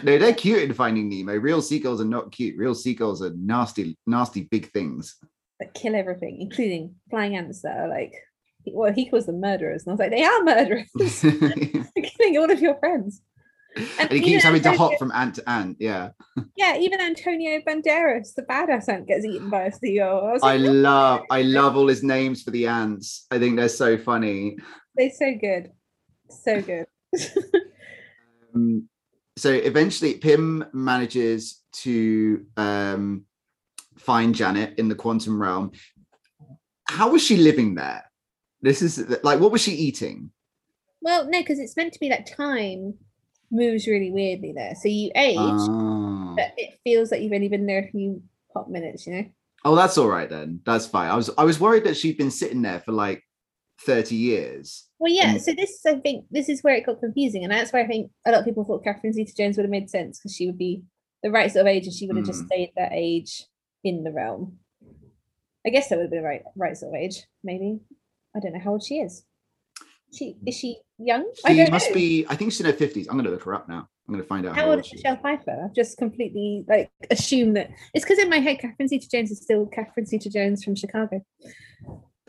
no, 0.04 0.18
they're 0.18 0.34
cute 0.34 0.64
in 0.64 0.74
Finding 0.74 1.10
Nemo. 1.10 1.34
Real 1.34 1.62
seagulls 1.62 2.00
are 2.00 2.06
not 2.06 2.32
cute. 2.32 2.58
Real 2.58 2.74
seagulls 2.74 3.22
are 3.22 3.34
nasty, 3.36 3.98
nasty 4.08 4.48
big 4.50 4.72
things. 4.72 5.18
that 5.60 5.74
kill 5.74 5.94
everything, 5.94 6.40
including 6.40 6.96
flying 7.10 7.36
ants 7.36 7.64
that 7.64 7.78
are 7.78 7.90
like, 7.90 8.14
well, 8.66 8.94
he 8.94 9.10
calls 9.10 9.26
them 9.26 9.42
murderers, 9.42 9.84
and 9.84 9.92
I 9.92 9.94
was 9.96 10.00
like, 10.00 10.12
they 10.12 10.24
are 10.24 10.44
murderers, 10.44 10.90
killing 12.18 12.38
all 12.38 12.50
of 12.50 12.62
your 12.62 12.80
friends. 12.80 13.22
And 13.76 14.12
he 14.12 14.20
keeps 14.20 14.44
having 14.44 14.62
to 14.62 14.74
hop 14.74 14.98
from 15.00 15.12
ant 15.14 15.36
to 15.36 15.50
ant. 15.50 15.78
Yeah, 15.80 16.10
Yeah, 16.56 16.78
even 16.78 17.00
Antonio 17.00 17.60
Banderas, 17.68 18.34
the 18.36 18.44
badass 18.44 18.90
ant, 18.90 19.08
gets 19.08 19.26
eaten 19.26 19.50
by 19.50 19.64
a 19.64 19.72
seal. 19.72 20.22
I 20.24 20.32
was 20.34 20.44
I 20.44 20.58
like, 20.58 20.72
love, 20.72 21.22
I 21.30 21.42
love 21.44 21.78
all 21.78 21.88
his 21.88 22.04
names 22.04 22.44
for 22.44 22.52
the 22.52 22.68
ants. 22.68 23.26
I 23.32 23.40
think 23.40 23.56
they're 23.58 23.70
so 23.70 23.98
funny. 23.98 24.58
they're 24.96 25.12
so 25.12 25.34
good, 25.40 25.72
so 26.30 26.62
good. 26.62 26.86
Um, 28.54 28.90
so 29.38 29.50
eventually, 29.50 30.16
Pym 30.16 30.66
manages 30.74 31.62
to 31.84 32.46
um, 32.58 33.24
find 33.98 34.36
Janet 34.36 34.78
in 34.78 34.90
the 34.90 34.96
quantum 34.96 35.42
realm. 35.42 35.72
How 36.90 37.12
was 37.12 37.24
she 37.24 37.38
living 37.38 37.76
there? 37.76 38.04
This 38.62 38.82
is 38.82 39.08
like, 39.24 39.40
what 39.40 39.54
was 39.54 39.62
she 39.62 39.72
eating? 39.72 40.32
well, 41.02 41.24
no, 41.30 41.40
because 41.40 41.60
it's 41.60 41.78
meant 41.78 41.94
to 41.94 42.00
be 42.00 42.10
that 42.10 42.28
time 42.28 42.96
moves 43.52 43.88
really 43.88 44.12
weirdly 44.12 44.54
there. 44.56 44.74
So 44.76 44.88
you 44.88 45.12
age, 45.16 45.38
Ah. 45.40 46.34
but 46.36 46.54
it 46.58 46.80
feels 46.84 47.12
like 47.12 47.22
you've 47.22 47.34
only 47.34 47.50
been 47.50 47.66
there 47.66 47.84
a 47.84 47.92
few 47.92 48.22
hot 48.54 48.70
minutes, 48.72 49.06
you 49.06 49.14
know? 49.14 49.26
Oh, 49.66 49.76
that's 49.76 49.98
all 49.98 50.08
right 50.08 50.30
then. 50.30 50.62
That's 50.66 50.88
fine. 50.88 51.10
I 51.12 51.16
was 51.16 51.30
I 51.38 51.44
was 51.44 51.60
worried 51.60 51.84
that 51.84 51.98
she'd 51.98 52.18
been 52.18 52.32
sitting 52.32 52.62
there 52.62 52.80
for 52.80 52.92
like 52.94 53.24
30 53.86 54.16
years. 54.16 54.88
Well, 55.00 55.12
yeah. 55.12 55.32
And- 55.34 55.42
So 55.42 55.54
this, 55.54 55.86
I 55.86 55.96
think, 55.96 56.26
this 56.32 56.50
is 56.50 56.62
where 56.64 56.76
it 56.76 56.86
got 56.86 57.00
confusing, 57.00 57.44
and 57.44 57.52
that's 57.52 57.72
where 57.74 57.84
I 57.84 57.88
think 57.88 58.12
a 58.26 58.32
lot 58.32 58.40
of 58.40 58.46
people 58.46 58.64
thought 58.64 58.84
Catherine 58.84 59.14
Zeta-Jones 59.14 59.58
would 59.58 59.64
have 59.64 59.72
made 59.72 59.90
sense 59.90 60.20
because 60.20 60.36
she 60.36 60.46
would 60.48 60.58
be 60.58 60.84
the 61.24 61.32
right 61.32 61.52
sort 61.52 61.62
of 61.62 61.68
age, 61.68 61.86
and 61.86 61.94
she 61.94 62.08
would 62.08 62.18
have 62.18 62.26
just 62.26 62.44
Mm. 62.44 62.48
stayed 62.48 62.72
that 62.76 62.92
age 62.94 63.46
in 63.84 64.04
the 64.04 64.12
realm. 64.12 64.60
I 65.66 65.70
guess 65.70 65.90
that 65.90 65.98
would 65.98 66.04
have 66.06 66.12
been 66.12 66.22
the 66.22 66.28
right, 66.28 66.44
right 66.56 66.76
sort 66.78 66.96
of 66.96 67.00
age. 67.02 67.24
Maybe 67.44 67.80
I 68.36 68.40
don't 68.40 68.54
know 68.54 68.60
how 68.60 68.72
old 68.72 68.84
she 68.84 69.00
is. 69.00 69.24
She 70.14 70.36
is 70.46 70.56
she 70.56 70.78
young? 70.98 71.32
I 71.46 71.54
She 71.66 71.72
must 71.72 71.90
know. 71.90 71.94
be, 71.96 72.26
I 72.30 72.36
think 72.36 72.52
she's 72.52 72.60
in 72.62 72.66
her 72.68 72.74
50s. 72.74 73.08
I'm 73.10 73.18
gonna 73.18 73.30
look 73.30 73.44
her 73.44 73.54
up 73.54 73.70
now. 73.70 73.88
I'm 74.08 74.14
gonna 74.14 74.24
find 74.26 74.46
out 74.46 74.56
How 74.56 74.70
old 74.70 74.80
is. 74.86 74.92
Michelle 74.94 75.18
Pfeiffer? 75.18 75.64
I've 75.66 75.74
just 75.76 75.98
completely 75.98 76.66
like 76.68 76.92
assumed 77.10 77.56
that 77.56 77.70
it's 77.94 78.04
because 78.04 78.20
in 78.20 78.30
my 78.30 78.40
head 78.40 78.60
Catherine 78.60 78.88
Zeta-Jones 78.90 79.32
is 79.32 79.42
still 79.42 79.66
Catherine 79.68 80.06
Zeta-Jones 80.06 80.64
from 80.64 80.76
Chicago. 80.76 81.24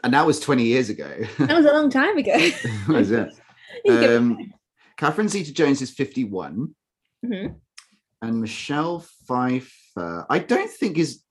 And 0.05 0.15
that 0.15 0.27
was 0.27 0.39
20 0.41 0.65
years 0.65 0.91
ago. 0.91 1.11
That 1.39 1.57
was 1.57 1.67
a 1.67 1.73
long 1.73 1.91
time 1.91 2.17
ago. 2.19 2.35
was 2.89 3.11
it? 3.11 3.29
Um, 3.89 4.53
Catherine 4.99 5.29
Zeta 5.29 5.53
Jones 5.53 5.81
is 5.81 5.91
51. 5.91 6.75
Mhm. 7.25 7.55
And 8.21 8.41
Michelle 8.41 9.01
Pfeiffer, 9.27 10.27
I 10.29 10.39
don't 10.41 10.71
think 10.71 10.99
is, 10.99 11.23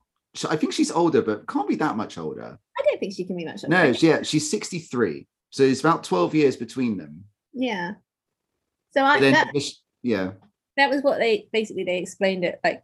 I 0.50 0.56
think 0.56 0.72
she's 0.72 0.90
older, 0.90 1.22
but 1.22 1.46
can't 1.46 1.68
be 1.68 1.76
that 1.76 1.96
much 1.96 2.18
older. 2.18 2.58
I 2.78 2.82
don't 2.84 2.98
think 2.98 3.14
she 3.14 3.24
can 3.24 3.36
be 3.36 3.44
much. 3.44 3.62
No, 3.68 3.80
older. 3.80 3.94
she- 3.94 4.08
yeah, 4.08 4.22
she's 4.22 4.50
63. 4.50 5.26
So 5.52 5.62
it's 5.62 5.80
about 5.80 6.02
12 6.02 6.34
years 6.34 6.56
between 6.56 6.96
them. 6.96 7.24
Yeah. 7.52 7.92
So 8.92 9.04
I 9.04 9.20
then, 9.20 9.32
that, 9.34 9.52
yeah. 10.02 10.32
that 10.76 10.90
was 10.90 11.02
what 11.02 11.18
they 11.18 11.48
basically 11.52 11.84
they 11.84 11.98
explained 11.98 12.44
it 12.44 12.58
like 12.64 12.82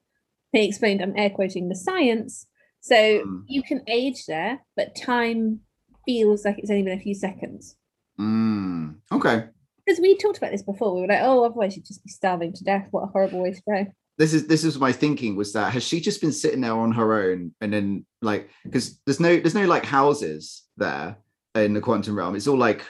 they 0.52 0.64
explained 0.66 1.02
I'm 1.02 1.16
air 1.16 1.30
quoting 1.30 1.68
the 1.68 1.74
science. 1.74 2.46
So 2.80 2.94
Mm. 2.94 3.42
you 3.48 3.62
can 3.62 3.82
age 3.88 4.26
there, 4.26 4.60
but 4.76 4.94
time 4.94 5.60
feels 6.06 6.44
like 6.44 6.58
it's 6.58 6.70
only 6.70 6.82
been 6.84 6.98
a 6.98 7.02
few 7.02 7.14
seconds. 7.14 7.76
Mm, 8.20 8.96
okay. 9.12 9.46
Because 9.84 10.00
we 10.00 10.16
talked 10.16 10.38
about 10.38 10.52
this 10.52 10.62
before. 10.62 10.94
We 10.94 11.00
were 11.02 11.06
like, 11.08 11.22
oh, 11.22 11.44
otherwise 11.44 11.74
you'd 11.76 11.86
just 11.86 12.04
be 12.04 12.10
starving 12.10 12.52
to 12.52 12.64
death. 12.64 12.88
What 12.90 13.04
a 13.04 13.06
horrible 13.06 13.40
way 13.42 13.52
to 13.52 13.62
go. 13.66 13.86
This 14.18 14.34
is 14.34 14.46
this 14.46 14.64
is 14.64 14.78
my 14.78 14.92
thinking 14.92 15.36
was 15.36 15.52
that 15.52 15.72
has 15.72 15.82
she 15.84 16.00
just 16.00 16.20
been 16.20 16.32
sitting 16.32 16.60
there 16.60 16.74
on 16.76 16.92
her 16.92 17.22
own 17.22 17.54
and 17.60 17.72
then 17.72 18.04
like 18.20 18.50
because 18.64 19.00
there's 19.06 19.20
no 19.20 19.36
there's 19.36 19.54
no 19.54 19.64
like 19.66 19.84
houses 19.84 20.64
there 20.76 21.16
in 21.54 21.74
the 21.74 21.80
quantum 21.80 22.16
realm. 22.16 22.36
It's 22.36 22.46
all 22.46 22.58
like 22.58 22.84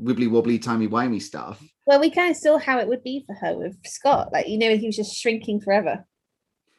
wibbly 0.00 0.30
wobbly 0.30 0.58
timey 0.58 0.88
wimey 0.88 1.20
stuff. 1.22 1.62
Well, 1.86 2.00
we 2.00 2.10
kind 2.10 2.30
of 2.30 2.36
saw 2.36 2.58
how 2.58 2.78
it 2.78 2.88
would 2.88 3.02
be 3.02 3.24
for 3.26 3.34
her 3.34 3.56
with 3.56 3.76
Scott. 3.86 4.32
Like, 4.32 4.48
you 4.48 4.58
know, 4.58 4.76
he 4.76 4.86
was 4.86 4.96
just 4.96 5.16
shrinking 5.16 5.60
forever. 5.60 6.04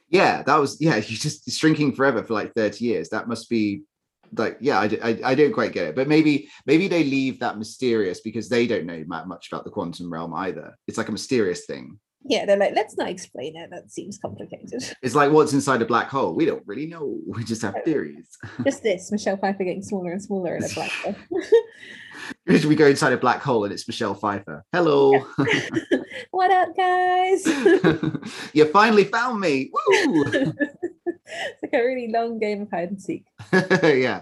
yeah 0.09 0.43
that 0.43 0.59
was 0.59 0.77
yeah 0.79 0.99
he's 1.07 1.21
just 1.21 1.49
shrinking 1.51 1.93
forever 1.95 2.23
for 2.23 2.33
like 2.33 2.53
30 2.53 2.85
years 2.85 3.09
that 3.09 3.27
must 3.27 3.49
be 3.49 3.81
like 4.37 4.57
yeah 4.61 4.79
I 4.79 5.19
I 5.23 5.35
don't 5.35 5.53
quite 5.53 5.73
get 5.73 5.87
it 5.87 5.95
but 5.95 6.07
maybe 6.07 6.49
maybe 6.65 6.87
they 6.87 7.03
leave 7.03 7.39
that 7.39 7.57
mysterious 7.57 8.21
because 8.21 8.49
they 8.49 8.67
don't 8.67 8.85
know 8.85 9.03
much 9.07 9.49
about 9.51 9.63
the 9.63 9.71
quantum 9.71 10.11
realm 10.11 10.33
either 10.33 10.75
it's 10.87 10.97
like 10.97 11.09
a 11.09 11.11
mysterious 11.11 11.65
thing 11.65 11.99
Yeah, 12.25 12.45
they're 12.45 12.57
like, 12.57 12.73
let's 12.73 12.97
not 12.97 13.09
explain 13.09 13.55
it. 13.57 13.69
That 13.71 13.91
seems 13.91 14.17
complicated. 14.17 14.83
it's 15.01 15.15
like 15.15 15.31
what's 15.31 15.53
inside 15.53 15.81
a 15.81 15.85
black 15.85 16.07
hole 16.07 16.33
we 16.33 16.45
don't 16.45 16.63
really 16.65 16.85
know 16.85 17.19
we 17.27 17.43
just 17.43 17.61
have 17.61 17.75
theories 17.83 18.37
just 18.63 18.83
this 18.83 19.11
Michelle 19.11 19.37
Pfeiffer 19.37 19.63
getting 19.63 19.81
smaller 19.83 20.11
and 20.11 20.21
smaller 20.21 20.55
in 20.55 20.63
a 20.63 20.69
black 20.69 20.91
hole. 20.91 21.15
We 22.47 22.75
go 22.75 22.87
inside 22.87 23.13
a 23.13 23.17
black 23.17 23.41
hole 23.41 23.63
and 23.65 23.73
it's 23.73 23.87
michelle 23.87 24.13
pfeiffer 24.15 24.63
hello 24.71 25.25
what 26.31 26.51
up, 26.51 26.69
guys? 26.77 27.45
you 28.53 28.65
finally 28.65 29.03
found 29.03 29.39
me 29.41 29.69
Woo! 29.73 30.23
it's 30.25 31.61
like 31.61 31.73
a 31.73 31.83
really 31.83 32.09
long 32.09 32.39
game 32.39 32.61
of 32.61 32.69
hide 32.71 32.89
and 32.89 33.01
seek. 33.01 33.25
yeah 33.51 34.21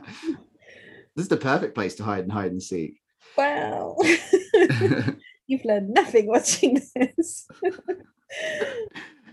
this 1.16 1.24
is 1.24 1.28
the 1.28 1.38
perfect 1.38 1.76
place 1.76 1.96
to 1.96 2.04
hide 2.04 2.24
and 2.24 2.32
hide 2.32 2.52
and 2.52 2.64
seek 2.64 3.00
Wow. 3.38 3.96
You've 5.52 5.66
learned 5.66 5.94
nothing 5.94 6.28
watching 6.28 6.80
this. 6.96 7.46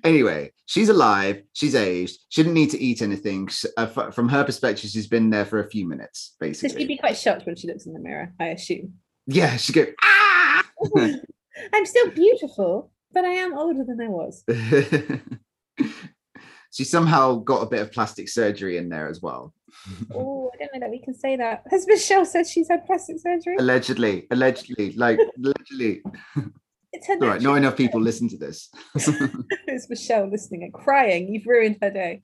anyway, 0.03 0.51
she's 0.67 0.89
alive. 0.89 1.43
She's 1.53 1.77
aged. 1.77 2.19
She 2.29 2.43
didn't 2.43 2.55
need 2.55 2.71
to 2.71 2.81
eat 2.81 3.03
anything. 3.03 3.49
Uh, 3.77 3.87
f- 3.97 4.13
from 4.15 4.29
her 4.29 4.43
perspective, 4.43 4.91
she's 4.91 5.07
been 5.07 5.31
there 5.31 5.45
for 5.45 5.61
a 5.61 5.71
few 5.71 5.87
minutes, 5.89 6.35
so 6.41 6.53
she'd 6.69 6.89
be 6.89 6.97
quite 6.99 7.17
shocked 7.17 7.47
when 7.47 7.55
she 7.55 7.69
looks 7.69 7.87
in 7.87 7.93
the 7.93 8.01
mirror, 8.01 8.33
I 8.41 8.47
assume. 8.47 8.95
yeah, 9.27 9.57
she'd 9.57 9.75
go 9.75 9.87
ah. 10.03 10.65
I'm 11.73 11.87
still 11.87 12.11
beautiful, 12.11 12.91
but 13.13 13.25
I 13.25 13.31
am 13.35 13.57
older 13.57 13.85
than 13.85 14.01
I 14.01 14.09
was. 14.09 14.45
she 16.73 16.85
somehow 16.85 17.37
got 17.37 17.63
a 17.63 17.67
bit 17.67 17.81
of 17.81 17.93
plastic 17.93 18.29
surgery 18.29 18.77
in 18.77 18.89
there 18.89 19.09
as 19.09 19.21
well. 19.23 19.55
Oh, 20.15 20.51
I 20.55 20.59
don't 20.59 20.75
know 20.75 20.81
that 20.81 20.91
we 20.91 21.01
can 21.01 21.15
say 21.15 21.37
that. 21.37 21.63
Has 21.71 21.87
Michelle 21.87 22.25
said 22.25 22.47
she's 22.47 22.69
had 22.69 22.87
plastic 22.87 23.19
surgery? 23.21 23.57
Allegedly, 23.59 24.27
allegedly, 24.31 24.93
like 24.93 25.19
allegedly. 25.39 26.03
It's 26.93 27.07
her 27.07 27.15
All 27.15 27.29
right, 27.29 27.41
not 27.43 27.57
enough 27.57 27.77
people 27.77 28.01
listen 28.01 28.29
to 28.31 28.37
this. 28.39 28.71
It's 29.67 29.89
Michelle 29.91 30.29
listening 30.31 30.63
and 30.65 30.73
crying. 30.73 31.33
You've 31.33 31.47
ruined 31.47 31.77
her 31.83 31.91
day. 31.91 32.23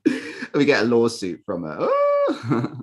we 0.53 0.65
get 0.65 0.83
a 0.83 0.85
lawsuit 0.85 1.41
from 1.45 1.63
her. 1.63 1.77
Oh. 1.79 2.71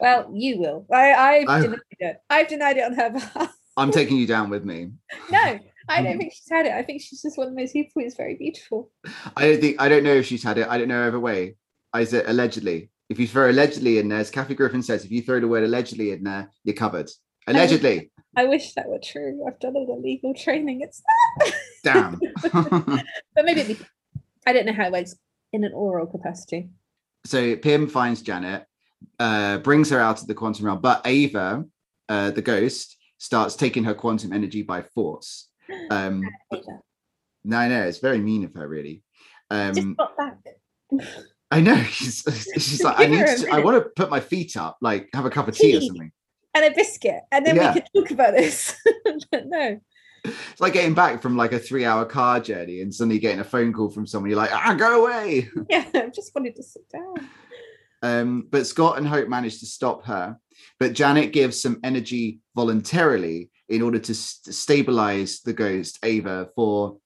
Well, 0.00 0.30
you 0.34 0.58
will. 0.58 0.86
I, 0.92 1.12
I've 1.14 1.48
I- 1.48 1.60
denied 1.62 1.80
it. 1.98 2.16
I've 2.30 2.48
denied 2.48 2.76
it 2.76 2.84
on 2.84 2.94
her 2.94 3.10
behalf. 3.10 3.56
I'm 3.76 3.90
taking 3.90 4.18
you 4.18 4.26
down 4.26 4.50
with 4.50 4.64
me. 4.64 4.90
No, 5.30 5.58
I 5.88 6.02
don't 6.02 6.18
think 6.18 6.32
she's 6.32 6.48
had 6.50 6.66
it. 6.66 6.72
I 6.72 6.82
think 6.82 7.02
she's 7.02 7.22
just 7.22 7.38
one 7.38 7.48
of 7.48 7.56
those 7.56 7.72
people 7.72 8.02
who's 8.02 8.16
very 8.16 8.36
beautiful. 8.36 8.90
I 9.36 9.48
don't 9.48 9.60
think 9.60 9.80
I 9.80 9.88
don't 9.88 10.04
know 10.04 10.14
if 10.14 10.26
she's 10.26 10.42
had 10.42 10.58
it. 10.58 10.68
I 10.68 10.78
don't 10.78 10.88
know 10.88 11.06
either 11.06 11.20
way. 11.20 11.56
I 11.92 12.04
said 12.04 12.24
allegedly. 12.26 12.90
If 13.10 13.18
you 13.18 13.26
throw 13.26 13.50
allegedly 13.50 13.98
in 13.98 14.08
there, 14.08 14.18
as 14.18 14.30
Kathy 14.30 14.54
Griffin 14.54 14.82
says, 14.82 15.04
if 15.04 15.10
you 15.10 15.22
throw 15.22 15.38
the 15.38 15.48
word 15.48 15.62
allegedly 15.62 16.12
in 16.12 16.24
there, 16.24 16.50
you're 16.64 16.74
covered. 16.74 17.10
Allegedly. 17.46 18.10
I 18.36 18.46
wish 18.46 18.72
that 18.74 18.88
were 18.88 18.98
true. 18.98 19.44
I've 19.46 19.60
done 19.60 19.76
all 19.76 19.86
the 19.86 20.00
legal 20.02 20.34
training. 20.34 20.80
It's 20.80 21.02
Damn. 21.84 22.18
but 22.52 23.44
maybe 23.44 23.74
be, 23.74 23.78
I 24.46 24.52
don't 24.52 24.66
know 24.66 24.72
how 24.72 24.86
it 24.86 24.92
works 24.92 25.14
in 25.52 25.64
an 25.64 25.72
oral 25.74 26.06
capacity. 26.06 26.70
so 27.26 27.56
Pym 27.56 27.86
finds 27.88 28.22
Janet, 28.22 28.66
uh, 29.20 29.58
brings 29.58 29.90
her 29.90 30.00
out 30.00 30.20
of 30.20 30.26
the 30.26 30.34
quantum 30.34 30.66
realm, 30.66 30.80
but 30.80 31.02
Ava, 31.04 31.64
uh, 32.08 32.30
the 32.30 32.42
ghost, 32.42 32.96
starts 33.18 33.54
taking 33.54 33.84
her 33.84 33.94
quantum 33.94 34.32
energy 34.32 34.62
by 34.62 34.82
force. 34.82 35.48
Um, 35.90 36.22
no, 37.44 37.68
no, 37.68 37.82
it's 37.84 37.98
very 37.98 38.18
mean 38.18 38.44
of 38.44 38.54
her, 38.54 38.66
really. 38.68 39.02
Just 39.52 39.78
Um, 39.78 39.94
got 39.94 40.16
back. 40.16 40.38
I 41.50 41.60
know. 41.60 41.82
She's, 41.90 42.22
she's 42.54 42.82
like, 42.82 42.98
I 42.98 43.06
need 43.06 43.26
to, 43.26 43.48
I 43.50 43.60
want 43.60 43.82
to 43.82 43.90
put 43.96 44.10
my 44.10 44.20
feet 44.20 44.56
up, 44.56 44.78
like 44.80 45.08
have 45.14 45.24
a 45.26 45.30
cup 45.30 45.48
of 45.48 45.56
tea 45.56 45.76
or 45.76 45.80
something. 45.80 46.10
And 46.54 46.64
a 46.64 46.70
biscuit, 46.74 47.22
and 47.32 47.44
then 47.44 47.56
Yeah. 47.56 47.74
we 47.74 47.80
could 47.80 47.88
talk 47.94 48.10
about 48.12 48.32
this. 48.34 48.76
no, 49.32 49.80
It's 50.24 50.60
like 50.60 50.72
getting 50.72 50.94
back 50.94 51.20
from 51.20 51.36
like 51.36 51.52
a 51.52 51.58
three 51.58 51.84
hour 51.84 52.04
car 52.04 52.40
journey 52.40 52.80
and 52.80 52.94
suddenly 52.94 53.18
getting 53.18 53.40
a 53.40 53.44
phone 53.44 53.72
call 53.72 53.90
from 53.90 54.06
someone. 54.06 54.30
You're 54.30 54.38
like, 54.38 54.52
ah, 54.52 54.74
go 54.74 55.04
away. 55.04 55.48
yeah, 55.68 55.84
I 55.94 56.08
just 56.14 56.32
wanted 56.34 56.56
to 56.56 56.62
sit 56.62 56.88
down. 56.90 57.28
Um, 58.02 58.46
but 58.50 58.66
Scott 58.66 58.98
and 58.98 59.06
Hope 59.08 59.28
manage 59.28 59.60
to 59.60 59.66
stop 59.66 60.04
her. 60.06 60.36
But 60.78 60.92
Janet 60.92 61.32
gives 61.32 61.60
some 61.60 61.80
energy 61.82 62.40
voluntarily 62.54 63.50
in 63.68 63.82
order 63.82 63.98
to 63.98 64.14
st- 64.14 64.54
stabilize 64.54 65.40
the 65.40 65.52
ghost, 65.52 65.98
Ava, 66.02 66.48
for 66.54 66.98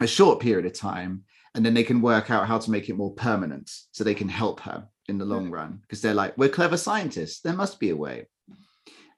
a 0.00 0.06
short 0.06 0.40
period 0.40 0.66
of 0.66 0.72
time. 0.72 1.24
And 1.54 1.64
then 1.64 1.74
they 1.74 1.84
can 1.84 2.02
work 2.02 2.30
out 2.30 2.46
how 2.46 2.58
to 2.58 2.70
make 2.70 2.88
it 2.88 2.96
more 2.96 3.14
permanent 3.14 3.70
so 3.90 4.04
they 4.04 4.14
can 4.14 4.28
help 4.28 4.60
her 4.60 4.86
in 5.08 5.16
the 5.16 5.24
long 5.24 5.50
run. 5.50 5.78
Because 5.80 6.02
they're 6.02 6.12
like, 6.12 6.36
we're 6.36 6.50
clever 6.50 6.76
scientists. 6.76 7.40
There 7.40 7.54
must 7.54 7.80
be 7.80 7.90
a 7.90 7.96
way. 7.96 8.26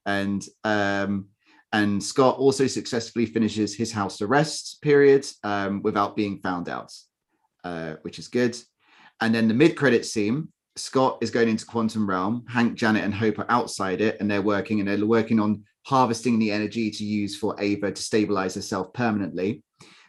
And 0.07 0.45
um, 0.63 1.29
and 1.73 2.03
Scott 2.03 2.39
also 2.39 2.67
successfully 2.67 3.27
finishes 3.27 3.75
his 3.75 3.93
house 3.93 4.23
arrest 4.23 4.81
period 4.81 5.27
um, 5.45 5.83
without 5.83 6.17
being 6.17 6.39
found 6.39 6.69
out, 6.69 6.95
uh, 7.65 7.95
which 8.03 8.19
is 8.19 8.29
good. 8.29 8.57
And 9.21 9.35
then 9.35 9.49
the 9.49 9.55
mid-credit 9.55 10.07
scene 10.07 10.49
Scott 10.79 11.19
is 11.21 11.31
going 11.31 11.49
into 11.49 11.67
quantum 11.67 12.09
realm. 12.09 12.45
Hank, 12.49 12.75
Janet, 12.75 13.05
and 13.05 13.15
Hope 13.15 13.39
are 13.39 13.51
outside 13.51 14.01
it, 14.01 14.17
and 14.21 14.31
they're 14.31 14.43
working 14.43 14.81
and 14.81 14.89
they're 14.89 15.05
working 15.05 15.41
on 15.41 15.65
harvesting 15.89 16.39
the 16.39 16.53
energy 16.53 16.91
to 16.91 17.03
use 17.03 17.35
for 17.39 17.57
Ava 17.59 17.91
to 17.91 18.03
stabilize 18.03 18.55
herself 18.55 18.93
permanently. 18.93 19.63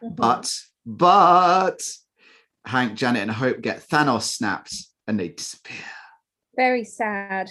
Mhm. 0.04 0.16
But 0.16 0.54
but 0.86 1.82
Hank, 2.66 2.96
Janet, 2.96 3.22
and 3.22 3.32
Hope 3.32 3.62
get 3.62 3.88
Thanos 3.88 4.24
snapped 4.24 4.74
and 5.08 5.18
they 5.20 5.30
disappear. 5.30 5.78
very 6.56 6.84
sad 6.84 7.50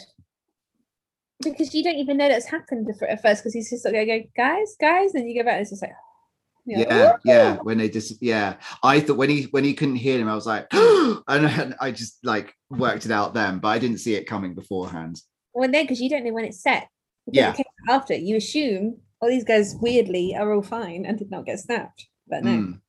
because 1.42 1.72
you 1.74 1.82
don't 1.82 1.96
even 1.96 2.18
know 2.18 2.28
that's 2.28 2.44
happened 2.46 2.86
at 3.08 3.22
first 3.22 3.42
because 3.42 3.54
he's 3.54 3.70
just 3.70 3.84
like 3.86 3.94
go 3.94 4.20
guys 4.36 4.76
guys 4.78 5.14
and 5.14 5.26
you 5.28 5.34
go 5.40 5.44
back 5.46 5.54
and 5.54 5.62
it's 5.62 5.70
just 5.70 5.80
like 5.82 5.92
like, 6.66 6.86
Yeah, 6.90 7.12
yeah. 7.24 7.56
When 7.62 7.78
they 7.78 7.88
just 7.88 8.20
yeah. 8.20 8.56
I 8.82 9.00
thought 9.00 9.16
when 9.16 9.30
he 9.30 9.44
when 9.44 9.64
he 9.64 9.72
couldn't 9.72 9.96
hear 9.96 10.18
him, 10.20 10.28
I 10.28 10.34
was 10.34 10.44
like, 10.46 10.66
and, 10.72 11.74
I 11.80 11.90
just 11.92 12.18
like 12.22 12.52
worked 12.68 13.06
it 13.06 13.12
out 13.12 13.32
then, 13.32 13.58
but 13.60 13.68
I 13.68 13.78
didn't 13.78 13.98
see 14.04 14.14
it 14.16 14.26
coming 14.26 14.54
beforehand. 14.54 15.14
well 15.54 15.70
then 15.70 15.84
because 15.84 16.00
you 16.02 16.10
don't 16.10 16.24
know 16.24 16.34
when 16.34 16.44
it's 16.44 16.62
set 16.62 16.88
Yeah. 17.32 17.54
after 17.88 18.14
you 18.14 18.36
assume 18.36 18.98
all 19.20 19.28
these 19.28 19.44
guys 19.44 19.74
weirdly 19.80 20.34
are 20.36 20.52
all 20.52 20.62
fine 20.62 21.04
and 21.06 21.18
did 21.18 21.30
not 21.30 21.46
get 21.46 21.60
snapped 21.60 22.06
but 22.28 22.44
no 22.44 22.50
Mm. 22.50 22.80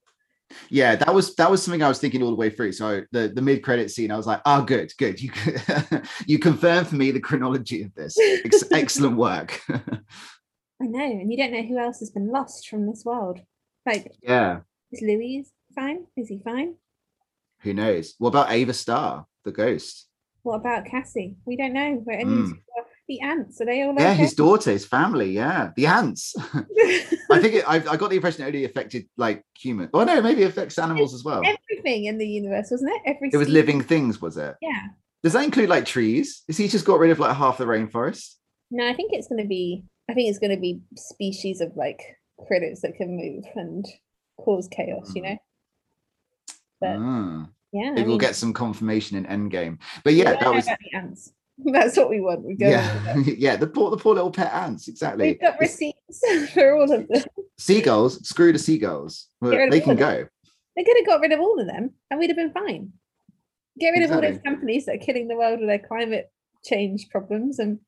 Yeah, 0.72 0.96
that 0.96 1.14
was 1.14 1.36
that 1.36 1.52
was 1.52 1.62
something 1.62 1.84
I 1.84 1.88
was 1.88 2.00
thinking 2.00 2.24
all 2.24 2.32
the 2.32 2.36
way 2.36 2.50
through. 2.50 2.72
So 2.72 3.04
the 3.12 3.28
the 3.28 3.40
mid 3.42 3.62
credit 3.62 3.92
scene, 3.92 4.10
I 4.10 4.18
was 4.18 4.26
like, 4.26 4.42
oh, 4.48 4.64
good, 4.64 4.92
good. 4.98 5.22
You 5.22 5.32
you 6.26 6.40
confirmed 6.40 6.88
for 6.88 6.96
me 6.96 7.12
the 7.12 7.20
chronology 7.20 7.84
of 7.84 7.94
this. 7.94 8.18
Ex- 8.20 8.64
excellent 8.72 9.16
work. 9.16 9.62
I 10.82 10.86
know 10.86 11.04
and 11.04 11.32
you 11.32 11.38
don't 11.38 11.52
know 11.52 11.62
who 11.62 11.78
else 11.78 12.00
has 12.00 12.10
been 12.10 12.32
lost 12.32 12.68
from 12.68 12.88
this 12.88 13.04
world 13.06 13.42
like 13.86 14.12
yeah. 14.24 14.62
is 14.92 15.02
Luis 15.02 15.52
fine 15.76 16.06
is 16.16 16.30
he 16.30 16.40
fine 16.40 16.76
Who 17.62 17.74
knows? 17.74 18.16
What 18.18 18.30
about 18.30 18.52
Ava 18.52 18.74
Starr, 18.74 19.26
the 19.46 19.52
ghost? 19.52 20.08
what 20.44 20.56
about 20.56 20.86
Cassie 20.86 21.36
we 21.46 21.58
don't 21.58 21.74
know 21.74 21.96
where 22.06 22.18
any 22.18 22.32
Mm. 22.32 22.54
The 23.10 23.20
ants 23.20 23.60
are 23.60 23.66
they 23.66 23.82
all 23.82 23.94
Yeah, 23.98 24.12
okay? 24.12 24.22
his 24.22 24.34
daughter, 24.34 24.72
his 24.72 24.86
family. 24.86 25.32
Yeah, 25.32 25.72
the 25.76 25.88
ants. 25.88 26.34
I 27.32 27.40
think 27.42 27.56
it, 27.56 27.66
I, 27.68 27.76
I 27.76 27.98
got 27.98 28.10
the 28.10 28.16
impression 28.16 28.44
it 28.44 28.48
only 28.48 28.64
affected 28.64 29.10
like 29.18 29.44
human. 29.60 29.90
Oh 29.94 30.04
no, 30.06 30.22
maybe 30.22 30.44
it 30.44 30.50
affects 30.50 30.80
animals 30.80 31.14
as 31.14 31.24
well. 31.26 31.44
everything 31.44 32.06
in 32.06 32.18
the 32.18 32.28
universe 32.28 32.70
wasn't 32.72 32.92
it 32.94 33.02
every 33.06 33.30
It 33.34 33.38
was 33.38 33.50
living 33.50 33.82
things, 33.82 34.22
was 34.22 34.38
it? 34.38 34.56
yeah 34.62 34.88
Does 35.24 35.34
that 35.34 35.44
include 35.44 35.68
like 35.70 35.86
trees? 35.86 36.44
Is 36.48 36.56
he 36.58 36.68
just 36.70 36.86
got 36.86 37.00
rid 37.00 37.12
of 37.12 37.20
like 37.20 37.36
half 37.36 37.58
the 37.58 37.66
rainforest? 37.66 38.36
No, 38.72 38.88
I 38.88 38.94
think 38.94 39.12
it's 39.14 39.28
going 39.28 39.42
to 39.42 39.48
be. 39.48 39.84
I 40.10 40.14
think 40.14 40.30
it's 40.30 40.40
going 40.40 40.56
to 40.56 40.62
be 40.62 40.82
species 40.96 41.60
of 41.62 41.76
like 41.76 42.02
critters 42.48 42.82
that 42.82 42.96
can 42.96 43.18
move 43.18 43.44
and 43.56 43.86
cause 44.40 44.68
chaos. 44.72 45.12
You 45.16 45.24
Mm. 45.24 45.30
know. 45.30 45.38
But 46.82 46.96
Ah, 47.00 47.50
yeah, 47.74 47.90
I 47.90 47.92
maybe 47.92 48.04
we'll 48.04 48.12
mean, 48.14 48.20
get 48.20 48.36
some 48.36 48.54
confirmation 48.54 49.18
in 49.18 49.26
Endgame. 49.26 49.80
But 50.04 50.14
yeah, 50.14 50.36
that 50.36 50.54
was 50.54 50.66
the 50.68 50.78
ants. 50.96 51.34
That's 51.66 51.98
what 51.98 52.10
we 52.10 52.22
want. 52.22 52.46
We 52.46 52.56
go. 52.56 52.70
yeah, 52.70 53.16
yeah. 53.26 53.56
The 53.56 53.68
poor, 53.68 53.92
the 53.92 53.98
poor 53.98 54.16
little 54.16 54.32
pet 54.32 54.54
ants. 54.54 54.88
Exactly. 54.88 55.30
We've 55.30 55.42
got 55.42 55.60
receipts 55.60 56.22
for 56.54 56.76
all 56.76 56.92
of 56.92 57.08
them. 57.08 57.24
Seagulls. 57.58 58.26
Screw 58.28 58.54
the 58.54 58.60
seagulls. 58.60 59.28
Well, 59.42 59.52
Get 59.52 59.58
rid 59.58 59.68
of 59.68 59.72
they 59.72 59.82
can 59.82 59.96
go. 59.96 60.28
They 60.76 60.84
could 60.84 60.98
have 60.98 61.06
got 61.06 61.22
rid 61.22 61.34
of 61.34 61.40
all 61.40 61.60
of 61.60 61.68
them, 61.68 61.92
and 62.10 62.20
we'd 62.20 62.30
have 62.30 62.38
been 62.38 62.54
fine. 62.54 62.94
Get 63.80 63.92
rid 63.92 64.04
of 64.04 64.12
all 64.12 64.22
those 64.22 64.40
companies 64.46 64.86
that 64.86 64.96
are 64.96 65.06
killing 65.06 65.28
the 65.28 65.36
world 65.36 65.60
with 65.60 65.68
their 65.68 65.80
climate 65.80 66.32
change 66.64 67.08
problems, 67.10 67.60
and 67.60 67.80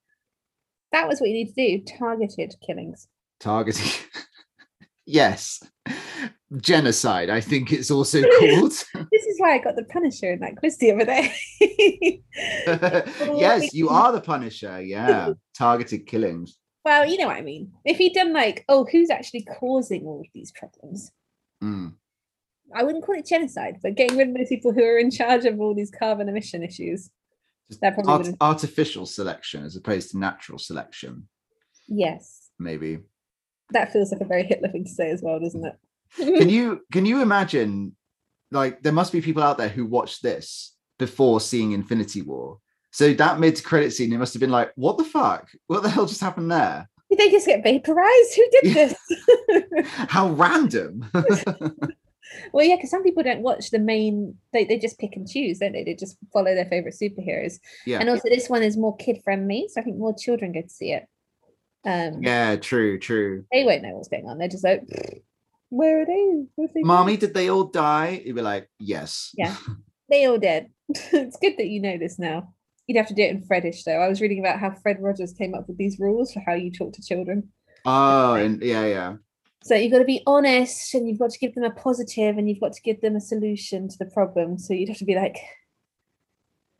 that 0.92 1.08
was 1.08 1.22
what 1.22 1.30
you 1.30 1.36
need 1.36 1.54
to 1.54 1.78
do: 1.78 1.84
targeted 1.98 2.56
killings. 2.66 3.08
Targeting. 3.40 3.92
yes. 5.06 5.64
Genocide. 6.58 7.30
I 7.30 7.40
think 7.40 7.72
it's 7.72 7.90
also 7.92 8.22
called. 8.40 8.72
This 9.12 9.26
is 9.26 9.40
why 9.40 9.54
I 9.54 9.58
got 9.60 9.76
the 9.76 9.86
Punisher 9.86 10.32
in 10.34 10.40
that 10.42 10.58
quiz 10.58 10.78
the 10.78 10.92
other 10.92 11.06
day. 11.06 11.34
yes, 12.68 13.74
you 13.74 13.90
are 13.90 14.12
the 14.12 14.22
Punisher. 14.22 14.82
Yeah. 14.82 15.34
Targeted 15.58 16.08
killings. 16.08 16.58
Well, 16.84 17.06
you 17.06 17.18
know 17.18 17.28
what 17.28 17.38
I 17.38 17.42
mean. 17.42 17.72
If 17.86 17.98
he'd 17.98 18.14
done 18.14 18.34
like, 18.34 18.66
oh, 18.68 18.86
who's 18.92 19.10
actually 19.10 19.44
causing 19.44 20.06
all 20.06 20.20
of 20.22 20.28
these 20.34 20.52
problems? 20.52 21.12
Mm. 21.64 21.94
I 22.74 22.84
wouldn't 22.84 23.06
call 23.06 23.16
it 23.16 23.26
genocide, 23.28 23.78
but 23.84 23.96
getting 23.96 24.18
rid 24.18 24.30
of 24.30 24.36
those 24.36 24.50
people 24.50 24.72
who 24.74 24.84
are 24.84 24.98
in 24.98 25.12
charge 25.12 25.46
of 25.46 25.60
all 25.60 25.76
these 25.76 25.92
carbon 25.92 26.28
emission 26.28 26.64
issues. 26.64 27.12
Art- 28.06 28.28
artificial 28.42 29.06
selection 29.06 29.64
as 29.64 29.76
opposed 29.78 30.12
to 30.12 30.18
natural 30.18 30.58
selection, 30.58 31.28
Yes, 31.88 32.50
maybe. 32.60 33.00
that 33.70 33.94
feels 33.94 34.12
like 34.12 34.20
a 34.20 34.26
very 34.26 34.44
Hitler 34.44 34.68
thing 34.70 34.84
to 34.84 34.90
say 34.90 35.10
as 35.10 35.22
well, 35.22 35.40
doesn't 35.40 35.64
it? 35.66 35.76
Can 36.18 36.50
you 36.58 36.82
can 36.92 37.06
you 37.06 37.22
imagine 37.22 37.96
like 38.52 38.82
there 38.84 38.94
must 38.94 39.12
be 39.12 39.22
people 39.22 39.44
out 39.44 39.58
there 39.58 39.70
who 39.70 39.86
watched 39.86 40.22
this 40.24 40.76
before 41.00 41.42
seeing 41.42 41.72
Infinity 41.72 42.22
War. 42.22 42.60
So 42.92 43.14
that 43.14 43.40
mid 43.40 43.64
credit 43.64 43.92
scene, 43.92 44.12
it 44.14 44.18
must 44.18 44.34
have 44.34 44.42
been 44.42 44.52
like, 44.52 44.72
what 44.76 44.98
the 44.98 45.04
fuck? 45.04 45.50
What 45.68 45.82
the 45.82 45.90
hell 45.90 46.06
just 46.06 46.22
happened 46.22 46.52
there? 46.52 46.90
Did 47.10 47.20
they 47.20 47.32
just 47.32 47.48
get 47.48 47.64
vaporized? 47.64 48.36
Who 48.36 48.50
did 48.52 48.74
this? 48.74 49.86
How 49.86 50.30
random. 50.30 51.10
well, 52.54 52.66
yeah, 52.66 52.76
because 52.76 52.90
some 52.90 53.04
people 53.04 53.24
don't 53.24 53.42
watch 53.42 53.72
the 53.72 53.80
main. 53.80 54.36
They, 54.54 54.66
they 54.66 54.78
just 54.78 55.00
pick 55.00 55.16
and 55.16 55.28
choose, 55.28 55.60
don't 55.60 55.74
they? 55.74 55.84
They 55.84 55.96
just 55.96 56.18
follow 56.32 56.54
their 56.54 56.66
favorite 56.66 56.96
superheroes. 57.02 57.60
yeah. 57.86 58.00
And 58.00 58.10
also, 58.10 58.30
this 58.30 58.50
one 58.50 58.64
is 58.64 58.78
more 58.78 58.96
kid 58.98 59.22
friendly, 59.24 59.68
so 59.70 59.82
I 59.82 59.84
think 59.84 59.98
more 59.98 60.16
children 60.18 60.52
go 60.54 60.62
to 60.62 60.70
see 60.70 60.92
it. 60.92 61.08
Um, 61.84 62.22
Yeah, 62.22 62.56
true, 62.58 63.00
true. 63.00 63.46
they 63.52 63.64
won't 63.64 63.82
know 63.82 63.96
what's 63.96 64.08
going 64.08 64.28
on. 64.28 64.38
They're 64.38 64.48
just 64.48 64.64
like, 64.64 64.84
where 65.72 66.02
are 66.02 66.06
they? 66.06 66.46
Where 66.56 66.68
have 66.68 66.74
they 66.74 66.82
gone?" 66.82 66.88
Mommy, 66.88 67.18
did 67.18 67.34
they 67.34 67.50
all 67.50 67.64
die? 67.64 68.22
You'd 68.24 68.36
be 68.36 68.42
like, 68.42 68.70
yes. 68.80 69.32
Yeah. 69.36 69.56
They 70.10 70.26
all 70.26 70.38
dead. 70.38 70.68
it's 70.90 71.38
good 71.38 71.54
that 71.58 71.70
you 71.70 71.82
know 71.82 71.98
this 71.98 72.20
now. 72.20 72.54
You'd 72.86 72.98
have 72.98 73.08
to 73.08 73.14
do 73.14 73.22
it 73.22 73.32
in 73.32 73.48
Freddish 73.48 73.86
though. 73.86 74.02
I 74.02 74.10
was 74.10 74.20
reading 74.20 74.40
about 74.40 74.60
how 74.60 74.72
Fred 74.72 74.98
Rogers 75.00 75.32
came 75.32 75.56
up 75.56 75.70
with 75.70 75.78
these 75.78 76.00
rules 76.00 76.34
for 76.34 76.42
how 76.46 76.54
you 76.54 76.70
talk 76.70 76.92
to 76.94 77.02
children. 77.02 77.48
Oh, 77.86 78.34
and 78.34 78.62
yeah, 78.62 78.86
yeah. 78.86 79.14
So 79.64 79.74
you've 79.76 79.94
got 79.94 80.00
to 80.00 80.06
be 80.06 80.22
honest 80.28 80.94
and 80.96 81.08
you've 81.08 81.20
got 81.20 81.30
to 81.30 81.40
give 81.40 81.56
them 81.56 81.64
a 81.64 81.72
positive 81.72 82.38
and 82.38 82.50
you've 82.50 82.60
got 82.60 82.74
to 82.74 82.82
give 82.82 83.00
them 83.00 83.16
a 83.16 83.22
solution 83.22 83.88
to 83.88 83.98
the 83.98 84.06
problem. 84.06 84.58
So 84.58 84.74
you'd 84.74 84.90
have 84.90 84.98
to 84.98 85.06
be 85.06 85.16
like, 85.16 85.38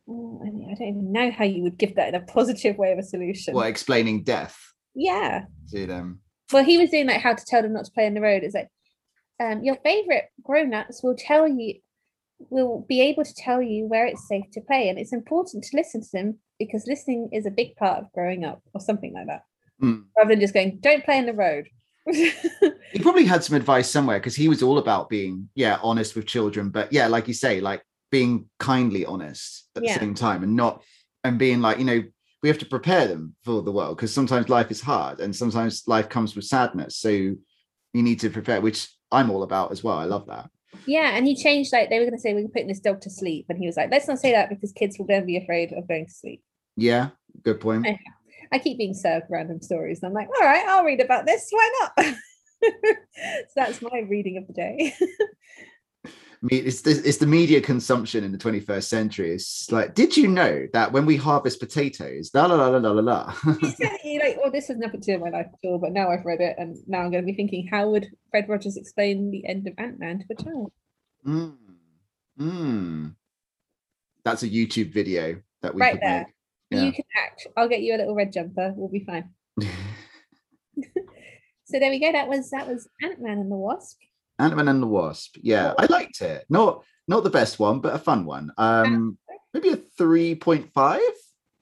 "Oh, 0.08 0.42
I 0.44 0.50
mean, 0.50 0.68
I 0.70 0.74
don't 0.74 0.88
even 0.88 1.12
know 1.12 1.30
how 1.30 1.44
you 1.44 1.62
would 1.62 1.78
give 1.78 1.94
that 1.94 2.08
in 2.08 2.14
a 2.14 2.20
positive 2.20 2.76
way 2.76 2.92
of 2.92 2.98
a 2.98 3.02
solution. 3.02 3.54
Well, 3.54 3.64
explaining 3.64 4.24
death 4.24 4.58
Yeah. 4.94 5.44
See 5.66 5.86
them. 5.86 6.20
Well, 6.52 6.64
he 6.64 6.76
was 6.76 6.90
doing 6.90 7.06
like 7.06 7.22
how 7.22 7.34
to 7.34 7.44
tell 7.46 7.62
them 7.62 7.72
not 7.72 7.86
to 7.86 7.92
play 7.92 8.04
in 8.04 8.14
the 8.14 8.20
road. 8.20 8.42
It's 8.42 8.54
like, 8.54 8.68
um, 9.40 9.62
your 9.62 9.76
favorite 9.76 10.26
grown-ups 10.42 11.02
will 11.02 11.16
tell 11.16 11.46
you, 11.48 11.74
will 12.50 12.84
be 12.88 13.00
able 13.00 13.24
to 13.24 13.34
tell 13.34 13.62
you 13.62 13.86
where 13.86 14.06
it's 14.06 14.26
safe 14.28 14.44
to 14.52 14.60
play, 14.60 14.88
and 14.88 14.98
it's 14.98 15.12
important 15.12 15.64
to 15.64 15.76
listen 15.76 16.00
to 16.00 16.08
them 16.12 16.38
because 16.58 16.86
listening 16.86 17.28
is 17.32 17.46
a 17.46 17.50
big 17.50 17.76
part 17.76 17.98
of 17.98 18.12
growing 18.12 18.44
up, 18.44 18.62
or 18.74 18.80
something 18.80 19.12
like 19.12 19.26
that, 19.26 19.42
Mm. 19.80 20.04
rather 20.16 20.30
than 20.30 20.40
just 20.40 20.54
going, 20.54 20.78
"Don't 20.80 21.04
play 21.04 21.18
in 21.18 21.26
the 21.26 21.32
road." 21.32 21.68
He 22.92 22.98
probably 22.98 23.24
had 23.24 23.42
some 23.42 23.56
advice 23.56 23.88
somewhere 23.88 24.18
because 24.18 24.36
he 24.36 24.48
was 24.48 24.62
all 24.62 24.76
about 24.76 25.08
being, 25.08 25.48
yeah, 25.54 25.78
honest 25.82 26.14
with 26.14 26.26
children. 26.26 26.68
But 26.68 26.92
yeah, 26.92 27.06
like 27.06 27.26
you 27.26 27.32
say, 27.32 27.60
like 27.60 27.82
being 28.10 28.50
kindly 28.58 29.06
honest 29.06 29.68
at 29.74 29.82
Yeah. 29.82 29.94
the 29.94 30.00
same 30.00 30.14
time 30.14 30.42
and 30.42 30.54
not, 30.54 30.82
and 31.24 31.38
being 31.38 31.62
like, 31.62 31.78
you 31.78 31.84
know, 31.86 32.02
we 32.42 32.48
have 32.50 32.58
to 32.58 32.66
prepare 32.66 33.08
them 33.08 33.34
for 33.44 33.62
the 33.62 33.72
world 33.72 33.96
because 33.96 34.12
sometimes 34.12 34.50
life 34.50 34.70
is 34.70 34.80
hard 34.82 35.20
and 35.20 35.34
sometimes 35.34 35.84
life 35.86 36.08
comes 36.10 36.36
with 36.36 36.44
sadness. 36.44 36.96
So 36.98 37.08
you 37.08 37.38
need 37.94 38.20
to 38.20 38.28
prepare, 38.30 38.60
which 38.60 38.88
I'm 39.12 39.30
all 39.30 39.42
about 39.42 39.72
as 39.72 39.84
well. 39.84 39.98
I 39.98 40.04
love 40.04 40.26
that. 40.26 40.50
yeah, 40.86 41.16
and 41.16 41.26
he 41.26 41.36
changed 41.36 41.72
like 41.72 41.90
they 41.90 41.98
were 41.98 42.06
going 42.06 42.16
to 42.16 42.20
say 42.20 42.34
we're 42.34 42.48
putting 42.48 42.68
this 42.68 42.80
dog 42.80 43.00
to 43.02 43.10
sleep, 43.10 43.46
and 43.48 43.58
he 43.58 43.66
was 43.66 43.76
like, 43.76 43.90
"Let's 43.90 44.08
not 44.08 44.18
say 44.18 44.32
that 44.32 44.48
because 44.48 44.72
kids 44.72 44.98
will 44.98 45.06
then 45.06 45.26
be 45.26 45.36
afraid 45.36 45.72
of 45.72 45.86
going 45.88 46.06
to 46.06 46.12
sleep." 46.12 46.42
Yeah, 46.76 47.10
good 47.42 47.60
point. 47.60 47.86
Eh. 47.86 47.96
I 48.50 48.58
keep 48.58 48.78
being 48.78 48.94
served 48.94 49.26
random 49.30 49.60
stories, 49.60 50.02
and 50.02 50.08
I'm 50.08 50.14
like, 50.14 50.28
"All 50.28 50.46
right, 50.46 50.66
I'll 50.66 50.84
read 50.84 51.00
about 51.00 51.26
this. 51.26 51.46
Why 51.50 51.70
not?" 51.80 52.04
so 52.64 53.54
that's 53.56 53.82
my 53.82 54.00
reading 54.08 54.38
of 54.38 54.46
the 54.46 54.52
day. 54.52 54.94
It's 56.50 56.80
the, 56.80 56.90
it's 57.04 57.18
the 57.18 57.26
media 57.26 57.60
consumption 57.60 58.24
in 58.24 58.32
the 58.32 58.38
21st 58.38 58.82
century. 58.84 59.32
It's 59.32 59.70
like, 59.70 59.94
did 59.94 60.16
you 60.16 60.26
know 60.26 60.66
that 60.72 60.90
when 60.90 61.06
we 61.06 61.16
harvest 61.16 61.60
potatoes, 61.60 62.30
la 62.34 62.46
la 62.46 62.56
la 62.56 62.76
la 62.78 62.90
la 62.90 63.00
la 63.00 63.26
definitely 63.44 64.18
like, 64.18 64.38
oh, 64.42 64.50
this 64.50 64.66
has 64.66 64.76
nothing 64.76 65.00
to 65.00 65.06
do 65.06 65.20
with 65.20 65.32
my 65.32 65.38
life 65.38 65.46
at 65.46 65.68
all. 65.68 65.78
But 65.78 65.92
now 65.92 66.10
I've 66.10 66.24
read 66.24 66.40
it, 66.40 66.56
and 66.58 66.76
now 66.88 66.98
I'm 66.98 67.12
going 67.12 67.22
to 67.22 67.30
be 67.30 67.36
thinking, 67.36 67.68
how 67.68 67.90
would 67.90 68.08
Fred 68.30 68.48
Rogers 68.48 68.76
explain 68.76 69.30
the 69.30 69.46
end 69.46 69.68
of 69.68 69.74
Ant 69.78 70.00
Man 70.00 70.18
to 70.18 70.24
a 70.30 70.42
child? 70.42 70.72
Mm. 71.24 71.56
Mm. 72.40 73.14
That's 74.24 74.42
a 74.42 74.48
YouTube 74.48 74.92
video 74.92 75.40
that 75.60 75.74
we 75.74 75.80
Right 75.80 76.00
there. 76.00 76.26
make. 76.70 76.84
You 76.84 76.92
can 76.92 77.04
act. 77.24 77.46
I'll 77.56 77.68
get 77.68 77.82
you 77.82 77.94
a 77.94 77.98
little 77.98 78.14
red 78.14 78.32
jumper. 78.32 78.72
We'll 78.74 78.88
be 78.88 79.04
fine. 79.04 79.30
So 81.72 81.78
there 81.78 81.90
we 81.90 82.00
go. 82.00 82.12
That 82.12 82.28
was 82.28 82.50
that 82.50 82.68
was 82.68 82.86
Ant 83.02 83.22
Man 83.22 83.38
and 83.38 83.50
the 83.50 83.56
Wasp. 83.56 83.98
Ant-Man 84.42 84.68
and 84.68 84.82
the 84.82 84.86
Wasp. 84.86 85.36
Yeah, 85.42 85.74
I 85.78 85.86
liked 85.86 86.20
it. 86.20 86.44
Not 86.50 86.84
not 87.08 87.24
the 87.24 87.30
best 87.30 87.58
one, 87.58 87.80
but 87.80 87.94
a 87.94 87.98
fun 87.98 88.24
one. 88.24 88.50
Um 88.58 89.18
maybe 89.54 89.70
a 89.70 89.76
3.5. 89.76 91.00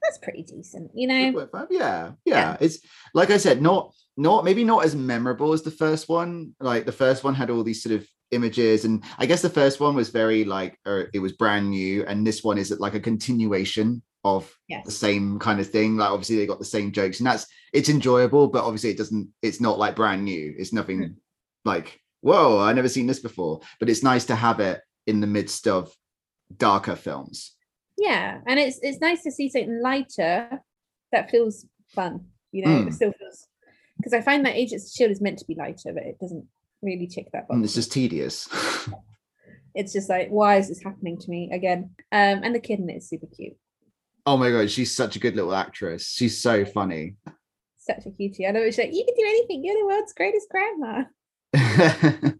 That's 0.01 0.17
pretty 0.17 0.43
decent, 0.43 0.91
you 0.95 1.07
know. 1.07 1.31
3.5, 1.31 1.67
Yeah, 1.69 2.11
yeah. 2.25 2.35
Yeah. 2.35 2.57
It's 2.59 2.79
like 3.13 3.29
I 3.29 3.37
said, 3.37 3.61
not 3.61 3.93
not 4.17 4.43
maybe 4.43 4.63
not 4.63 4.83
as 4.85 4.95
memorable 4.95 5.53
as 5.53 5.61
the 5.61 5.71
first 5.71 6.09
one. 6.09 6.55
Like 6.59 6.85
the 6.85 6.91
first 6.91 7.23
one 7.23 7.35
had 7.35 7.49
all 7.49 7.63
these 7.63 7.83
sort 7.83 7.95
of 7.95 8.07
images 8.31 8.85
and 8.85 9.03
i 9.17 9.25
guess 9.25 9.41
the 9.41 9.49
first 9.49 9.81
one 9.81 9.93
was 9.93 10.07
very 10.07 10.45
like 10.45 10.79
uh, 10.85 11.03
it 11.13 11.19
was 11.19 11.33
brand 11.33 11.69
new 11.69 12.05
and 12.05 12.25
this 12.25 12.41
one 12.45 12.57
is 12.57 12.71
like 12.79 12.93
a 12.93 12.99
continuation 12.99 14.01
of 14.23 14.49
Yes. 14.69 14.85
the 14.85 14.91
same 14.91 15.37
kind 15.37 15.59
of 15.59 15.69
thing 15.69 15.97
like 15.97 16.09
obviously 16.09 16.37
they 16.37 16.45
got 16.47 16.57
the 16.57 16.63
same 16.63 16.93
jokes 16.93 17.19
and 17.19 17.27
that's 17.27 17.45
it's 17.73 17.89
enjoyable 17.89 18.47
but 18.47 18.63
obviously 18.63 18.89
it 18.89 18.97
doesn't 18.97 19.27
it's 19.41 19.59
not 19.59 19.77
like 19.77 19.97
brand 19.97 20.23
new 20.23 20.55
it's 20.57 20.71
nothing 20.71 20.99
Mm. 21.01 21.15
like 21.65 21.99
whoa 22.21 22.59
i 22.59 22.71
never 22.73 22.89
seen 22.89 23.07
this 23.07 23.19
before 23.19 23.59
but 23.79 23.89
it's 23.89 24.03
nice 24.03 24.25
to 24.25 24.35
have 24.35 24.59
it 24.59 24.79
in 25.07 25.19
the 25.21 25.27
midst 25.27 25.67
of 25.67 25.91
darker 26.57 26.95
films 26.95 27.55
Yeah, 27.97 28.39
and 28.47 28.59
it's 28.59 28.79
it's 28.81 28.99
nice 28.99 29.21
to 29.23 29.31
see 29.31 29.49
something 29.49 29.81
lighter 29.81 30.61
that 31.11 31.29
feels 31.29 31.65
fun. 31.89 32.25
You 32.51 32.65
know, 32.65 32.71
Mm. 32.71 32.87
it 32.87 32.93
still 32.93 33.13
feels 33.13 33.47
because 33.97 34.13
I 34.13 34.21
find 34.21 34.45
that 34.45 34.55
Agents 34.55 34.85
of 34.87 34.91
Shield 34.95 35.11
is 35.11 35.21
meant 35.21 35.39
to 35.39 35.45
be 35.45 35.55
lighter, 35.55 35.93
but 35.93 36.03
it 36.03 36.17
doesn't 36.19 36.45
really 36.81 37.05
tick 37.07 37.27
that 37.33 37.47
box. 37.47 37.55
and 37.55 37.63
it's 37.65 37.75
just 37.75 37.91
tedious 37.91 38.47
it's 39.75 39.93
just 39.93 40.09
like, 40.09 40.29
why 40.29 40.57
is 40.57 40.67
this 40.67 40.83
happening 40.83 41.17
to 41.19 41.29
me 41.29 41.49
again? 41.51 41.91
Um, 42.11 42.43
and 42.43 42.53
the 42.55 42.59
kid 42.59 42.79
in 42.79 42.89
it 42.89 42.97
is 42.97 43.09
super 43.09 43.27
cute, 43.27 43.55
oh 44.25 44.37
my 44.37 44.49
god 44.51 44.69
she's 44.69 44.93
such 44.95 45.15
a 45.15 45.19
good 45.19 45.35
little 45.35 45.53
actress 45.55 46.07
she's 46.17 46.41
so 46.41 46.65
funny 46.65 47.15
such 47.77 48.05
a 48.05 48.11
cutie. 48.11 48.45
I 48.47 48.51
know 48.51 48.61
it's 48.61 48.77
like 48.77 48.93
you 48.93 49.03
can 49.05 49.15
do 49.15 49.25
anything. 49.27 49.63
You're 49.65 49.79
the 49.79 49.85
world's 49.87 50.13
greatest 50.13 50.47
grandma. 50.49 51.03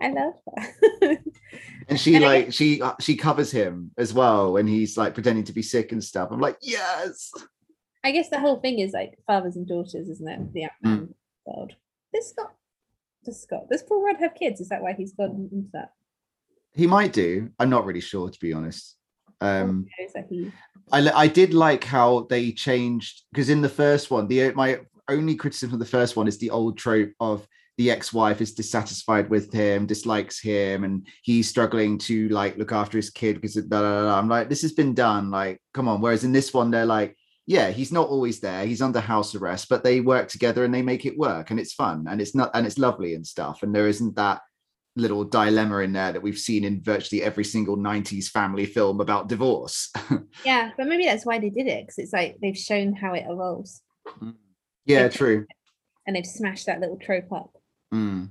I 0.00 0.08
love 0.10 0.34
her. 0.56 1.18
and 1.88 1.98
she 1.98 2.14
And 2.14 2.24
I 2.24 2.28
like 2.28 2.52
she 2.52 2.80
uh, 2.80 2.94
she 3.00 3.16
covers 3.16 3.50
him 3.50 3.90
as 3.98 4.12
well 4.12 4.52
when 4.52 4.66
he's 4.66 4.96
like 4.96 5.14
pretending 5.14 5.44
to 5.44 5.52
be 5.52 5.62
sick 5.62 5.92
and 5.92 6.02
stuff 6.02 6.30
i'm 6.30 6.40
like 6.40 6.56
yes 6.62 7.32
I 8.02 8.10
guess 8.12 8.28
the 8.28 8.38
whole 8.38 8.60
thing 8.60 8.80
is 8.80 8.92
like 8.92 9.18
fathers 9.26 9.56
and 9.56 9.66
daughters, 9.66 10.10
isn't 10.10 10.28
it? 10.28 10.52
The 10.52 10.64
Ant-Man 10.64 11.14
world. 11.46 11.72
Does 12.12 12.28
Scott, 12.28 12.52
does 13.24 13.40
Scott, 13.40 13.62
does 13.70 13.82
Paul 13.82 14.04
Rudd 14.04 14.18
have 14.18 14.34
kids? 14.34 14.60
Is 14.60 14.68
that 14.68 14.82
why 14.82 14.92
he's 14.92 15.14
gone 15.14 15.48
into 15.50 15.70
that? 15.72 15.88
he 16.74 16.86
might 16.86 17.12
do 17.12 17.48
i'm 17.58 17.70
not 17.70 17.86
really 17.86 18.00
sure 18.00 18.28
to 18.28 18.38
be 18.40 18.52
honest 18.52 18.96
um 19.40 19.86
that 20.14 20.26
he? 20.28 20.50
I, 20.92 21.10
I 21.10 21.26
did 21.28 21.54
like 21.54 21.82
how 21.82 22.26
they 22.28 22.52
changed 22.52 23.22
because 23.32 23.48
in 23.48 23.62
the 23.62 23.68
first 23.70 24.10
one, 24.10 24.28
the 24.28 24.52
my 24.52 24.80
only 25.08 25.34
criticism 25.34 25.72
of 25.72 25.78
the 25.80 25.86
first 25.86 26.14
one 26.14 26.28
is 26.28 26.38
the 26.38 26.50
old 26.50 26.78
trope 26.78 27.10
of 27.20 27.46
the 27.76 27.90
ex-wife 27.90 28.40
is 28.40 28.54
dissatisfied 28.54 29.28
with 29.30 29.52
him, 29.52 29.86
dislikes 29.86 30.40
him, 30.40 30.84
and 30.84 31.06
he's 31.22 31.48
struggling 31.48 31.98
to 31.98 32.28
like 32.28 32.56
look 32.56 32.72
after 32.72 32.98
his 32.98 33.10
kid 33.10 33.34
because 33.36 33.56
of 33.56 33.68
da, 33.68 33.80
da, 33.80 34.02
da. 34.04 34.18
I'm 34.18 34.28
like, 34.28 34.48
this 34.48 34.62
has 34.62 34.72
been 34.72 34.94
done. 34.94 35.30
Like, 35.30 35.60
come 35.72 35.88
on. 35.88 36.00
Whereas 36.00 36.24
in 36.24 36.32
this 36.32 36.54
one, 36.54 36.70
they're 36.70 36.86
like, 36.86 37.16
yeah, 37.46 37.70
he's 37.70 37.92
not 37.92 38.08
always 38.08 38.40
there. 38.40 38.64
He's 38.64 38.80
under 38.80 39.00
house 39.00 39.34
arrest, 39.34 39.68
but 39.68 39.82
they 39.84 40.00
work 40.00 40.28
together 40.28 40.64
and 40.64 40.72
they 40.72 40.82
make 40.82 41.04
it 41.04 41.18
work, 41.18 41.50
and 41.50 41.58
it's 41.60 41.74
fun 41.74 42.06
and 42.08 42.20
it's 42.20 42.34
not 42.34 42.50
and 42.54 42.66
it's 42.66 42.78
lovely 42.78 43.14
and 43.14 43.26
stuff. 43.26 43.62
And 43.62 43.74
there 43.74 43.88
isn't 43.88 44.16
that 44.16 44.40
little 44.96 45.24
dilemma 45.24 45.78
in 45.78 45.92
there 45.92 46.12
that 46.12 46.22
we've 46.22 46.38
seen 46.38 46.62
in 46.64 46.80
virtually 46.80 47.20
every 47.20 47.42
single 47.44 47.76
90s 47.76 48.28
family 48.28 48.64
film 48.64 49.00
about 49.00 49.28
divorce. 49.28 49.90
Yeah, 50.44 50.70
but 50.76 50.86
maybe 50.86 51.04
that's 51.06 51.26
why 51.26 51.38
they 51.40 51.50
did 51.50 51.66
it 51.66 51.82
because 51.82 51.98
it's 51.98 52.12
like 52.12 52.36
they've 52.40 52.56
shown 52.56 52.94
how 52.94 53.12
it 53.14 53.24
evolves 53.28 53.82
mm. 54.22 54.34
yeah, 54.86 55.00
Okay. 55.06 55.16
true. 55.16 55.46
and 56.06 56.14
they've 56.14 56.24
smashed 56.24 56.66
that 56.66 56.78
little 56.80 56.98
trope 56.98 57.32
up. 57.32 57.50
Mm. 57.94 58.30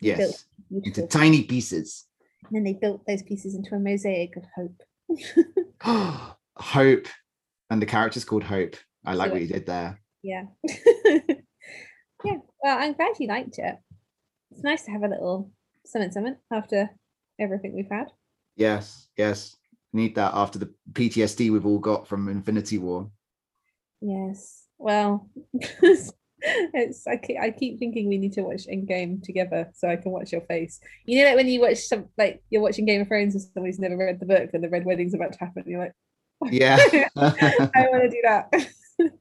Yes, 0.00 0.44
into 0.70 1.06
tiny 1.06 1.44
pieces. 1.44 2.06
And 2.44 2.56
then 2.56 2.64
they 2.64 2.72
built 2.72 3.06
those 3.06 3.22
pieces 3.22 3.54
into 3.54 3.74
a 3.74 3.78
mosaic 3.78 4.36
of 4.36 4.44
hope. 4.56 4.82
Hope, 6.56 7.06
and 7.70 7.80
the 7.80 7.86
character's 7.86 8.24
called 8.24 8.44
Hope. 8.44 8.76
I 9.04 9.14
like 9.14 9.28
So 9.28 9.32
what 9.32 9.42
you 9.42 9.48
did 9.48 9.66
there. 9.66 10.00
Yeah. 10.22 10.44
yeah. 11.04 12.36
Well, 12.62 12.78
I'm 12.78 12.92
glad 12.92 13.18
you 13.18 13.28
liked 13.28 13.58
it. 13.58 13.76
It's 14.50 14.62
nice 14.62 14.82
to 14.84 14.90
have 14.90 15.02
a 15.02 15.08
little 15.08 15.50
something 15.84 16.12
something 16.12 16.36
after 16.52 16.90
everything 17.40 17.74
we've 17.74 17.90
had. 17.90 18.08
Yes, 18.56 19.08
yes. 19.16 19.56
Need 19.92 20.14
that 20.14 20.32
after 20.34 20.58
the 20.58 20.72
PTSD 20.92 21.50
we've 21.50 21.66
all 21.66 21.78
got 21.78 22.06
from 22.06 22.28
Infinity 22.28 22.78
War. 22.78 23.10
Yes. 24.00 24.64
Well, 24.78 25.28
it's 26.74 27.06
I 27.06 27.16
keep, 27.16 27.36
I 27.40 27.50
keep 27.50 27.78
thinking 27.78 28.08
we 28.08 28.18
need 28.18 28.32
to 28.34 28.42
watch 28.42 28.66
Endgame 28.66 29.22
together 29.22 29.70
so 29.74 29.88
I 29.88 29.96
can 29.96 30.12
watch 30.12 30.32
your 30.32 30.40
face. 30.42 30.80
You 31.06 31.22
know, 31.22 31.28
like 31.30 31.36
when 31.36 31.48
you 31.48 31.60
watch 31.60 31.78
some 31.78 32.06
like 32.18 32.42
you're 32.50 32.62
watching 32.62 32.84
Game 32.86 33.02
of 33.02 33.08
Thrones 33.08 33.34
and 33.34 33.44
somebody's 33.54 33.78
never 33.78 33.96
read 33.96 34.20
the 34.20 34.26
book 34.26 34.50
and 34.52 34.62
the 34.62 34.68
Red 34.68 34.84
Wedding's 34.84 35.14
about 35.14 35.32
to 35.32 35.38
happen. 35.38 35.64
You're 35.66 35.80
like, 35.80 35.92
Yeah. 36.50 36.76
I 37.16 37.86
want 37.90 38.02
to 38.02 38.10
do 38.10 38.20
that. 38.24 38.52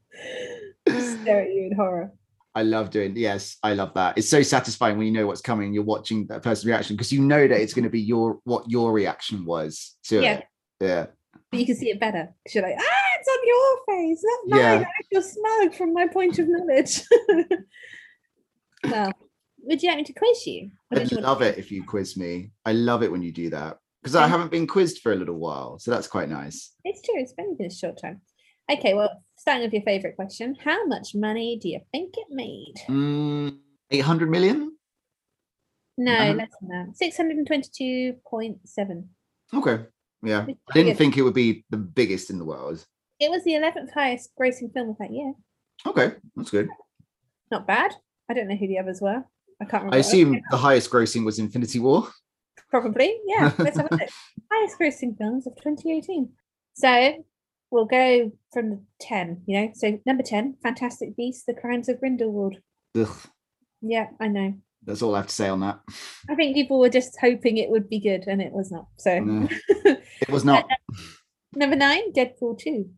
Stare 1.22 1.42
at 1.42 1.50
you 1.54 1.68
in 1.72 1.76
horror. 1.76 2.12
I 2.54 2.64
love 2.64 2.90
doing 2.90 3.16
yes, 3.16 3.58
I 3.64 3.74
love 3.76 3.94
that. 3.94 4.18
It's 4.18 4.30
so 4.30 4.42
satisfying 4.42 4.98
when 4.98 5.08
you 5.08 5.14
know 5.14 5.26
what's 5.26 5.40
coming, 5.42 5.74
you're 5.74 5.84
watching 5.84 6.28
that 6.28 6.42
person's 6.44 6.66
reaction 6.66 6.96
because 6.98 7.12
you 7.14 7.22
know 7.22 7.48
that 7.48 7.62
it's 7.62 7.74
going 7.74 7.86
to 7.86 7.90
be 7.90 8.02
your 8.02 8.40
what 8.44 8.70
your 8.70 8.92
reaction 8.92 9.46
was 9.46 9.96
to 10.06 10.22
Yeah. 10.22 10.34
it. 10.34 10.46
Yeah. 10.82 11.06
But 11.50 11.60
you 11.62 11.66
can 11.66 11.76
see 11.76 11.90
it 11.90 12.00
better 12.00 12.34
because 12.44 12.56
you're 12.56 12.64
like, 12.64 12.76
ah, 12.78 13.01
your 13.46 13.78
face, 13.88 14.22
not 14.24 14.40
mine. 14.48 14.60
Yeah. 14.60 14.84
I 14.88 15.04
feel 15.10 15.22
smug 15.22 15.74
from 15.76 15.94
my 15.94 16.08
point 16.08 16.40
of 16.40 16.48
knowledge. 16.50 17.02
well, 18.90 19.12
would 19.64 19.82
you 19.82 19.90
like 19.90 19.98
me 20.00 20.04
to 20.06 20.14
quiz 20.14 20.46
you? 20.48 20.72
I'd 20.92 21.12
you 21.12 21.18
love 21.20 21.42
it 21.42 21.58
if 21.58 21.72
you 21.72 21.84
quiz 21.84 22.18
me. 22.18 22.52
I 22.66 22.74
love 22.74 23.04
it 23.04 23.12
when 23.12 23.22
you 23.22 23.32
do 23.32 23.50
that 23.52 23.78
because 24.02 24.16
I 24.16 24.28
haven't 24.28 24.52
been 24.52 24.68
quizzed 24.68 25.00
for 25.02 25.12
a 25.14 25.16
little 25.16 25.38
while. 25.38 25.80
So 25.80 25.92
that's 25.92 26.08
quite 26.08 26.30
nice. 26.30 26.72
It's 26.84 27.02
true. 27.02 27.16
It's 27.20 27.34
been 27.34 27.58
a 27.60 27.70
short 27.70 28.00
time. 28.02 28.22
Okay, 28.72 28.94
well, 28.94 29.22
starting 29.38 29.64
with 29.64 29.74
your 29.74 29.82
favorite 29.84 30.16
question, 30.16 30.56
how 30.64 30.86
much 30.86 31.14
money 31.14 31.60
do 31.62 31.68
you 31.70 31.80
think 31.92 32.14
it 32.18 32.28
made? 32.30 32.74
Mm, 32.88 33.58
800 33.90 34.30
million? 34.30 34.78
No, 35.98 36.14
Uh-huh. 36.14 36.34
less 36.34 36.50
than 36.62 36.70
that. 36.70 36.98
Six 36.98 37.18
hundred 37.18 37.38
and 37.38 37.46
twenty-two 37.46 38.14
point 38.26 38.58
seven. 38.68 39.10
Okay. 39.54 39.86
Yeah. 40.24 40.46
I 40.48 40.74
didn't 40.74 40.96
think 40.98 41.18
it 41.18 41.22
would 41.24 41.34
be 41.34 41.66
the 41.70 41.78
biggest 41.78 42.30
in 42.30 42.40
the 42.40 42.46
world. 42.46 42.86
It 43.22 43.30
was 43.30 43.44
the 43.44 43.54
eleventh 43.56 43.92
highest 43.94 44.32
grossing 44.40 44.74
film 44.74 44.90
of 44.90 44.98
that 44.98 45.12
year. 45.14 45.34
Okay. 45.86 46.14
That's 46.36 46.50
good. 46.50 46.68
Not 47.52 47.68
bad. 47.68 47.94
I 48.28 48.34
don't 48.34 48.48
know 48.48 48.56
who 48.56 48.68
the 48.68 48.80
others 48.80 49.00
were. 49.00 49.24
I 49.62 49.66
can't 49.66 49.84
remember. 49.84 49.96
I 49.96 50.00
assume 50.00 50.42
the 50.50 50.58
highest 50.58 50.90
grossing 50.90 51.24
was 51.24 51.38
Infinity 51.38 51.78
War. 51.80 52.08
Probably, 52.72 53.16
yeah. 53.28 53.52
Let's 53.60 53.78
have 53.78 53.88
a 53.92 53.96
look. 53.96 54.10
Highest 54.52 54.80
grossing 54.80 55.16
films 55.18 55.46
of 55.46 55.54
2018. 55.58 56.30
So 56.74 57.24
we'll 57.70 57.86
go 57.86 58.32
from 58.52 58.70
the 58.72 58.82
10, 59.02 59.44
you 59.46 59.60
know. 59.62 59.72
So 59.76 60.00
number 60.06 60.24
10, 60.24 60.58
Fantastic 60.64 61.16
Beasts, 61.16 61.44
The 61.46 61.54
Crimes 61.54 61.90
of 61.90 62.00
Grindelwald. 62.00 62.56
Ugh, 62.98 63.16
Yeah, 63.82 64.08
I 64.20 64.30
know. 64.30 64.56
that's 64.84 65.02
all 65.04 65.14
I 65.14 65.20
have 65.20 65.28
to 65.28 65.34
say 65.36 65.48
on 65.50 65.60
that. 65.60 65.80
I 66.28 66.34
think 66.36 66.56
people 66.56 66.80
were 66.80 66.90
just 66.90 67.20
hoping 67.22 67.58
it 67.58 67.70
would 67.70 67.88
be 67.88 68.00
good 68.00 68.24
and 68.28 68.42
it 68.42 68.52
was 68.52 68.72
not. 68.72 68.88
So 68.98 69.20
No. 69.20 69.48
It 70.22 70.30
was 70.30 70.44
not. 70.46 70.66
number 71.54 71.76
nine, 71.76 72.14
Deadpool 72.14 72.58
2. 72.60 72.90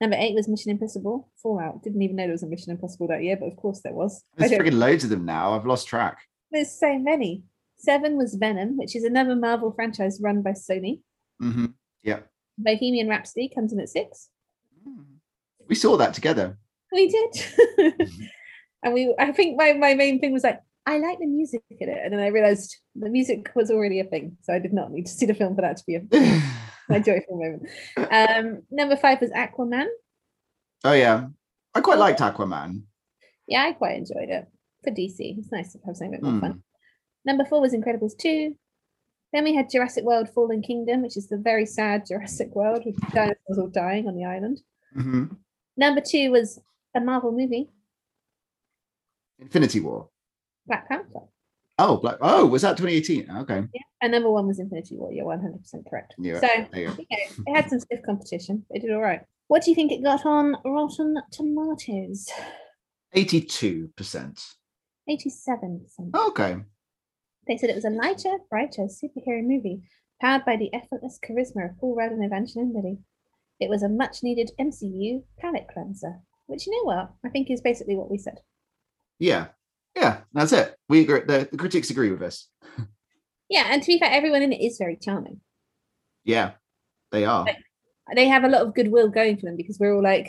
Number 0.00 0.16
eight 0.18 0.34
was 0.34 0.48
Mission 0.48 0.70
Impossible 0.72 1.30
Fallout. 1.42 1.82
Didn't 1.82 2.02
even 2.02 2.16
know 2.16 2.24
there 2.24 2.32
was 2.32 2.42
a 2.42 2.48
Mission 2.48 2.72
Impossible 2.72 3.06
that 3.08 3.22
year, 3.22 3.36
but 3.36 3.46
of 3.46 3.56
course 3.56 3.80
there 3.82 3.92
was. 3.92 4.24
There's 4.36 4.50
friggin' 4.52 4.78
loads 4.78 5.04
of 5.04 5.10
them 5.10 5.24
now. 5.24 5.54
I've 5.54 5.66
lost 5.66 5.86
track. 5.86 6.18
There's 6.50 6.72
so 6.78 6.98
many. 6.98 7.44
Seven 7.76 8.16
was 8.16 8.34
Venom, 8.34 8.76
which 8.76 8.96
is 8.96 9.04
another 9.04 9.36
Marvel 9.36 9.72
franchise 9.72 10.20
run 10.22 10.42
by 10.42 10.52
Sony. 10.52 11.00
hmm 11.40 11.66
Yeah. 12.02 12.20
Bohemian 12.58 13.08
Rhapsody 13.08 13.50
comes 13.52 13.72
in 13.72 13.80
at 13.80 13.88
six. 13.88 14.28
We 15.68 15.74
saw 15.74 15.96
that 15.96 16.14
together. 16.14 16.58
We 16.92 17.08
did. 17.08 17.98
and 18.82 18.94
we 18.94 19.14
I 19.18 19.32
think 19.32 19.56
my, 19.56 19.72
my 19.72 19.94
main 19.94 20.20
thing 20.20 20.32
was 20.32 20.44
like, 20.44 20.60
I 20.86 20.98
like 20.98 21.18
the 21.18 21.26
music 21.26 21.62
in 21.70 21.88
it. 21.88 21.98
And 22.04 22.12
then 22.12 22.20
I 22.20 22.28
realized 22.28 22.76
the 22.94 23.08
music 23.08 23.50
was 23.54 23.70
already 23.70 24.00
a 24.00 24.04
thing. 24.04 24.36
So 24.42 24.52
I 24.52 24.58
did 24.58 24.72
not 24.72 24.90
need 24.92 25.06
to 25.06 25.12
see 25.12 25.26
the 25.26 25.34
film 25.34 25.54
for 25.54 25.62
that 25.62 25.78
to 25.78 25.84
be 25.86 25.96
a 25.96 26.00
my 26.88 26.98
joyful 26.98 27.36
moment. 27.38 27.68
Um 28.12 28.62
number 28.70 28.96
five 28.96 29.20
was 29.20 29.30
Aquaman. 29.30 29.86
oh 30.84 30.92
yeah. 30.92 31.26
I 31.74 31.80
quite 31.80 31.98
liked 31.98 32.20
Aquaman. 32.20 32.82
Yeah, 33.48 33.62
I 33.64 33.72
quite 33.72 33.96
enjoyed 33.96 34.28
it. 34.30 34.46
For 34.84 34.90
DC. 34.90 35.38
It's 35.38 35.50
nice 35.50 35.72
to 35.72 35.78
have 35.86 35.96
something 35.96 36.14
a 36.14 36.18
bit 36.18 36.22
more 36.22 36.32
Hmm. 36.32 36.40
fun. 36.40 36.62
Number 37.24 37.44
four 37.46 37.60
was 37.60 37.72
Incredibles 37.72 38.16
2. 38.18 38.54
Then 39.32 39.44
we 39.44 39.54
had 39.54 39.70
Jurassic 39.70 40.04
World 40.04 40.28
Fallen 40.28 40.62
Kingdom, 40.62 41.02
which 41.02 41.16
is 41.16 41.26
the 41.26 41.38
very 41.38 41.66
sad 41.66 42.04
Jurassic 42.06 42.54
World 42.54 42.84
with 42.84 42.96
dinosaurs 43.12 43.58
all 43.58 43.68
dying 43.68 44.06
on 44.06 44.14
the 44.14 44.24
island. 44.24 44.60
hmm 44.92 45.24
Number 45.76 46.00
two 46.00 46.30
was 46.30 46.60
a 46.94 47.00
Marvel 47.00 47.32
movie, 47.32 47.68
Infinity 49.40 49.80
War. 49.80 50.08
Black 50.66 50.88
Panther. 50.88 51.20
Oh, 51.78 51.96
Black. 51.96 52.18
Oh, 52.20 52.46
was 52.46 52.62
that 52.62 52.76
2018? 52.76 53.30
Okay. 53.42 53.62
Yeah, 53.72 53.80
And 54.00 54.12
number 54.12 54.30
one 54.30 54.46
was 54.46 54.60
Infinity 54.60 54.96
War. 54.96 55.12
You're 55.12 55.26
100% 55.26 55.88
correct. 55.88 56.14
Yeah. 56.18 56.40
So, 56.40 56.48
you 56.74 56.86
know, 56.86 56.96
it 57.10 57.56
had 57.56 57.68
some 57.68 57.80
stiff 57.80 58.00
competition. 58.06 58.64
It 58.70 58.82
did 58.82 58.92
all 58.92 59.00
right. 59.00 59.22
What 59.48 59.64
do 59.64 59.70
you 59.70 59.74
think 59.74 59.90
it 59.90 60.02
got 60.02 60.24
on 60.24 60.56
Rotten 60.64 61.16
Tomatoes? 61.32 62.30
82%. 63.14 63.90
87%. 65.08 66.14
Okay. 66.14 66.56
They 67.46 67.56
said 67.56 67.70
it 67.70 67.76
was 67.76 67.84
a 67.84 67.90
lighter, 67.90 68.38
brighter 68.48 68.84
superhero 68.84 69.42
movie 69.42 69.82
powered 70.20 70.44
by 70.44 70.56
the 70.56 70.72
effortless 70.72 71.18
charisma 71.22 71.70
of 71.70 71.78
Paul 71.78 71.96
Rudd 71.96 72.12
and 72.12 72.24
Evangeline 72.24 72.72
Lilly. 72.74 72.98
It 73.60 73.68
was 73.68 73.82
a 73.82 73.88
much 73.88 74.22
needed 74.22 74.52
MCU 74.58 75.22
palate 75.38 75.66
cleanser, 75.72 76.20
which 76.46 76.66
you 76.66 76.72
know 76.72 76.84
what? 76.84 77.10
I 77.24 77.28
think 77.28 77.50
is 77.50 77.60
basically 77.60 77.96
what 77.96 78.10
we 78.10 78.18
said. 78.18 78.40
Yeah. 79.18 79.48
Yeah, 79.96 80.20
that's 80.32 80.52
it. 80.52 80.74
We 80.88 81.02
agree. 81.02 81.20
The, 81.20 81.48
the 81.50 81.56
critics 81.56 81.90
agree 81.90 82.10
with 82.10 82.22
us. 82.22 82.48
Yeah, 83.48 83.68
and 83.70 83.82
to 83.82 83.86
be 83.86 83.98
fair, 83.98 84.10
everyone 84.10 84.42
in 84.42 84.52
it 84.52 84.64
is 84.64 84.78
very 84.78 84.96
charming. 84.96 85.40
Yeah, 86.24 86.52
they 87.12 87.24
are. 87.24 87.46
They 88.14 88.28
have 88.28 88.44
a 88.44 88.48
lot 88.48 88.62
of 88.62 88.74
goodwill 88.74 89.08
going 89.08 89.36
for 89.36 89.46
them 89.46 89.56
because 89.56 89.78
we're 89.78 89.94
all 89.94 90.02
like, 90.02 90.28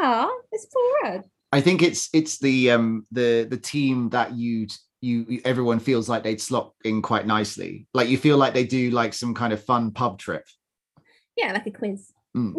ah, 0.00 0.28
it's 0.52 0.66
Paul 0.66 0.92
Rudd. 1.02 1.24
I 1.52 1.60
think 1.60 1.82
it's 1.82 2.10
it's 2.12 2.38
the 2.38 2.70
um 2.70 3.06
the 3.10 3.46
the 3.48 3.56
team 3.56 4.10
that 4.10 4.34
you'd 4.34 4.72
you 5.00 5.40
everyone 5.44 5.78
feels 5.78 6.08
like 6.08 6.22
they'd 6.22 6.40
slot 6.40 6.74
in 6.84 7.00
quite 7.00 7.26
nicely. 7.26 7.86
Like 7.94 8.08
you 8.08 8.18
feel 8.18 8.36
like 8.36 8.52
they 8.52 8.64
do 8.64 8.90
like 8.90 9.14
some 9.14 9.34
kind 9.34 9.52
of 9.52 9.64
fun 9.64 9.92
pub 9.92 10.18
trip. 10.18 10.44
Yeah, 11.36 11.52
like 11.52 11.66
a 11.66 11.70
quiz. 11.70 12.12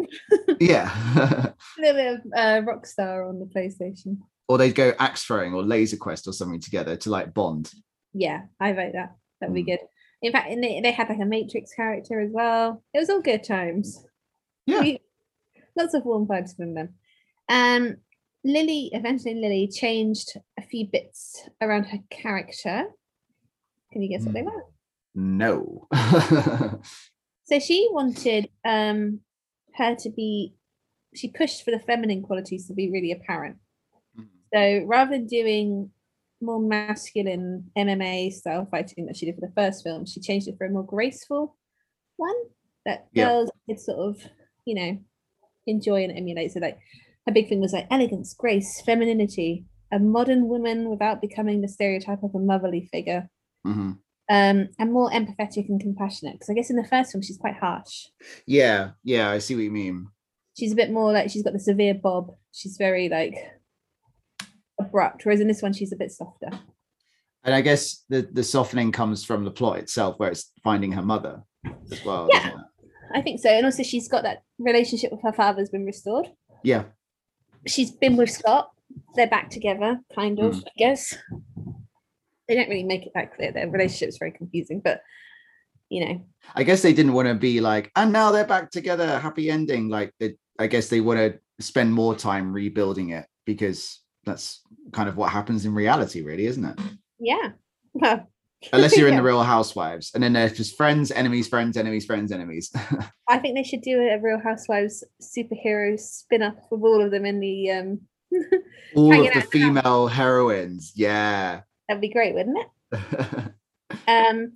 Yeah. 0.60 0.90
A 1.16 1.54
little 1.78 1.94
bit 1.94 2.14
of 2.14 2.20
uh, 2.36 2.70
Rockstar 2.70 3.26
on 3.26 3.38
the 3.38 3.46
PlayStation. 3.46 4.18
Or 4.50 4.58
they'd 4.58 4.74
go 4.74 4.92
axe 4.98 5.22
throwing 5.22 5.54
or 5.54 5.62
laser 5.62 5.96
quest 5.96 6.26
or 6.26 6.32
something 6.32 6.58
together 6.60 6.96
to 6.96 7.08
like 7.10 7.32
bond. 7.32 7.70
Yeah, 8.12 8.40
I 8.58 8.72
vote 8.72 8.94
that. 8.94 9.14
That'd 9.40 9.54
be 9.54 9.62
Mm. 9.62 9.66
good. 9.66 9.78
In 10.22 10.32
fact, 10.32 10.50
and 10.50 10.60
they, 10.62 10.80
they 10.80 10.90
had 10.90 11.08
like 11.08 11.20
a 11.20 11.24
Matrix 11.24 11.72
character 11.72 12.18
as 12.18 12.32
well. 12.32 12.82
It 12.92 12.98
was 12.98 13.08
all 13.10 13.20
good 13.22 13.44
times. 13.44 14.04
Yeah. 14.66 14.80
We- 14.80 14.98
lots 15.76 15.94
of 15.94 16.04
warm 16.04 16.26
vibes 16.26 16.56
from 16.56 16.74
them. 16.74 16.94
Um, 17.48 17.98
Lilly, 18.42 18.90
eventually 18.92 19.36
Lilly 19.36 19.68
changed 19.68 20.36
a 20.58 20.62
few 20.62 20.88
bits 20.88 21.48
around 21.60 21.84
her 21.84 22.00
character. 22.10 22.86
Can 23.92 24.02
you 24.02 24.08
guess 24.08 24.24
what 24.24 24.34
they 24.34 24.40
Hmm. 24.42 24.46
were? 24.46 24.64
No. 25.14 25.86
So 27.44 27.58
she 27.58 27.88
wanted 27.90 28.48
um 28.64 29.20
her 29.74 29.94
to 29.96 30.10
be 30.10 30.54
she 31.14 31.28
pushed 31.28 31.64
for 31.64 31.70
the 31.72 31.80
feminine 31.80 32.22
qualities 32.22 32.66
to 32.68 32.74
be 32.74 32.90
really 32.90 33.12
apparent. 33.12 33.56
So 34.54 34.84
rather 34.86 35.12
than 35.12 35.26
doing 35.26 35.90
more 36.40 36.60
masculine 36.60 37.70
MMA 37.76 38.32
style 38.32 38.66
fighting 38.70 39.06
that 39.06 39.16
she 39.16 39.26
did 39.26 39.34
for 39.34 39.42
the 39.42 39.52
first 39.54 39.84
film, 39.84 40.06
she 40.06 40.20
changed 40.20 40.48
it 40.48 40.56
for 40.58 40.66
a 40.66 40.70
more 40.70 40.84
graceful 40.84 41.56
one 42.16 42.34
that 42.86 43.08
Yeah. 43.12 43.28
girls 43.28 43.50
could 43.68 43.78
sort 43.80 43.98
of, 43.98 44.22
you 44.64 44.74
know, 44.74 44.98
enjoy 45.66 46.02
and 46.04 46.16
emulate. 46.16 46.52
So 46.52 46.60
like 46.60 46.78
her 47.26 47.32
big 47.32 47.48
thing 47.48 47.60
was 47.60 47.72
like 47.72 47.86
elegance, 47.90 48.34
grace, 48.34 48.80
femininity, 48.82 49.66
a 49.92 49.98
modern 49.98 50.48
woman 50.48 50.88
without 50.88 51.20
becoming 51.20 51.60
the 51.60 51.68
stereotype 51.68 52.22
of 52.22 52.34
a 52.34 52.38
motherly 52.38 52.88
figure. 52.92 53.28
Mhm. 53.66 53.98
Um, 54.28 54.68
and 54.78 54.92
more 54.92 55.10
empathetic 55.10 55.68
and 55.68 55.80
compassionate. 55.80 56.34
Because 56.34 56.48
I 56.50 56.54
guess 56.54 56.70
in 56.70 56.76
the 56.76 56.84
first 56.86 57.12
film 57.12 57.20
she's 57.22 57.36
quite 57.38 57.56
harsh. 57.56 58.06
Yeah, 58.46 58.92
yeah, 59.02 59.28
I 59.30 59.38
see 59.38 59.54
what 59.54 59.64
you 59.64 59.70
mean. 59.70 60.08
she's 60.56 60.72
a 60.72 60.76
bit 60.76 60.90
more 60.90 61.12
like 61.12 61.30
she's 61.30 61.42
got 61.42 61.52
the 61.52 61.60
severe 61.60 61.94
bob. 61.94 62.36
She's 62.52 62.76
very 62.76 63.08
like 63.08 63.34
abrupt, 64.90 65.24
whereas 65.24 65.40
in 65.40 65.48
this 65.48 65.62
one 65.62 65.72
she's 65.72 65.92
a 65.92 65.96
bit 65.96 66.12
softer. 66.12 66.50
And 67.44 67.54
I 67.54 67.62
guess 67.62 68.04
the 68.08 68.28
the 68.30 68.44
softening 68.44 68.92
comes 68.92 69.24
from 69.24 69.44
the 69.44 69.50
plot 69.50 69.78
itself, 69.78 70.18
where 70.18 70.30
it's 70.30 70.52
finding 70.62 70.92
her 70.92 71.02
mother 71.02 71.42
as 71.90 72.04
well. 72.04 72.28
Yeah. 72.30 72.52
I 73.14 73.22
think 73.22 73.40
so. 73.40 73.48
And 73.48 73.64
also 73.64 73.82
she's 73.82 74.08
got 74.08 74.22
that 74.24 74.42
relationship 74.58 75.10
with 75.10 75.22
her 75.22 75.32
father's 75.32 75.70
been 75.70 75.86
restored. 75.86 76.28
Yeah. 76.62 76.84
She's 77.66 77.90
been 77.90 78.16
with 78.16 78.30
Scott. 78.30 78.70
They're 79.14 79.26
back 79.26 79.50
together, 79.50 80.00
kind 80.14 80.38
of, 80.38 80.56
mm. 80.56 80.62
I 80.66 80.70
guess. 80.76 81.16
They 82.46 82.56
don't 82.56 82.68
really 82.68 82.84
make 82.84 83.06
it 83.06 83.12
that 83.14 83.34
clear. 83.34 83.52
Their 83.52 83.68
relationship's 83.68 84.18
very 84.18 84.32
confusing, 84.32 84.80
but 84.80 85.02
you 85.88 86.04
know, 86.04 86.20
I 86.54 86.62
guess 86.62 86.82
they 86.82 86.92
didn't 86.92 87.14
want 87.14 87.28
to 87.28 87.34
be 87.34 87.60
like, 87.60 87.90
and 87.96 88.12
now 88.12 88.30
they're 88.30 88.46
back 88.46 88.70
together, 88.70 89.18
happy 89.18 89.50
ending. 89.50 89.88
Like, 89.88 90.14
they, 90.20 90.34
I 90.58 90.68
guess 90.68 90.88
they 90.88 91.00
want 91.00 91.18
to 91.18 91.38
spend 91.60 91.92
more 91.92 92.14
time 92.14 92.52
rebuilding 92.52 93.10
it 93.10 93.26
because 93.44 93.99
that's 94.24 94.60
kind 94.92 95.08
of 95.08 95.16
what 95.16 95.30
happens 95.30 95.64
in 95.64 95.74
reality, 95.74 96.22
really, 96.22 96.46
isn't 96.46 96.64
it? 96.64 96.78
yeah. 97.18 97.50
Unless 98.74 98.96
you're 98.98 99.08
in 99.08 99.14
Yeah. 99.14 99.20
the 99.20 99.26
Real 99.26 99.42
Housewives, 99.42 100.10
and 100.14 100.22
then 100.22 100.34
there's 100.34 100.52
just 100.52 100.76
friends, 100.76 101.10
enemies, 101.10 101.48
friends, 101.48 101.78
enemies, 101.78 102.04
friends, 102.04 102.30
enemies. 102.30 102.70
I 103.28 103.38
think 103.38 103.56
they 103.56 103.62
should 103.62 103.80
do 103.80 103.98
a 104.00 104.18
Real 104.20 104.38
Housewives 104.38 105.02
superhero 105.22 105.98
spin-off 105.98 106.56
with 106.70 106.82
all 106.82 107.00
of 107.02 107.10
them 107.10 107.24
in 107.24 107.40
the 107.40 107.70
um 107.70 108.00
All 108.94 109.12
of 109.26 109.32
the 109.32 109.38
out 109.38 109.46
female 109.50 110.06
heroines, 110.08 110.92
yeah. 110.94 111.62
that'd 111.88 112.00
be 112.02 112.08
great, 112.10 112.34
wouldn't 112.34 112.58
it? 112.92 113.52
Um, 114.06 114.52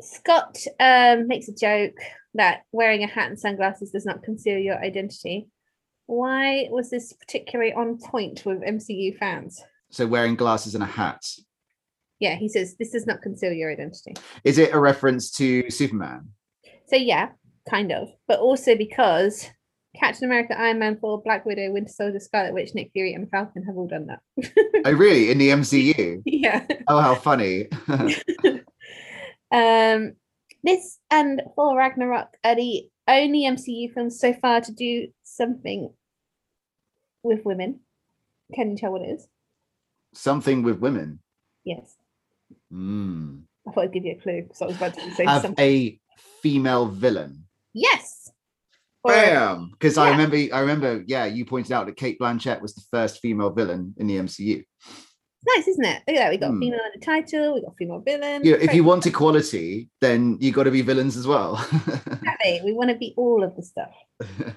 Scott 0.00 0.58
um, 0.80 1.28
makes 1.28 1.48
a 1.48 1.54
joke 1.54 1.96
that 2.34 2.62
wearing 2.72 3.02
a 3.02 3.06
hat 3.06 3.28
and 3.30 3.38
sunglasses 3.38 3.92
does 3.92 4.04
not 4.04 4.22
conceal 4.22 4.58
your 4.58 4.76
identity. 4.82 5.48
Why 6.06 6.68
was 6.70 6.90
this 6.90 7.12
particularly 7.12 7.72
on 7.72 7.98
point 7.98 8.44
with 8.44 8.62
MCU 8.62 9.16
fans? 9.16 9.62
so 9.94 10.06
wearing 10.06 10.34
glasses 10.34 10.74
and 10.74 10.82
a 10.82 10.86
hat. 10.86 11.24
Yeah, 12.18 12.34
he 12.34 12.48
says 12.48 12.76
this 12.78 12.90
does 12.90 13.06
not 13.06 13.22
conceal 13.22 13.52
your 13.52 13.70
identity. 13.70 14.14
Is 14.42 14.58
it 14.58 14.74
a 14.74 14.78
reference 14.78 15.30
to 15.32 15.70
Superman? 15.70 16.30
So 16.86 16.96
yeah, 16.96 17.30
kind 17.68 17.92
of, 17.92 18.08
but 18.26 18.40
also 18.40 18.76
because 18.76 19.48
Captain 19.94 20.24
America, 20.24 20.58
Iron 20.58 20.80
Man, 20.80 20.98
Thor, 20.98 21.22
Black 21.22 21.46
Widow, 21.46 21.72
Winter 21.72 21.92
Soldier, 21.92 22.18
Scarlet 22.18 22.54
Witch, 22.54 22.74
Nick 22.74 22.90
Fury, 22.92 23.14
and 23.14 23.30
Falcon 23.30 23.62
have 23.64 23.76
all 23.76 23.86
done 23.86 24.06
that. 24.06 24.20
Oh, 24.84 24.92
really? 24.92 25.30
In 25.30 25.38
the 25.38 25.50
MCU? 25.50 26.22
yeah. 26.26 26.66
Oh, 26.88 27.00
how 27.00 27.14
funny. 27.14 27.68
Um, 29.52 30.14
this 30.64 30.98
and 31.10 31.42
Thor 31.54 31.76
Ragnarok 31.76 32.36
are 32.42 32.56
the 32.56 32.88
only 33.06 33.42
MCU 33.44 33.92
films 33.92 34.18
so 34.18 34.32
far 34.32 34.60
to 34.62 34.72
do 34.72 35.08
something 35.22 35.92
with 37.22 37.44
women. 37.44 37.80
Can 38.54 38.70
you 38.72 38.76
tell 38.76 38.92
what 38.92 39.02
it 39.02 39.10
is? 39.10 39.28
Something 40.14 40.62
with 40.62 40.78
women. 40.78 41.20
Yes. 41.64 41.96
Mm. 42.72 43.42
I 43.68 43.72
thought 43.72 43.84
I'd 43.84 43.92
give 43.92 44.04
you 44.04 44.12
a 44.12 44.22
clue 44.22 44.42
because 44.42 44.62
I 44.62 44.66
was 44.66 44.76
about 44.76 44.94
to 44.94 45.14
say 45.14 45.24
Have 45.24 45.42
something. 45.42 45.64
a 45.64 46.00
female 46.42 46.86
villain. 46.86 47.44
Yes. 47.72 48.30
Or- 49.02 49.12
Bam! 49.12 49.70
Because 49.72 49.98
I 49.98 50.10
remember, 50.10 50.36
I 50.36 50.60
remember, 50.60 51.04
yeah, 51.06 51.26
you 51.26 51.44
pointed 51.44 51.72
out 51.72 51.86
that 51.86 51.96
Cate 51.96 52.18
Blanchett 52.18 52.62
was 52.62 52.74
the 52.74 52.82
first 52.90 53.20
female 53.20 53.50
villain 53.50 53.94
in 53.98 54.06
the 54.06 54.16
MCU. 54.16 54.64
Nice, 55.46 55.68
isn't 55.68 55.84
it? 55.84 56.02
Look 56.06 56.16
at 56.16 56.20
that. 56.20 56.30
We 56.30 56.38
got 56.38 56.54
a 56.54 56.58
female 56.58 56.80
in 56.80 56.98
the 56.98 57.04
title. 57.04 57.54
We 57.54 57.62
got 57.62 57.76
female 57.76 58.00
villain. 58.00 58.42
Yeah, 58.44 58.56
if 58.56 58.74
you 58.74 58.82
want 58.82 59.04
equality, 59.06 59.90
then 60.00 60.38
you 60.40 60.52
got 60.52 60.64
to 60.64 60.70
be 60.70 60.82
villains 60.82 61.16
as 61.16 61.26
well. 61.26 61.62
Exactly. 61.72 62.60
We 62.64 62.72
want 62.74 62.90
to 62.90 62.96
be 62.96 63.14
all 63.16 63.42
of 63.42 63.54
the 63.56 63.62
stuff. 63.62 63.92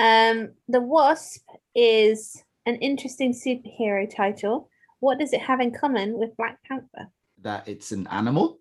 Um, 0.00 0.50
the 0.68 0.80
Wasp 0.80 1.44
is 1.74 2.40
an 2.66 2.76
interesting 2.76 3.32
superhero 3.32 4.08
title. 4.08 4.70
What 5.00 5.18
does 5.18 5.32
it 5.32 5.40
have 5.40 5.58
in 5.58 5.74
common 5.74 6.16
with 6.16 6.36
Black 6.36 6.58
Panther? 6.62 7.10
that 7.42 7.66
it's 7.66 7.90
an 7.90 8.06
animal. 8.08 8.60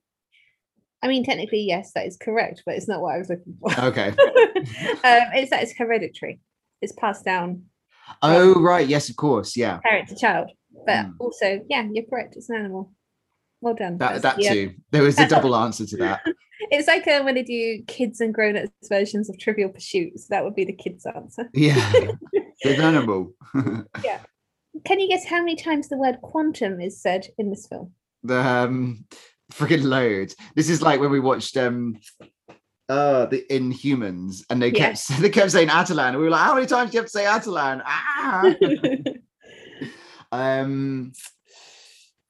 I 1.03 1.07
mean, 1.07 1.23
technically, 1.23 1.61
yes, 1.61 1.91
that 1.93 2.07
is 2.07 2.17
correct, 2.17 2.63
but 2.65 2.73
it's 2.73 2.87
not 2.87 3.01
what 3.01 3.13
I 3.13 3.17
was 3.19 3.29
looking 3.29 3.55
for. 3.59 3.71
Okay. 3.85 4.07
um, 4.09 4.15
it's 5.03 5.51
that 5.51 5.61
it's 5.61 5.77
hereditary. 5.77 6.39
It's 6.81 6.93
passed 6.93 7.23
down 7.23 7.65
Oh, 8.21 8.61
right. 8.61 8.87
Yes, 8.87 9.09
of 9.09 9.15
course. 9.15 9.55
Yeah. 9.55 9.79
parent 9.79 10.09
to 10.09 10.15
child. 10.15 10.51
But 10.86 11.05
Hmm. 11.05 11.11
also, 11.19 11.61
yeah, 11.69 11.88
you're 11.91 12.05
correct. 12.05 12.36
It's 12.36 12.49
an 12.49 12.57
animal. 12.57 12.93
Well 13.61 13.73
done. 13.73 13.97
That 13.97 14.21
that 14.21 14.38
the, 14.38 14.47
uh, 14.47 14.53
too. 14.53 14.73
There 14.91 15.03
was 15.03 15.19
a 15.19 15.28
double 15.36 15.55
answer 15.55 15.86
to 15.86 15.97
that. 15.97 16.21
It's 16.71 16.88
like 16.88 17.07
uh, 17.07 17.21
when 17.21 17.36
they 17.36 17.43
do 17.43 17.84
kids 17.86 18.19
and 18.19 18.34
grown-ups 18.34 18.89
versions 18.89 19.30
of 19.30 19.38
Trivial 19.38 19.69
Pursuits. 19.69 20.28
That 20.30 20.43
would 20.43 20.55
be 20.55 20.65
the 20.65 20.73
kids' 20.73 21.05
answer. 21.05 21.49
Yeah. 21.53 21.78
It's 22.34 22.80
an 22.80 22.82
animal. 22.82 23.34
Can 23.53 24.99
you 24.99 25.07
guess 25.07 25.25
how 25.25 25.38
many 25.39 25.55
times 25.55 25.88
the 25.88 25.97
word 25.97 26.17
quantum 26.21 26.82
is 26.82 26.99
said 27.01 27.28
in 27.38 27.49
this 27.51 27.67
film? 27.67 27.93
the 28.23 28.39
um 28.39 29.05
freaking 29.53 29.84
loads. 29.84 30.36
This 30.55 30.69
is 30.69 30.82
like 30.82 30.99
when 30.99 31.11
we 31.11 31.19
watched 31.19 31.55
um 31.57 31.97
uh 32.89 33.28
the 33.28 33.43
Inhumans 33.51 34.43
and 34.49 34.59
they 34.61 34.71
Yeah. 34.71 34.93
kept 34.93 35.21
they 35.21 35.30
kept 35.30 35.51
saying 35.51 35.67
Attilan 35.69 36.09
and 36.09 36.17
we 36.17 36.23
were 36.23 36.32
like, 36.32 36.41
how 36.43 36.55
many 36.55 36.65
times 36.65 36.89
do 36.91 36.95
you 36.97 37.01
have 37.01 37.11
to 37.11 37.17
say 37.17 37.25
Attilan? 37.25 37.82
Ah! 37.86 38.53
Um 40.32 41.11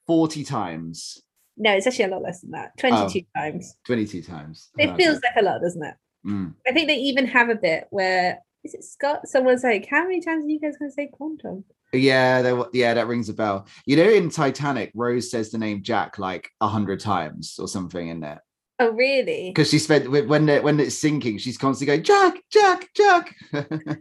40 0.05 0.43
times, 0.43 1.21
no, 1.57 1.73
it's 1.73 1.87
actually 1.87 2.05
a 2.05 2.09
lot 2.09 2.21
less 2.21 2.41
than 2.41 2.51
that. 2.51 2.77
22 2.77 3.25
times. 3.35 3.75
22 3.85 4.21
times. 4.21 4.69
It 4.77 4.87
Oh. 4.89 4.93
Okay. 4.93 5.03
feels 5.03 5.19
like 5.23 5.33
a 5.37 5.41
lot, 5.43 5.59
doesn't 5.61 5.83
it? 5.83 5.95
Mm. 6.25 6.53
I 6.67 6.71
think 6.71 6.87
they 6.87 6.97
even 6.97 7.25
have 7.27 7.49
a 7.49 7.55
bit 7.55 7.87
where 7.89 8.39
is 8.63 8.73
it 8.73 8.83
Scott? 8.83 9.27
Someone's 9.27 9.63
like, 9.63 9.87
How 9.89 10.03
many 10.03 10.21
times 10.21 10.45
are 10.45 10.49
you 10.49 10.59
guys 10.59 10.77
gonna 10.77 10.91
say 10.91 11.07
quantum? 11.11 11.63
Yeah, 11.93 12.51
wa- 12.51 12.69
yeah, 12.73 12.93
that 12.93 13.07
rings 13.07 13.29
a 13.29 13.33
bell. 13.33 13.65
You 13.85 13.95
know, 13.97 14.09
in 14.09 14.29
Titanic, 14.29 14.91
Rose 14.93 15.31
says 15.31 15.51
the 15.51 15.57
name 15.57 15.81
Jack 15.83 16.19
like 16.19 16.49
a 16.61 16.67
hundred 16.67 16.99
times 16.99 17.57
or 17.59 17.67
something 17.67 18.07
in 18.09 18.19
there 18.19 18.43
Oh 18.79 18.91
really? 18.91 19.49
because 19.49 19.69
she 19.69 19.79
spent 19.79 20.09
when 20.11 20.27
when 20.63 20.79
it's 20.79 20.97
sinking, 20.97 21.37
she's 21.39 21.57
constantly 21.57 21.95
going 21.97 22.03
Jack, 22.03 22.35
Jack, 22.51 22.89
Jack. 22.95 23.35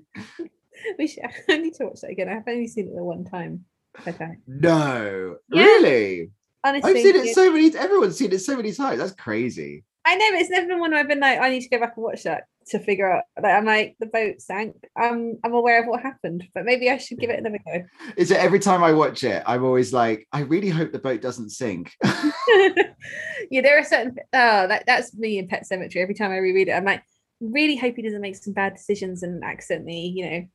We 0.98 1.08
should, 1.08 1.24
I 1.48 1.58
need 1.58 1.74
to 1.74 1.86
watch 1.86 2.00
that 2.02 2.10
again. 2.10 2.28
I've 2.28 2.46
only 2.46 2.68
seen 2.68 2.86
it 2.88 2.94
the 2.94 3.02
one 3.02 3.24
time. 3.24 3.64
Okay. 4.06 4.36
no, 4.46 5.36
Yeah. 5.52 5.62
really. 5.62 6.30
Honestly, 6.64 6.90
I've 6.90 6.96
seen 6.98 7.16
it 7.16 7.34
so 7.34 7.52
many. 7.52 7.70
Times. 7.70 7.84
Everyone's 7.84 8.16
seen 8.18 8.32
it 8.32 8.40
so 8.40 8.56
many 8.56 8.72
times. 8.72 8.98
That's 8.98 9.12
crazy. 9.12 9.84
I 10.04 10.16
know, 10.16 10.30
but 10.32 10.40
it's 10.40 10.50
never 10.50 10.66
been 10.66 10.78
one 10.80 10.90
where 10.92 11.00
I've 11.00 11.08
been 11.08 11.20
like, 11.20 11.40
I 11.40 11.48
need 11.50 11.62
to 11.62 11.68
go 11.68 11.78
back 11.80 11.94
and 11.96 12.04
watch 12.04 12.22
that. 12.24 12.44
to 12.68 12.78
figure 12.80 13.08
out. 13.12 13.22
Like, 13.40 13.54
I'm 13.54 13.64
like 13.64 13.96
the 14.00 14.06
boat 14.06 14.40
sank. 14.40 14.74
I'm 14.96 15.38
I'm 15.44 15.52
aware 15.54 15.80
of 15.80 15.86
what 15.88 16.02
happened, 16.02 16.44
but 16.54 16.64
maybe 16.64 16.90
I 16.90 16.96
should 16.96 17.18
give 17.20 17.30
it 17.30 17.38
another 17.38 17.58
go. 17.64 17.84
Is 18.16 18.30
it 18.32 18.38
every 18.38 18.58
time 18.58 18.82
I 18.82 18.92
watch 18.92 19.22
it, 19.22 19.42
I'm 19.46 19.64
always 19.64 19.92
like, 19.92 20.26
I 20.32 20.40
really 20.40 20.68
hope 20.70 20.90
the 20.92 20.98
boat 20.98 21.20
doesn't 21.22 21.50
sink. 21.50 21.92
yeah, 22.04 23.60
there 23.62 23.78
are 23.78 23.84
certain. 23.84 24.16
Oh, 24.32 24.66
that 24.68 24.84
that's 24.86 25.14
me 25.14 25.38
in 25.38 25.48
Pet 25.48 25.64
Sematary. 25.70 25.96
Every 26.02 26.14
time 26.14 26.30
I 26.32 26.38
reread 26.38 26.68
it, 26.68 26.72
I'm 26.72 26.84
like, 26.84 27.02
really 27.40 27.76
hope 27.76 27.96
he 27.96 28.02
doesn't 28.02 28.20
make 28.20 28.36
some 28.36 28.52
bad 28.52 28.74
decisions 28.74 29.22
and 29.22 29.44
accidentally, 29.44 30.12
you 30.16 30.30
know, 30.30 30.46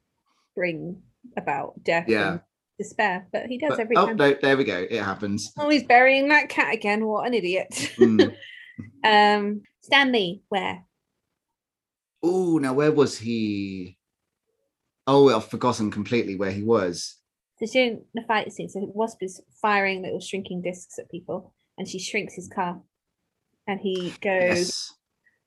bring 0.56 1.02
about 1.38 1.82
death 1.84 2.06
Yeah. 2.08 2.32
and 2.32 2.42
despair. 2.78 3.28
But 3.32 3.47
he 3.47 3.57
does 3.57 3.72
But- 3.72 3.80
every 3.80 3.95
oh 3.97 4.07
time. 4.07 4.15
no, 4.17 4.36
there 4.41 4.57
we 4.57 4.63
go. 4.63 4.86
It 4.89 5.01
happens. 5.01 5.51
Oh, 5.57 5.69
he's 5.69 5.84
burying 5.84 6.30
that 6.30 6.49
cat 6.49 6.74
again. 6.74 7.05
What 7.05 7.28
an 7.28 7.34
idiot. 7.34 7.69
Mm. 7.97 8.36
um, 9.03 9.61
Stanley, 9.82 10.43
where? 10.49 10.86
Oh, 12.24 12.57
now 12.59 12.74
where 12.74 12.91
was 12.91 13.17
he? 13.17 13.97
Oh, 15.07 15.36
I've 15.36 15.45
forgotten 15.49 15.91
completely 15.91 16.36
where 16.36 16.51
he 16.51 16.63
was. 16.63 17.17
So 17.59 17.65
during 17.72 18.05
the 18.13 18.22
fight 18.24 18.51
scene, 18.51 18.69
so 18.69 18.80
Wasp 18.93 19.22
is 19.22 19.41
firing 19.61 20.01
little 20.01 20.19
shrinking 20.19 20.61
discs 20.61 20.97
at 20.99 21.09
people, 21.09 21.53
and 21.78 21.88
she 21.88 21.99
shrinks 21.99 22.34
his 22.34 22.47
car. 22.47 22.82
And 23.67 23.80
he 23.80 24.13
goes, 24.22 24.57
Yes. 24.57 24.93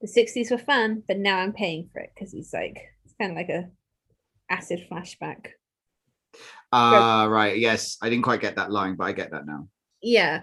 "The 0.01 0.07
'60s 0.09 0.51
were 0.51 0.59
fun, 0.59 1.03
but 1.09 1.19
now 1.19 1.39
I'm 1.39 1.53
paying 1.53 1.89
for 1.93 2.01
it." 2.01 2.11
Because 2.15 2.33
he's 2.33 2.53
like, 2.53 2.79
it's 3.05 3.15
kind 3.21 3.33
of 3.33 3.37
like 3.37 3.49
a 3.49 3.71
acid 4.51 4.87
flashback. 4.91 5.47
Ah, 6.75 7.25
right. 7.25 7.59
Yes, 7.59 7.97
I 8.03 8.09
didn't 8.11 8.25
quite 8.25 8.41
get 8.41 8.57
that 8.57 8.71
line, 8.71 8.97
but 8.97 9.05
I 9.05 9.13
get 9.13 9.31
that 9.31 9.47
now. 9.47 9.69
Yeah. 10.03 10.43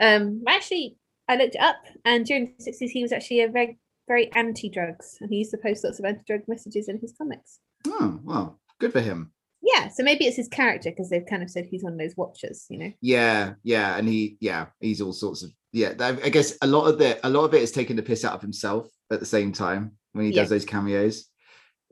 Um. 0.00 0.42
Actually, 0.46 0.96
I 1.28 1.36
looked 1.36 1.54
it 1.54 1.60
up, 1.60 1.76
and 2.04 2.24
during 2.26 2.54
the 2.58 2.64
'60s, 2.70 2.90
he 2.90 3.02
was 3.02 3.12
actually 3.12 3.40
a 3.42 3.48
very, 3.48 3.78
very 4.08 4.32
anti-drugs, 4.32 5.16
and 5.20 5.30
he 5.30 5.36
used 5.38 5.52
to 5.52 5.58
post 5.58 5.84
lots 5.84 5.98
of 5.98 6.04
anti-drug 6.04 6.42
messages 6.48 6.88
in 6.88 6.98
his 6.98 7.14
comics. 7.16 7.58
Oh, 7.86 8.20
well, 8.24 8.60
good 8.80 8.92
for 8.92 9.00
him. 9.00 9.32
Yeah. 9.62 9.88
So 9.88 10.02
maybe 10.02 10.26
it's 10.26 10.36
his 10.36 10.48
character 10.48 10.90
because 10.90 11.08
they've 11.08 11.24
kind 11.26 11.42
of 11.42 11.50
said 11.50 11.66
he's 11.66 11.84
one 11.84 11.92
of 11.92 11.98
those 11.98 12.16
watchers, 12.16 12.66
you 12.68 12.78
know. 12.78 12.92
Yeah, 13.00 13.54
yeah, 13.62 13.96
and 13.96 14.08
he, 14.08 14.36
yeah, 14.40 14.66
he's 14.80 15.00
all 15.00 15.12
sorts 15.12 15.42
of, 15.44 15.52
yeah. 15.72 15.94
I 16.00 16.28
guess 16.30 16.58
a 16.62 16.66
lot 16.66 16.86
of 16.86 16.98
the, 16.98 17.24
a 17.24 17.30
lot 17.30 17.44
of 17.44 17.54
it 17.54 17.62
is 17.62 17.70
taking 17.70 17.94
the 17.96 18.02
piss 18.02 18.24
out 18.24 18.34
of 18.34 18.42
himself 18.42 18.88
at 19.12 19.20
the 19.20 19.26
same 19.26 19.52
time 19.52 19.92
when 20.12 20.24
he 20.26 20.32
Yeah. 20.32 20.42
does 20.42 20.50
those 20.50 20.64
cameos. 20.64 21.26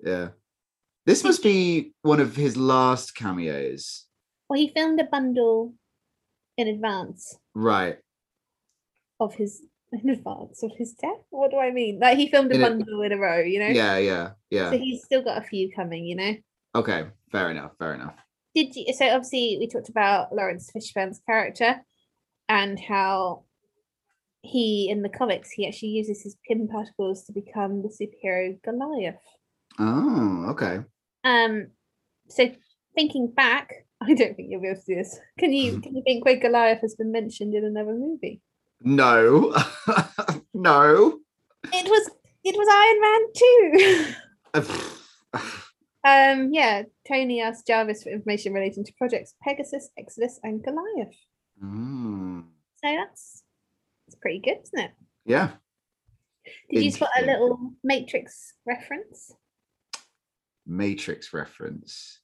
Yeah, 0.05 0.31
this 1.11 1.25
must 1.25 1.43
be 1.43 1.93
one 2.03 2.21
of 2.21 2.37
his 2.37 2.57
last 2.57 3.17
cameos, 3.17 4.07
Well, 4.49 4.61
he 4.61 4.69
filmed 4.69 5.01
a 5.01 5.05
bundle 5.05 5.75
in 6.57 6.69
advance 6.69 7.37
right? 7.53 7.99
of 9.19 9.35
his 9.35 9.63
in 9.93 10.09
advance 10.09 10.63
of 10.63 10.71
his 10.79 10.93
death. 10.93 11.19
What 11.31 11.51
do 11.51 11.59
I 11.59 11.73
mean? 11.73 11.99
Like 11.99 12.17
he 12.17 12.31
filmed 12.31 12.53
a 12.53 12.55
In 12.55 12.61
a- 12.63 12.69
bundle 12.71 13.03
in 13.03 13.11
a 13.11 13.19
row, 13.19 13.41
you 13.41 13.59
know. 13.59 13.67
Yeah, 13.67 13.99
yeah, 13.99 14.31
yeah. 14.51 14.71
So 14.71 14.79
he's 14.79 15.03
still 15.03 15.23
got 15.23 15.39
a 15.39 15.43
few 15.43 15.73
coming, 15.75 16.05
you 16.05 16.15
know. 16.15 16.35
Okay, 16.77 17.07
fair 17.33 17.51
enough, 17.51 17.73
fair 17.77 17.95
enough. 17.95 18.15
Did 18.55 18.77
you? 18.77 18.93
So 18.95 19.07
obviously 19.09 19.57
we 19.59 19.67
talked 19.67 19.89
about 19.89 20.33
Laurence 20.33 20.71
Fishburne's 20.71 21.21
character 21.27 21.81
and 22.49 22.79
how 22.79 23.47
he 24.43 24.89
in 24.89 25.03
the 25.03 25.09
comics 25.09 25.51
he 25.51 25.67
actually 25.67 25.89
uses 25.89 26.23
his 26.23 26.37
Pym 26.47 26.69
particles 26.69 27.25
to 27.25 27.33
become 27.33 27.83
the 27.83 27.89
superhero 27.89 28.63
Goliath. 28.63 29.19
Oh, 29.81 30.47
okay. 30.51 30.85
Um. 31.25 31.69
So 32.29 32.51
thinking 32.95 33.29
back, 33.35 33.87
I 34.01 34.15
don't 34.15 34.35
think 34.37 34.49
you'll 34.51 34.61
be 34.61 34.69
able 34.69 34.81
to 34.81 34.87
do 34.87 34.95
this. 34.97 35.19
Can 35.39 35.53
you? 35.53 35.81
Can 35.81 35.95
you 35.97 36.03
think 36.05 36.25
where 36.25 36.37
Goliath 36.37 36.81
has 36.81 36.95
been 36.95 37.13
mentioned 37.13 37.55
in 37.55 37.65
another 37.65 37.93
movie? 37.95 38.41
No, 38.81 39.55
no. 40.55 41.19
It 41.73 41.87
was. 41.89 42.11
It 42.43 42.57
was 42.57 42.69
Iron 42.73 43.01
Man 43.03 44.65
2. 44.65 44.85
Um, 46.03 46.49
yeah, 46.55 46.85
Tony 47.07 47.43
asked 47.43 47.67
Jarvis 47.67 48.03
for 48.05 48.09
information 48.09 48.55
relating 48.55 48.85
to 48.87 48.93
projects 48.97 49.35
Pegasus, 49.43 49.91
Exodus, 49.99 50.41
and 50.43 50.65
Goliath. 50.65 51.15
Mm, 51.63 52.45
So 52.83 52.97
that's 52.97 53.43
it's 54.07 54.17
pretty 54.17 54.39
good, 54.39 54.61
isn't 54.63 54.79
it? 54.87 54.91
yeah. 55.27 55.51
Did 56.73 56.85
you 56.85 56.91
spot 56.91 57.11
a 57.21 57.27
little 57.27 57.75
Matrix 57.85 58.55
reference? 58.67 59.31
Matrix 60.71 61.33
reference. 61.35 62.21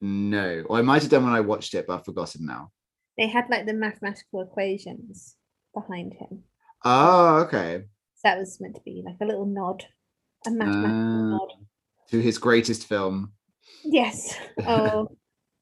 No, 0.00 0.64
or 0.68 0.78
I 0.78 0.82
might 0.82 1.02
have 1.02 1.10
done 1.10 1.24
when 1.24 1.32
I 1.32 1.40
watched 1.40 1.74
it, 1.74 1.86
but 1.86 1.94
I've 1.98 2.04
forgotten 2.04 2.46
now. 2.46 2.70
They 3.18 3.26
had 3.26 3.46
like 3.50 3.66
the 3.66 3.74
mathematical 3.74 4.40
equations 4.42 5.36
behind 5.74 6.14
him. 6.14 6.44
Oh, 6.84 7.38
okay. 7.46 7.84
So 8.14 8.20
that 8.24 8.38
was 8.38 8.58
meant 8.60 8.76
to 8.76 8.82
be 8.84 9.02
like 9.04 9.16
a 9.20 9.24
little 9.26 9.46
nod, 9.46 9.84
a 10.46 10.50
mathematical 10.50 10.90
Ah. 10.90 11.30
nod. 11.38 11.52
To 12.10 12.20
his 12.20 12.38
greatest 12.38 12.86
film. 12.86 13.32
Yes. 13.84 14.34
Oh, 14.66 15.08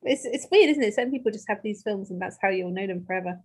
it's 0.03 0.25
it's 0.25 0.47
weird, 0.51 0.71
isn't 0.71 0.83
it? 0.83 0.95
Some 0.95 1.11
people 1.11 1.33
just 1.33 1.49
have 1.49 1.63
these 1.63 1.83
films, 1.83 2.11
and 2.11 2.21
that's 2.21 2.39
how 2.41 2.49
you'll 2.49 2.71
know 2.71 2.87
them 2.87 3.05
forever. 3.05 3.41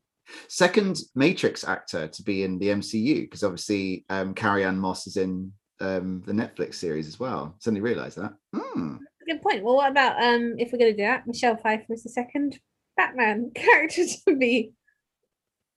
Second 0.47 0.99
Matrix 1.15 1.63
actor 1.63 2.07
to 2.07 2.23
be 2.23 2.43
in 2.43 2.59
the 2.59 2.67
MCU, 2.69 3.21
because 3.21 3.43
obviously 3.43 4.05
um, 4.09 4.33
Carrie 4.33 4.63
Ann 4.63 4.77
Moss 4.79 5.05
is 5.07 5.17
in 5.17 5.51
um, 5.79 6.21
the 6.25 6.33
Netflix 6.33 6.75
series 6.75 7.07
as 7.07 7.19
well. 7.19 7.55
Suddenly 7.59 7.81
realised 7.81 8.17
that. 8.17 8.33
Hmm. 8.55 8.97
Good 9.27 9.41
point. 9.41 9.63
Well, 9.63 9.75
what 9.75 9.89
about 9.91 10.21
um 10.21 10.55
if 10.57 10.71
we're 10.71 10.79
gonna 10.79 10.91
do 10.91 11.03
that? 11.03 11.25
Michelle 11.27 11.55
Pfeiffer 11.55 11.93
is 11.93 12.03
the 12.03 12.09
second 12.09 12.59
Batman 12.97 13.51
character 13.55 14.03
to 14.27 14.35
be 14.37 14.73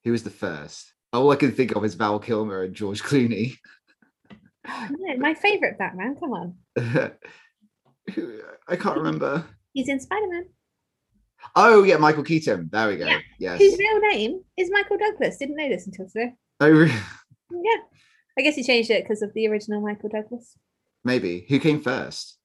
Who 0.04 0.12
was 0.12 0.22
the 0.24 0.30
first? 0.30 0.92
All 1.12 1.30
I 1.30 1.36
can 1.36 1.52
think 1.52 1.74
of 1.76 1.84
is 1.84 1.94
Val 1.94 2.18
Kilmer 2.18 2.62
and 2.64 2.74
George 2.74 3.02
Clooney. 3.02 3.54
No, 4.90 5.16
my 5.18 5.32
favorite 5.32 5.78
Batman. 5.78 6.16
Come 6.16 6.32
on, 6.32 6.54
I 8.68 8.74
can't 8.76 8.96
remember. 8.96 9.44
he's 9.72 9.88
in 9.88 10.00
Spider 10.00 10.26
Man. 10.28 10.46
Oh 11.54 11.84
yeah, 11.84 11.98
Michael 11.98 12.24
Keaton. 12.24 12.68
There 12.72 12.88
we 12.88 12.96
go. 12.96 13.06
Yeah. 13.06 13.18
Yes. 13.38 13.60
His 13.60 13.78
real 13.78 14.00
name 14.00 14.40
is 14.56 14.68
Michael 14.72 14.96
Douglas. 14.98 15.36
Didn't 15.36 15.54
know 15.56 15.68
this 15.68 15.86
until 15.86 16.08
today. 16.08 16.32
Oh, 16.60 16.68
re- 16.68 16.88
Yeah, 17.52 17.80
I 18.38 18.42
guess 18.42 18.54
he 18.56 18.62
changed 18.62 18.90
it 18.90 19.04
because 19.04 19.22
of 19.22 19.32
the 19.34 19.46
original 19.48 19.80
Michael 19.80 20.08
Douglas. 20.10 20.56
maybe. 21.04 21.46
Who 21.48 21.58
came 21.58 21.80
first? 21.80 22.36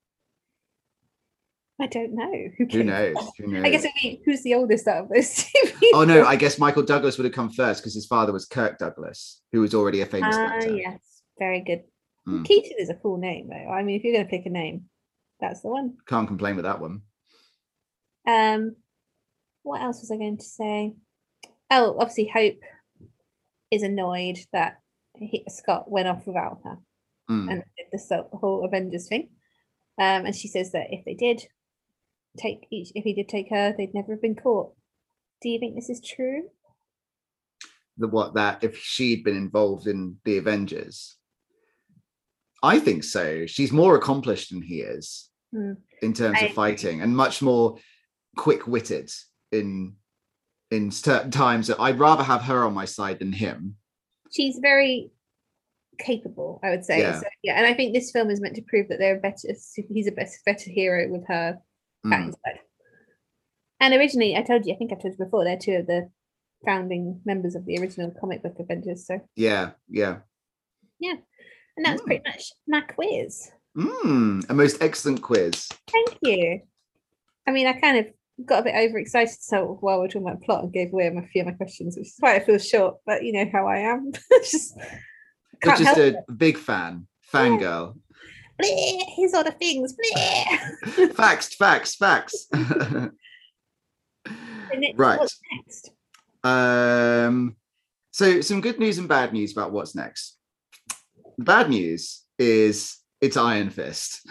I 1.79 1.87
don't 1.87 2.13
know. 2.15 2.31
Who, 2.57 2.65
Who 2.71 2.83
knows? 2.83 3.15
first? 3.17 3.31
Who 3.39 3.47
knows? 3.47 3.63
I 3.65 3.69
guess 3.71 3.85
who's 4.23 4.43
the 4.43 4.53
oldest 4.53 4.87
out 4.87 5.05
of 5.05 5.09
those 5.09 5.43
two. 5.45 5.71
Oh 5.93 6.03
no. 6.05 6.23
I 6.25 6.35
guess 6.35 6.59
Michael 6.59 6.83
Douglas 6.83 7.17
would 7.17 7.25
have 7.25 7.33
come 7.33 7.49
first 7.51 7.81
because 7.81 7.93
his 7.95 8.05
father 8.05 8.31
was 8.31 8.45
Kirk 8.45 8.77
Douglas, 8.77 9.41
who 9.51 9.61
was 9.61 9.73
already 9.73 10.01
a 10.01 10.05
famous 10.05 10.35
Ah, 10.37 10.45
actor. 10.53 10.75
yes, 10.75 10.99
very 11.39 11.61
good. 11.61 11.81
Hmm. 12.25 12.43
Keaton 12.43 12.77
is 12.77 12.89
a 12.89 12.93
cool 12.95 13.17
name, 13.17 13.49
though. 13.49 13.69
I 13.71 13.83
mean, 13.83 13.95
if 13.97 14.03
you're 14.03 14.13
going 14.13 14.25
to 14.25 14.29
pick 14.29 14.45
a 14.45 14.49
name, 14.49 14.85
that's 15.39 15.61
the 15.61 15.69
one. 15.69 15.95
Can't 16.07 16.27
complain 16.27 16.55
with 16.55 16.65
that 16.65 16.79
one. 16.79 17.01
Um, 18.27 18.75
what 19.63 19.81
else 19.81 20.01
was 20.01 20.11
I 20.11 20.17
going 20.17 20.37
to 20.37 20.43
say? 20.45 20.93
Oh, 21.71 21.95
obviously, 21.99 22.27
Hope 22.31 22.59
is 23.71 23.81
annoyed 23.81 24.37
that 24.53 24.77
he, 25.21 25.43
Scott 25.49 25.89
went 25.89 26.07
off 26.07 26.25
without 26.25 26.59
her 26.63 26.77
Mm. 27.29 27.51
and 27.51 27.63
did 27.77 27.87
the 27.91 28.27
whole 28.33 28.65
Avengers 28.65 29.07
thing. 29.07 29.29
Um, 29.97 30.25
and 30.25 30.35
she 30.35 30.47
says 30.47 30.71
that 30.71 30.87
if 30.89 31.05
they 31.05 31.13
did 31.13 31.45
take 32.37 32.65
each, 32.71 32.91
if 32.95 33.03
he 33.03 33.13
did 33.13 33.29
take 33.29 33.49
her, 33.51 33.73
they'd 33.77 33.93
never 33.93 34.13
have 34.13 34.21
been 34.21 34.35
caught. 34.35 34.73
Do 35.41 35.49
you 35.49 35.59
think 35.59 35.75
this 35.75 35.89
is 35.89 36.01
true? 36.01 36.49
The 37.97 38.07
what 38.07 38.33
that 38.33 38.63
if 38.63 38.77
she'd 38.77 39.23
been 39.23 39.37
involved 39.37 39.87
in 39.87 40.17
the 40.25 40.37
Avengers. 40.39 41.17
I 42.63 42.79
think 42.79 43.03
so. 43.03 43.45
She's 43.45 43.71
more 43.71 43.95
accomplished 43.95 44.49
than 44.51 44.61
he 44.61 44.81
is 44.81 45.29
Hmm. 45.51 45.73
in 46.01 46.13
terms 46.13 46.39
I 46.41 46.45
of 46.45 46.53
fighting 46.53 47.01
and 47.01 47.15
much 47.15 47.41
more 47.41 47.77
quick-witted 48.35 49.11
in 49.51 49.95
in 50.71 50.89
certain 50.89 51.31
times. 51.31 51.69
I'd 51.69 51.99
rather 51.99 52.23
have 52.23 52.43
her 52.43 52.63
on 52.63 52.73
my 52.73 52.85
side 52.85 53.19
than 53.19 53.33
him. 53.33 53.77
She's 54.31 54.59
very 54.59 55.11
capable, 55.99 56.59
I 56.63 56.69
would 56.71 56.83
say. 56.85 56.99
Yeah. 56.99 57.19
So, 57.19 57.27
yeah, 57.43 57.57
and 57.57 57.65
I 57.67 57.73
think 57.73 57.93
this 57.93 58.11
film 58.11 58.29
is 58.29 58.41
meant 58.41 58.55
to 58.55 58.61
prove 58.63 58.87
that 58.89 58.97
they're 58.99 59.19
better. 59.19 59.49
He's 59.89 60.07
a 60.07 60.11
better, 60.11 60.31
better 60.45 60.69
hero 60.69 61.09
with 61.09 61.27
her 61.27 61.59
Mm. 62.05 62.33
And 63.79 63.93
originally, 63.93 64.35
I 64.35 64.41
told 64.41 64.65
you, 64.65 64.73
I 64.73 64.77
think 64.77 64.91
I 64.91 64.95
told 64.95 65.13
you 65.17 65.23
before, 65.25 65.43
they're 65.43 65.57
two 65.57 65.73
of 65.75 65.87
the 65.87 66.09
founding 66.65 67.21
members 67.25 67.55
of 67.55 67.65
the 67.65 67.77
original 67.79 68.11
comic 68.19 68.41
book 68.43 68.55
Avengers. 68.59 69.05
So, 69.05 69.19
yeah, 69.35 69.71
Yeah, 69.87 70.19
yeah. 70.99 71.15
and 71.77 71.85
that's 71.85 72.01
Mm. 72.01 72.05
pretty 72.05 72.23
much 72.25 72.51
my 72.67 72.81
quiz. 72.81 73.51
Mm, 73.77 74.49
a 74.49 74.53
most 74.53 74.81
excellent 74.81 75.21
quiz. 75.21 75.67
Thank 75.91 76.17
you. 76.23 76.61
I 77.47 77.51
mean, 77.51 77.67
I 77.67 77.73
kind 77.73 77.97
of 77.97 78.07
got 78.45 78.61
a 78.61 78.63
bit 78.63 78.75
overexcited 78.75 79.37
so 79.39 79.77
while 79.81 79.97
we 79.97 80.03
we're 80.03 80.07
talking 80.07 80.27
about 80.27 80.41
plot 80.41 80.63
and 80.63 80.73
gave 80.73 80.93
away 80.93 81.07
a 81.07 81.21
few 81.27 81.41
of 81.41 81.47
my 81.47 81.53
questions, 81.53 81.97
which 81.97 82.07
is 82.07 82.15
why 82.19 82.35
I 82.35 82.39
feel 82.39 82.57
short. 82.57 82.97
But 83.05 83.23
you 83.23 83.33
know 83.33 83.49
how 83.51 83.67
I 83.67 83.77
am. 83.79 84.11
just 84.43 84.77
can't 85.61 85.79
just 85.79 85.97
help 85.97 86.15
a 86.27 86.31
big 86.31 86.57
fan, 86.57 87.07
fangirl. 87.33 87.97
Bleh, 88.61 89.03
here's 89.15 89.33
all 89.33 89.43
the 89.43 89.51
things. 89.51 89.95
facts, 91.15 91.55
facts, 91.55 91.95
facts. 91.95 92.47
Right. 94.95 95.19
Um, 96.43 97.55
so 98.11 98.41
some 98.41 98.61
good 98.61 98.79
news 98.79 98.97
and 98.97 99.07
bad 99.07 99.33
news 99.33 99.51
about 99.51 99.71
what's 99.71 99.95
next. 99.95 100.37
The 101.37 101.43
bad 101.43 101.69
news 101.69 102.23
is 102.39 102.97
it's 103.19 103.37
Iron 103.37 103.69
Fist. 103.69 104.25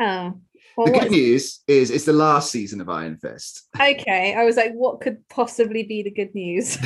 Oh. 0.00 0.40
Well, 0.76 0.86
the 0.86 0.98
good 0.98 1.10
news 1.10 1.60
is 1.66 1.90
it's 1.90 2.04
the 2.04 2.12
last 2.12 2.50
season 2.50 2.80
of 2.80 2.88
Iron 2.88 3.16
Fist. 3.16 3.68
okay. 3.80 4.34
I 4.34 4.44
was 4.44 4.56
like, 4.56 4.72
what 4.72 5.00
could 5.00 5.28
possibly 5.28 5.84
be 5.84 6.02
the 6.02 6.10
good 6.10 6.34
news? 6.34 6.72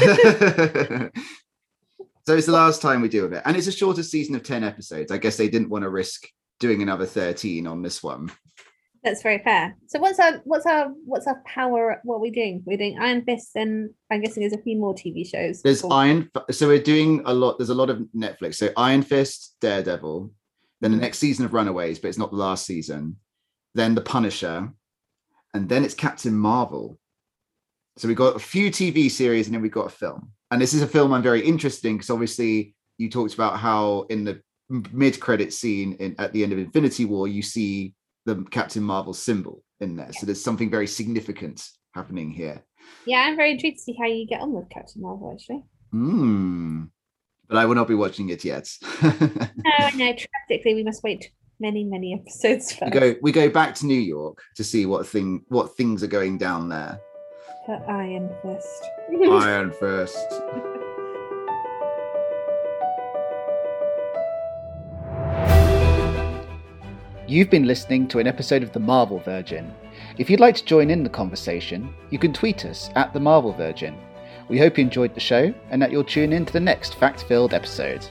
so 2.27 2.37
it's 2.37 2.47
the 2.47 2.53
last 2.53 2.83
time 2.83 3.01
we 3.01 3.09
do 3.09 3.25
of 3.25 3.33
it. 3.33 3.43
And 3.45 3.57
it's 3.57 3.67
a 3.67 3.73
shorter 3.73 4.03
season 4.03 4.35
of 4.35 4.43
10 4.43 4.63
episodes. 4.65 5.11
I 5.11 5.19
guess 5.19 5.37
they 5.37 5.49
didn't 5.49 5.71
want 5.71 5.83
to 5.85 5.91
risk 5.91 6.27
doing 6.61 6.83
another 6.83 7.07
13 7.07 7.67
on 7.67 7.83
this 7.83 8.03
one. 8.03 8.31
That's 9.05 9.23
very 9.23 9.39
fair. 9.39 9.77
So 9.87 10.01
what's 10.01 10.19
our 10.19 10.43
what's 10.45 10.67
our 10.67 10.89
what's 11.05 11.27
our 11.27 11.41
power? 11.47 12.01
What 12.03 12.17
are 12.17 12.21
we 12.21 12.31
doing? 12.31 12.63
We're 12.67 12.77
doing 12.77 12.99
Iron 12.99 13.25
Fist, 13.25 13.53
and 13.55 13.91
I'm 14.11 14.21
guessing 14.21 14.41
there's 14.41 14.53
a 14.53 14.63
few 14.63 14.77
more 14.77 14.93
TV 14.93 15.27
shows. 15.27 15.63
There's 15.63 15.83
before- 15.83 15.97
Iron 15.97 16.31
so 16.51 16.67
we're 16.67 16.83
doing 16.83 17.23
a 17.25 17.33
lot, 17.33 17.59
there's 17.59 17.71
a 17.71 17.75
lot 17.75 17.91
of 17.91 17.99
Netflix. 18.15 18.57
So 18.57 18.71
Iron 18.77 19.03
Fist, 19.03 19.55
Daredevil, 19.61 20.33
then 20.81 20.91
the 20.91 20.97
next 20.97 21.19
season 21.19 21.45
of 21.45 21.55
Runaways, 21.55 21.99
but 21.99 22.09
it's 22.09 22.19
not 22.19 22.31
the 22.31 22.37
last 22.37 22.67
season. 22.67 23.17
Then 23.75 23.95
The 23.95 24.01
Punisher, 24.01 24.73
and 25.55 25.69
then 25.69 25.85
it's 25.85 25.95
Captain 25.95 26.35
Marvel. 26.35 26.99
So 27.97 28.09
we've 28.09 28.17
got 28.17 28.37
a 28.37 28.41
few 28.41 28.71
TV 28.71 29.11
series 29.11 29.47
and 29.47 29.55
then 29.55 29.63
we've 29.63 29.73
got 29.73 29.87
a 29.87 29.91
film. 29.91 30.31
And 30.51 30.61
this 30.63 30.73
is 30.73 30.83
a 30.83 30.87
film 30.87 31.13
I'm 31.13 31.23
very 31.23 31.41
interested 31.41 31.89
in 31.89 31.97
because 31.97 32.11
obviously 32.11 32.75
you 32.97 33.11
talked 33.11 33.35
about 33.35 33.59
how 33.59 34.07
in 34.09 34.25
the 34.25 34.41
mid 34.69 35.19
credit 35.19 35.53
scene 35.53 35.95
in, 35.95 36.15
at 36.19 36.33
the 36.33 36.43
end 36.43 36.53
of 36.53 36.59
Infinity 36.59 37.07
War, 37.07 37.27
you 37.27 37.43
see 37.43 37.95
the 38.25 38.47
Captain 38.51 38.83
Marvel 38.83 39.15
symbol 39.15 39.65
in 39.81 39.97
there. 39.97 40.13
So 40.13 40.27
there's 40.27 40.43
something 40.43 40.71
very 40.71 40.87
significant 40.87 41.69
happening 41.93 42.31
here. 42.31 42.63
Yeah, 43.05 43.23
I'm 43.23 43.37
very 43.37 43.53
intrigued 43.53 43.79
to 43.79 43.83
see 43.83 43.97
how 43.99 44.07
you 44.07 44.27
get 44.27 44.41
on 44.41 44.53
with 44.53 44.71
Captain 44.71 45.03
Marvel. 45.03 45.33
Actually, 45.33 45.65
Hmm. 45.91 46.85
But 47.49 47.57
I 47.57 47.65
will 47.65 47.75
not 47.75 47.89
be 47.89 47.95
watching 47.95 48.29
it 48.29 48.45
yet. 48.45 48.69
no, 49.03 49.89
no. 49.95 50.15
Practically, 50.15 50.75
we 50.75 50.85
must 50.85 51.03
wait 51.03 51.31
many, 51.61 51.85
many 51.85 52.15
episodes 52.15 52.77
we 52.83 52.91
go 52.91 53.15
we 53.23 53.33
go 53.33 53.49
back 53.49 53.75
to 53.77 53.87
New 53.87 53.99
York 54.01 54.43
to 54.55 54.65
see 54.65 54.87
what 54.87 55.07
thing 55.07 55.45
what 55.49 55.77
things 55.77 56.03
are 56.03 56.09
going 56.09 56.39
down 56.39 56.69
there. 56.69 57.01
for 57.67 57.83
Iron 57.91 58.31
Fist. 58.43 58.85
Iron 59.45 59.73
Fist. 59.81 60.27
You've 67.27 67.51
been 67.51 67.67
listening 67.67 68.09
to 68.09 68.21
an 68.21 68.27
episode 68.27 68.63
of 68.63 68.73
The 68.73 68.81
Marvel 68.81 69.19
Virgin. 69.19 69.75
If 70.17 70.31
you'd 70.31 70.41
like 70.41 70.55
to 70.57 70.65
join 70.65 70.89
in 70.89 71.03
the 71.03 71.11
conversation, 71.11 71.93
you 72.09 72.19
can 72.19 72.33
tweet 72.33 72.65
us 72.65 72.89
at 72.95 73.13
The 73.13 73.21
Marvel 73.21 73.53
Virgin. 73.53 73.99
We 74.49 74.59
hope 74.59 74.79
you 74.79 74.85
enjoyed 74.85 75.15
the 75.15 75.21
show 75.21 75.53
and 75.71 75.83
that 75.83 75.93
you'll 75.93 76.05
tune 76.05 76.33
in 76.33 76.47
to 76.47 76.53
the 76.55 76.61
next 76.61 76.95
fact 76.95 77.25
filled 77.25 77.53
episode. 77.53 78.07